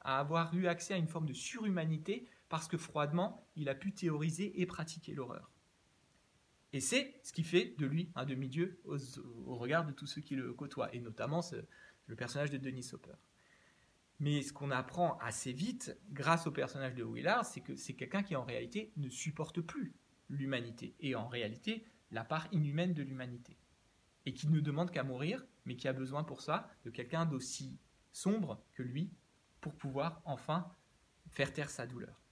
à 0.00 0.18
avoir 0.18 0.54
eu 0.54 0.66
accès 0.66 0.94
à 0.94 0.96
une 0.96 1.06
forme 1.06 1.26
de 1.26 1.32
surhumanité 1.32 2.26
parce 2.48 2.68
que 2.68 2.76
froidement, 2.76 3.46
il 3.56 3.68
a 3.68 3.74
pu 3.74 3.92
théoriser 3.92 4.60
et 4.60 4.66
pratiquer 4.66 5.14
l'horreur. 5.14 5.50
Et 6.72 6.80
c'est 6.80 7.14
ce 7.22 7.32
qui 7.32 7.44
fait 7.44 7.74
de 7.78 7.86
lui 7.86 8.10
un 8.16 8.24
demi-dieu 8.24 8.80
au, 8.84 9.54
regard 9.54 9.86
de 9.86 9.92
tous 9.92 10.06
ceux 10.06 10.20
qui 10.20 10.34
le 10.34 10.52
côtoient, 10.52 10.92
et 10.92 11.00
notamment 11.00 11.40
le 12.06 12.16
personnage 12.16 12.50
de 12.50 12.58
Denis 12.58 12.90
Hopper. 12.92 13.14
Mais 14.20 14.42
ce 14.42 14.52
qu'on 14.52 14.70
apprend 14.70 15.18
assez 15.18 15.52
vite, 15.52 15.98
grâce 16.10 16.46
au 16.46 16.52
personnage 16.52 16.94
de 16.94 17.04
Willard, 17.04 17.44
c'est 17.44 17.60
que 17.60 17.76
c'est 17.76 17.94
quelqu'un 17.94 18.22
qui 18.22 18.36
en 18.36 18.44
réalité 18.44 18.92
ne 18.96 19.08
supporte 19.08 19.60
plus 19.60 19.94
l'humanité, 20.28 20.94
et 21.00 21.14
en 21.14 21.28
réalité 21.28 21.84
la 22.10 22.24
part 22.24 22.48
inhumaine 22.52 22.94
de 22.94 23.02
l'humanité. 23.02 23.58
Et 24.26 24.32
qui 24.32 24.48
ne 24.48 24.60
demande 24.60 24.90
qu'à 24.90 25.02
mourir, 25.02 25.44
mais 25.64 25.76
qui 25.76 25.88
a 25.88 25.92
besoin 25.92 26.24
pour 26.24 26.40
ça 26.40 26.70
de 26.84 26.90
quelqu'un 26.90 27.26
d'aussi 27.26 27.78
sombre 28.12 28.64
que 28.72 28.82
lui, 28.82 29.12
pour 29.60 29.74
pouvoir 29.74 30.22
enfin 30.24 30.72
faire 31.28 31.52
taire 31.52 31.70
sa 31.70 31.86
douleur. 31.86 32.22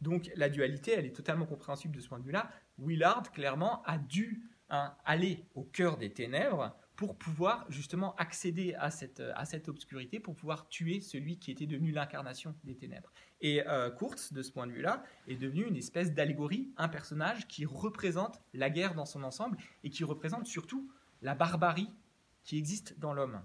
Donc 0.00 0.30
la 0.34 0.48
dualité, 0.48 0.92
elle 0.92 1.06
est 1.06 1.16
totalement 1.16 1.46
compréhensible 1.46 1.94
de 1.94 2.00
ce 2.00 2.08
point 2.08 2.18
de 2.18 2.24
vue-là. 2.24 2.50
Willard, 2.78 3.30
clairement, 3.32 3.82
a 3.84 3.98
dû 3.98 4.42
hein, 4.68 4.96
aller 5.04 5.44
au 5.54 5.64
cœur 5.64 5.96
des 5.96 6.12
ténèbres 6.12 6.76
pour 6.96 7.18
pouvoir 7.18 7.66
justement 7.68 8.14
accéder 8.16 8.74
à 8.74 8.90
cette, 8.90 9.20
à 9.20 9.44
cette 9.44 9.68
obscurité, 9.68 10.18
pour 10.18 10.34
pouvoir 10.34 10.68
tuer 10.68 11.00
celui 11.00 11.38
qui 11.38 11.50
était 11.50 11.66
devenu 11.66 11.92
l'incarnation 11.92 12.54
des 12.64 12.74
ténèbres. 12.74 13.12
Et 13.42 13.66
euh, 13.68 13.90
Kurtz, 13.90 14.32
de 14.32 14.42
ce 14.42 14.50
point 14.50 14.66
de 14.66 14.72
vue-là, 14.72 15.04
est 15.28 15.36
devenu 15.36 15.66
une 15.66 15.76
espèce 15.76 16.14
d'allégorie, 16.14 16.70
un 16.78 16.88
personnage 16.88 17.46
qui 17.48 17.66
représente 17.66 18.40
la 18.54 18.70
guerre 18.70 18.94
dans 18.94 19.04
son 19.04 19.22
ensemble 19.22 19.58
et 19.84 19.90
qui 19.90 20.04
représente 20.04 20.46
surtout 20.46 20.90
la 21.20 21.34
barbarie 21.34 21.90
qui 22.44 22.56
existe 22.56 22.98
dans 22.98 23.12
l'homme. 23.12 23.42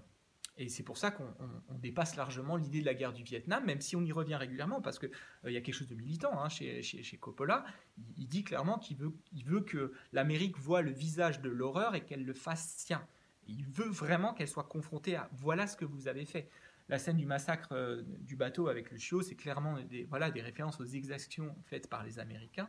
Et 0.58 0.68
c'est 0.68 0.82
pour 0.82 0.98
ça 0.98 1.10
qu'on 1.10 1.34
dépasse 1.78 2.16
largement 2.16 2.56
l'idée 2.56 2.80
de 2.80 2.86
la 2.86 2.94
guerre 2.94 3.12
du 3.12 3.22
Vietnam, 3.22 3.64
même 3.64 3.80
si 3.80 3.96
on 3.96 4.02
y 4.02 4.12
revient 4.12 4.36
régulièrement, 4.36 4.82
parce 4.82 4.98
qu'il 4.98 5.10
euh, 5.44 5.50
y 5.50 5.56
a 5.56 5.60
quelque 5.60 5.74
chose 5.74 5.88
de 5.88 5.94
militant 5.94 6.42
hein, 6.42 6.48
chez, 6.48 7.18
Coppola. 7.20 7.64
Il, 7.96 8.04
il 8.18 8.28
dit 8.28 8.44
clairement 8.44 8.78
qu'il 8.78 8.96
veut, 8.96 9.12
il 9.32 9.44
veut 9.44 9.62
que 9.62 9.92
l'Amérique 10.12 10.58
voit 10.58 10.82
le 10.82 10.90
visage 10.90 11.40
de 11.40 11.50
l'horreur 11.50 11.94
et 11.94 12.04
qu'elle 12.04 12.24
le 12.24 12.34
fasse 12.34 12.74
sien. 12.76 13.06
Il 13.48 13.64
veut 13.66 13.88
vraiment 13.88 14.34
qu'elle 14.34 14.48
soit 14.48 14.64
confrontée 14.64 15.16
à 15.16 15.28
voilà 15.32 15.66
ce 15.66 15.76
que 15.76 15.84
vous 15.84 16.08
avez 16.08 16.24
fait. 16.24 16.48
La 16.88 16.98
scène 16.98 17.16
du 17.16 17.26
massacre 17.26 17.72
euh, 17.72 18.02
du 18.20 18.36
bateau 18.36 18.68
avec 18.68 18.90
le 18.90 18.98
chiot, 18.98 19.22
c'est 19.22 19.34
clairement 19.34 19.80
des, 19.80 20.04
voilà, 20.04 20.30
des 20.30 20.42
références 20.42 20.80
aux 20.80 20.84
exactions 20.84 21.54
faites 21.64 21.88
par 21.88 22.04
les 22.04 22.18
Américains. 22.18 22.68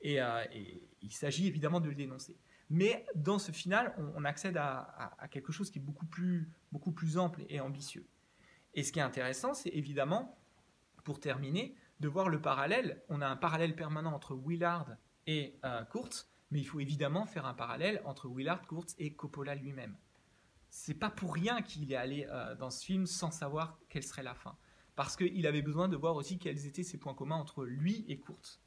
Et, 0.00 0.20
euh, 0.20 0.44
il 1.00 1.12
s'agit 1.12 1.46
évidemment 1.46 1.80
de 1.80 1.88
le 1.88 1.94
dénoncer. 1.94 2.36
Mais 2.70 3.06
dans 3.14 3.38
ce 3.38 3.52
final, 3.52 3.94
on, 4.16 4.24
accède 4.24 4.56
à, 4.56 5.28
quelque 5.30 5.52
chose 5.52 5.70
qui 5.70 5.78
est 5.78 5.82
beaucoup 5.82 6.06
plus, 6.06 6.48
beaucoup 6.72 6.92
plus 6.92 7.18
ample 7.18 7.44
et 7.48 7.60
ambitieux. 7.60 8.06
Et 8.74 8.82
ce 8.82 8.92
qui 8.92 8.98
est 8.98 9.02
intéressant, 9.02 9.52
c'est 9.52 9.68
évidemment, 9.70 10.38
pour 11.04 11.20
terminer, 11.20 11.74
de 12.00 12.08
voir 12.08 12.30
le 12.30 12.40
parallèle. 12.40 13.02
On 13.10 13.20
a 13.20 13.26
un 13.26 13.36
parallèle 13.36 13.76
permanent 13.76 14.14
entre 14.14 14.34
Willard 14.34 14.88
et 15.26 15.54
euh, 15.64 15.84
Kurtz, 15.84 16.30
Mais 16.50 16.60
il 16.60 16.64
faut 16.64 16.80
évidemment 16.80 17.26
faire 17.26 17.46
un 17.46 17.54
parallèle 17.54 18.00
entre 18.04 18.28
Willard 18.28 18.66
Kurtz 18.66 18.94
et 18.98 19.12
Coppola 19.12 19.54
lui-même. 19.54 19.94
C'est 20.74 20.94
pas 20.94 21.10
pour 21.10 21.34
rien 21.34 21.60
qu'il 21.60 21.92
est 21.92 21.96
allé 21.96 22.26
euh, 22.30 22.54
dans 22.54 22.70
ce 22.70 22.82
film 22.82 23.04
sans 23.04 23.30
savoir 23.30 23.78
quelle 23.90 24.02
serait 24.02 24.22
la 24.22 24.34
fin. 24.34 24.56
Parce 24.96 25.18
qu'il 25.18 25.46
avait 25.46 25.60
besoin 25.60 25.86
de 25.86 25.96
voir 25.98 26.16
aussi 26.16 26.38
quels 26.38 26.66
étaient 26.66 26.82
ses 26.82 26.96
points 26.96 27.12
communs 27.12 27.36
entre 27.36 27.66
lui 27.66 28.06
et 28.08 28.18
Kurtz. 28.18 28.58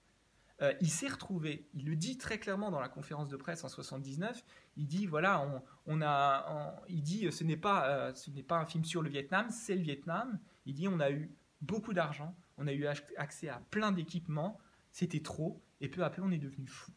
Euh, 0.61 0.71
il 0.81 0.91
s'est 0.91 1.07
retrouvé, 1.07 1.67
il 1.73 1.87
le 1.87 1.95
dit 1.95 2.19
très 2.19 2.37
clairement 2.37 2.69
dans 2.69 2.79
la 2.79 2.89
conférence 2.89 3.27
de 3.27 3.35
presse 3.35 3.63
en 3.63 3.69
79, 3.69 4.45
il 4.77 4.85
dit 4.85 5.07
voilà, 5.07 5.63
on, 5.87 6.01
a, 6.03 6.75
il 6.89 7.01
dit 7.01 7.29
ce 7.31 7.43
n'est 7.43 7.57
pas, 7.57 7.89
euh, 7.89 8.13
ce 8.13 8.29
n'est 8.29 8.43
pas 8.43 8.59
un 8.59 8.67
film 8.67 8.85
sur 8.85 9.01
le 9.01 9.09
Vietnam, 9.09 9.49
c'est 9.49 9.75
le 9.75 9.81
Vietnam. 9.81 10.39
Il 10.67 10.75
dit 10.75 10.87
on 10.87 10.99
a 10.99 11.09
eu 11.09 11.31
beaucoup 11.61 11.93
d'argent, 11.93 12.35
on 12.57 12.67
a 12.67 12.71
eu 12.71 12.85
accès 13.17 13.49
à 13.49 13.63
plein 13.71 13.91
d'équipements, 13.91 14.59
c'était 14.91 15.21
trop, 15.21 15.59
et 15.81 15.89
peu 15.89 16.03
à 16.03 16.11
peu 16.11 16.21
on 16.21 16.29
est 16.29 16.37
devenu 16.37 16.67
fou. 16.67 16.91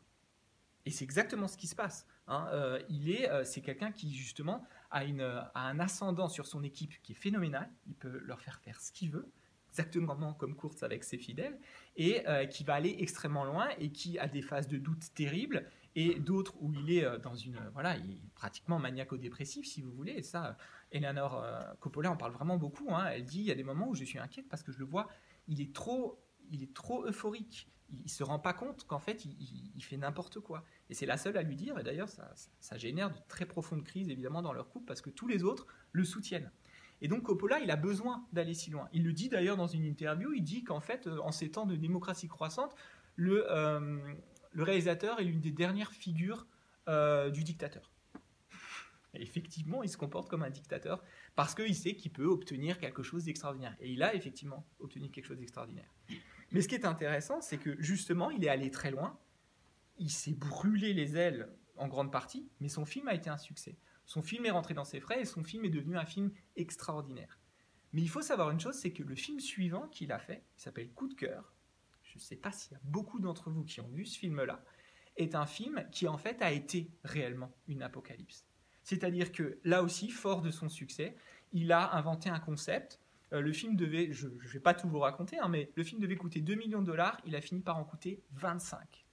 Et 0.84 0.90
c'est 0.90 1.04
exactement 1.04 1.48
ce 1.48 1.56
qui 1.56 1.66
se 1.66 1.74
passe. 1.74 2.06
Hein. 2.26 2.78
Il 2.90 3.11
est, 3.11 3.28
c'est 3.44 3.62
quelqu'un 3.62 3.90
qui 3.90 4.14
justement 4.14 4.64
a, 4.91 5.51
un 5.55 5.80
ascendant 5.80 6.28
sur 6.28 6.47
son 6.47 6.62
équipe 6.62 7.01
qui 7.03 7.12
est 7.12 7.16
phénoménal. 7.16 7.70
Il 7.86 7.95
peut 7.95 8.20
leur 8.24 8.41
faire 8.41 8.59
faire 8.61 8.80
ce 8.80 8.93
qu'il 8.93 9.11
veut 9.11 9.30
exactement 9.70 10.34
comme 10.34 10.57
course 10.57 10.82
avec 10.82 11.05
ses 11.05 11.18
fidèles, 11.18 11.59
et 11.97 12.26
euh, 12.28 12.47
qui 12.47 12.64
va 12.64 12.74
aller 12.74 12.97
extrêmement 12.99 13.45
loin 13.45 13.68
et 13.78 13.91
qui 13.91 14.18
a 14.18 14.26
des 14.26 14.43
phases 14.43 14.68
de 14.68 14.78
doute 14.78 15.14
terribles 15.14 15.70
et 15.95 16.18
d'autres 16.18 16.55
où 16.61 16.72
il 16.72 16.93
est 16.93 17.05
euh, 17.05 17.18
dans 17.18 17.34
une 17.34 17.59
voilà, 17.72 17.97
il 17.97 18.11
est 18.11 18.22
pratiquement 18.34 18.78
maniaco-dépressif 18.78 19.66
si 19.66 19.82
vous 19.82 19.93
voulez. 19.93 20.12
Et 20.12 20.22
ça, 20.22 20.57
Eleanor 20.91 21.43
euh, 21.43 21.62
Coppola 21.80 22.11
en 22.11 22.16
parle 22.16 22.32
vraiment 22.32 22.57
beaucoup. 22.57 22.95
Hein. 22.95 23.07
Elle 23.12 23.24
dit 23.24 23.41
il 23.41 23.47
y 23.47 23.51
a 23.51 23.55
des 23.55 23.64
moments 23.64 23.89
où 23.89 23.95
je 23.95 24.05
suis 24.05 24.18
inquiète 24.18 24.49
parce 24.49 24.62
que 24.62 24.72
je 24.72 24.78
le 24.78 24.84
vois, 24.84 25.09
il 25.47 25.61
est 25.61 25.74
trop, 25.74 26.20
il 26.51 26.62
est 26.62 26.74
trop 26.74 27.07
euphorique. 27.07 27.68
Il, 27.91 28.11
se 28.11 28.22
rend 28.22 28.39
pas 28.39 28.53
compte 28.53 28.84
qu'en 28.86 28.99
fait 28.99 29.24
il, 29.24 29.82
fait 29.82 29.97
n'importe 29.97 30.41
quoi. 30.41 30.64
Et 30.91 30.95
c'est 30.95 31.07
la 31.07 31.16
seule 31.16 31.36
à 31.36 31.43
lui 31.43 31.57
dire. 31.57 31.78
Et 31.78 31.82
d'ailleurs, 31.82 32.09
ça, 32.09 32.78
génère 32.78 33.11
de 33.11 33.18
très 33.28 33.47
profondes 33.47 33.84
crises 33.84 34.09
évidemment 34.11 34.43
dans 34.43 34.53
leur 34.53 34.68
couple 34.68 34.86
parce 34.86 35.01
que 35.01 35.11
tous 35.11 35.26
les 35.26 35.43
autres 35.43 35.66
le 35.93 36.05
soutiennent. 36.05 36.51
Et 37.01 37.09
donc 37.09 37.22
Coppola, 37.22 37.61
il 37.61 37.70
a 37.70 37.76
besoin 37.76 38.26
d'aller 38.32 38.55
si 38.55 38.70
loin. 38.70 38.89
Il 38.93 39.05
le 39.05 39.12
dit 39.12 39.28
d'ailleurs 39.28 39.57
dans 39.57 39.68
une 39.68 39.84
interview, 39.84 40.32
il 40.32 40.43
dit 40.43 40.64
qu'en 40.64 40.80
fait, 40.80 41.07
euh, 41.07 41.18
en 41.20 41.30
ces 41.30 41.51
temps 41.51 41.64
de 41.64 41.76
démocratie 41.76 42.28
croissante, 42.28 42.74
le, 43.16 43.47
euh, 43.51 43.99
réalisateur 44.57 45.20
est 45.20 45.24
l'une 45.24 45.41
des 45.41 45.53
dernières 45.53 45.93
figures 45.93 46.47
euh, 46.89 47.30
du 47.30 47.45
dictateur. 47.45 47.93
Et 49.14 49.22
effectivement, 49.22 49.82
il 49.82 49.89
se 49.89 49.97
comporte 49.97 50.28
comme 50.28 50.43
un 50.43 50.51
dictateur 50.51 51.03
parce 51.34 51.55
qu'il 51.55 51.74
sait 51.74 51.95
qu'il 51.95 52.12
peut 52.12 52.26
obtenir 52.26 52.78
quelque 52.78 53.03
chose 53.03 53.24
d'extraordinaire. 53.24 53.74
Et 53.80 53.91
il 53.91 54.03
a 54.03 54.14
effectivement 54.14 54.66
obtenu 54.80 55.11
quelque 55.11 55.26
chose 55.26 55.39
d'extraordinaire. 55.39 55.89
Mais 56.51 56.62
ce 56.62 56.68
qui 56.68 56.74
est 56.74 56.84
intéressant, 56.84 57.40
c'est 57.40 57.59
que 57.59 57.80
justement, 57.80 58.30
il 58.30 58.44
est 58.44 58.49
allé 58.49 58.70
très 58.70 58.90
loin. 58.90 59.18
Il 59.99 60.11
s'est 60.11 60.34
brûlé 60.34 60.92
les 60.94 61.16
ailes 61.16 61.49
en 61.76 61.88
grande 61.88 62.12
partie, 62.12 62.49
mais 62.61 62.68
son 62.68 62.84
film 62.84 63.09
a 63.09 63.14
été 63.14 63.30
un 63.30 63.38
succès. 63.38 63.76
Son 64.05 64.22
film 64.22 64.46
est 64.46 64.51
rentré 64.51 64.74
dans 64.74 64.84
ses 64.84 65.01
frais 65.01 65.20
et 65.20 65.24
son 65.24 65.44
film 65.44 65.64
est 65.64 65.70
devenu 65.70 65.99
un 65.99 66.07
film 66.07 66.32
extraordinaire. 66.57 67.38
Mais 67.92 68.03
il 68.03 68.09
faut 68.09 68.22
savoir 68.22 68.51
une 68.51 68.61
chose, 68.61 68.74
c'est 68.74 68.92
que 68.92 69.03
le 69.03 69.14
film 69.14 69.40
suivant 69.40 69.88
qu'il 69.88 70.12
a 70.12 70.18
fait, 70.18 70.44
qui 70.57 70.62
s'appelle 70.62 70.90
Coup 70.92 71.09
de 71.09 71.14
cœur, 71.14 71.53
je 72.03 72.14
ne 72.16 72.20
sais 72.20 72.36
pas 72.36 72.53
s'il 72.53 72.72
y 72.72 72.76
a 72.76 72.80
beaucoup 72.84 73.18
d'entre 73.18 73.51
vous 73.51 73.64
qui 73.64 73.80
ont 73.80 73.88
vu 73.88 74.07
ce 74.07 74.18
film-là, 74.18 74.62
est 75.16 75.34
un 75.34 75.46
film 75.46 75.84
qui 75.90 76.09
en 76.09 76.16
fait 76.16 76.40
a 76.42 76.53
été 76.53 76.90
réellement 77.05 77.53
une 77.66 77.82
apocalypse. 77.82 78.46
C'est-à-dire 78.82 79.32
que 79.32 79.59
là 79.64 79.82
aussi, 79.82 80.11
fort 80.11 80.40
de 80.40 80.51
son 80.51 80.68
succès, 80.68 81.14
il 81.53 81.72
a 81.72 81.94
inventé 81.94 82.30
un 82.30 82.40
concept. 82.40 83.01
Euh, 83.33 83.41
le 83.41 83.53
film 83.53 83.76
devait, 83.76 84.12
je 84.12 84.29
ne 84.29 84.49
vais 84.49 84.61
pas 84.61 84.74
tout 84.74 84.89
vous 84.89 84.99
raconter, 85.01 85.39
hein, 85.39 85.49
mais 85.49 85.70
le 85.74 85.85
film 85.85 86.01
devait 86.01 86.16
coûter 86.16 86.41
2 86.41 86.55
millions 86.55 86.81
de 86.81 86.87
dollars, 86.87 87.20
il 87.26 87.37
a 87.37 87.41
fini 87.41 87.61
par 87.61 87.76
en 87.76 87.85
coûter 87.85 88.22
25. 88.33 89.07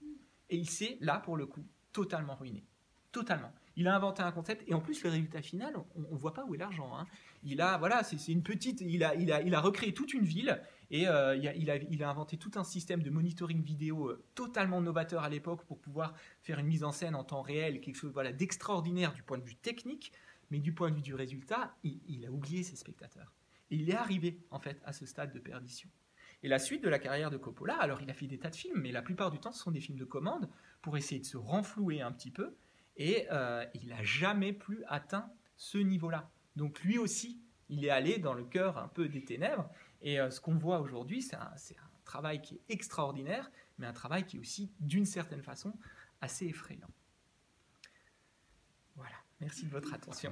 Et 0.49 0.57
il 0.57 0.69
s'est, 0.69 0.97
là 1.01 1.19
pour 1.19 1.37
le 1.37 1.45
coup, 1.45 1.65
totalement 1.91 2.35
ruiné. 2.35 2.65
Totalement. 3.11 3.53
Il 3.77 3.87
a 3.87 3.95
inventé 3.95 4.21
un 4.21 4.31
concept 4.31 4.63
et 4.67 4.73
en 4.73 4.79
plus 4.79 5.03
le 5.03 5.09
résultat 5.09 5.41
final, 5.41 5.73
on, 5.95 6.01
ne 6.01 6.17
voit 6.17 6.33
pas 6.33 6.45
où 6.45 6.55
est 6.55 6.57
l'argent. 6.57 6.97
Hein. 6.97 7.05
Il 7.43 7.59
a 7.61 7.77
voilà, 7.77 8.03
c'est 8.03 8.31
une 8.31 8.43
petite, 8.43 8.81
il 8.81 9.03
a, 9.03 9.15
il 9.15 9.31
a, 9.31 9.41
il 9.41 9.53
a 9.53 9.59
recréé 9.59 9.93
toute 9.93 10.13
une 10.13 10.23
ville 10.23 10.61
et 10.91 11.07
euh, 11.07 11.35
il, 11.35 11.69
a, 11.69 11.75
il, 11.75 12.03
a, 12.03 12.09
inventé 12.09 12.37
tout 12.37 12.51
un 12.55 12.63
système 12.63 13.01
de 13.01 13.09
monitoring 13.09 13.61
vidéo 13.61 14.09
euh, 14.09 14.23
totalement 14.33 14.81
novateur 14.81 15.23
à 15.23 15.29
l'époque 15.29 15.63
pour 15.65 15.79
pouvoir 15.79 16.13
faire 16.41 16.59
une 16.59 16.67
mise 16.67 16.83
en 16.83 16.91
scène 16.91 17.15
en 17.15 17.23
temps 17.23 17.41
réel, 17.41 17.81
quelque 17.81 17.95
chose 17.95 18.11
voilà 18.13 18.31
d'extraordinaire 18.31 19.13
du 19.13 19.23
point 19.23 19.37
de 19.37 19.43
vue 19.43 19.55
technique, 19.55 20.11
mais 20.51 20.59
du 20.59 20.73
point 20.73 20.89
de 20.89 20.95
vue 20.95 21.01
du 21.01 21.15
résultat, 21.15 21.75
il, 21.83 22.25
a 22.25 22.31
oublié 22.31 22.63
ses 22.63 22.75
spectateurs. 22.75 23.33
Et 23.71 23.77
il 23.77 23.89
est 23.89 23.95
arrivé 23.95 24.39
en 24.51 24.59
fait 24.59 24.81
à 24.85 24.93
ce 24.93 25.05
stade 25.05 25.33
de 25.33 25.39
perdition. 25.39 25.89
Et 26.43 26.47
la 26.47 26.59
suite 26.59 26.83
de 26.83 26.89
la 26.89 26.99
carrière 26.99 27.31
de 27.31 27.37
Coppola, 27.37 27.75
alors 27.75 28.01
il 28.01 28.09
a 28.09 28.13
fait 28.13 28.27
des 28.27 28.37
tas 28.37 28.49
de 28.49 28.55
films, 28.55 28.79
mais 28.81 28.91
la 28.91 29.01
plupart 29.01 29.31
du 29.31 29.39
temps 29.39 29.51
ce 29.51 29.63
sont 29.63 29.71
des 29.71 29.81
films 29.81 29.97
de 29.97 30.05
commande 30.05 30.49
pour 30.81 30.97
essayer 30.97 31.19
de 31.19 31.25
se 31.25 31.37
renflouer 31.37 32.01
un 32.01 32.11
petit 32.11 32.31
peu 32.31 32.55
et 32.97 33.27
euh, 33.31 33.65
il 33.73 33.87
n'a 33.87 34.03
jamais 34.03 34.53
plus 34.53 34.83
atteint 34.87 35.31
ce 35.57 35.77
niveau-là. 35.77 36.29
Donc 36.55 36.81
lui 36.81 36.97
aussi, 36.97 37.41
il 37.69 37.85
est 37.85 37.89
allé 37.89 38.19
dans 38.19 38.33
le 38.33 38.43
cœur 38.43 38.77
un 38.77 38.87
peu 38.87 39.07
des 39.07 39.23
ténèbres. 39.23 39.69
Et 40.01 40.19
euh, 40.19 40.29
ce 40.29 40.39
qu'on 40.39 40.55
voit 40.55 40.79
aujourd'hui, 40.79 41.21
c'est 41.21 41.35
un, 41.35 41.51
travail 42.03 42.39
qui 42.41 42.55
est 42.55 42.61
extraordinaire, 42.69 43.49
mais 43.79 43.87
un 43.87 43.93
travail 43.93 44.25
qui 44.25 44.37
est 44.37 44.39
aussi, 44.39 44.71
d'une 44.79 45.07
certaine 45.07 45.41
façon, 45.41 45.73
assez 46.21 46.45
effrayant. 46.45 46.89
Voilà, 48.95 49.15
merci 49.41 49.65
de 49.65 49.71
votre 49.71 49.91
attention. 49.91 50.31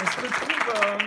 On 0.00 0.06
se 0.06 0.20
retrouve, 0.20 0.74
euh, 0.76 0.98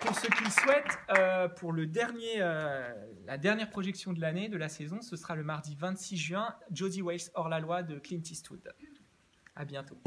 pour 0.00 0.14
ceux 0.18 0.28
qui 0.28 0.44
le 0.44 0.50
souhaitent, 0.50 1.54
pour 1.56 1.72
le 1.72 1.86
dernier, 1.86 2.38
la 2.38 3.38
dernière 3.38 3.70
projection 3.70 4.12
de 4.12 4.20
l'année, 4.20 4.48
de 4.48 4.56
la 4.56 4.68
saison. 4.68 5.00
Ce 5.00 5.16
sera 5.16 5.34
le 5.34 5.44
mardi 5.44 5.74
26 5.74 6.16
juin, 6.16 6.54
Josie 6.70 7.02
Wales 7.02 7.18
hors 7.34 7.48
la 7.48 7.60
loi 7.60 7.82
de 7.82 7.98
Clint 7.98 8.22
Eastwood. 8.24 8.72
À 9.56 9.64
bientôt. 9.64 9.98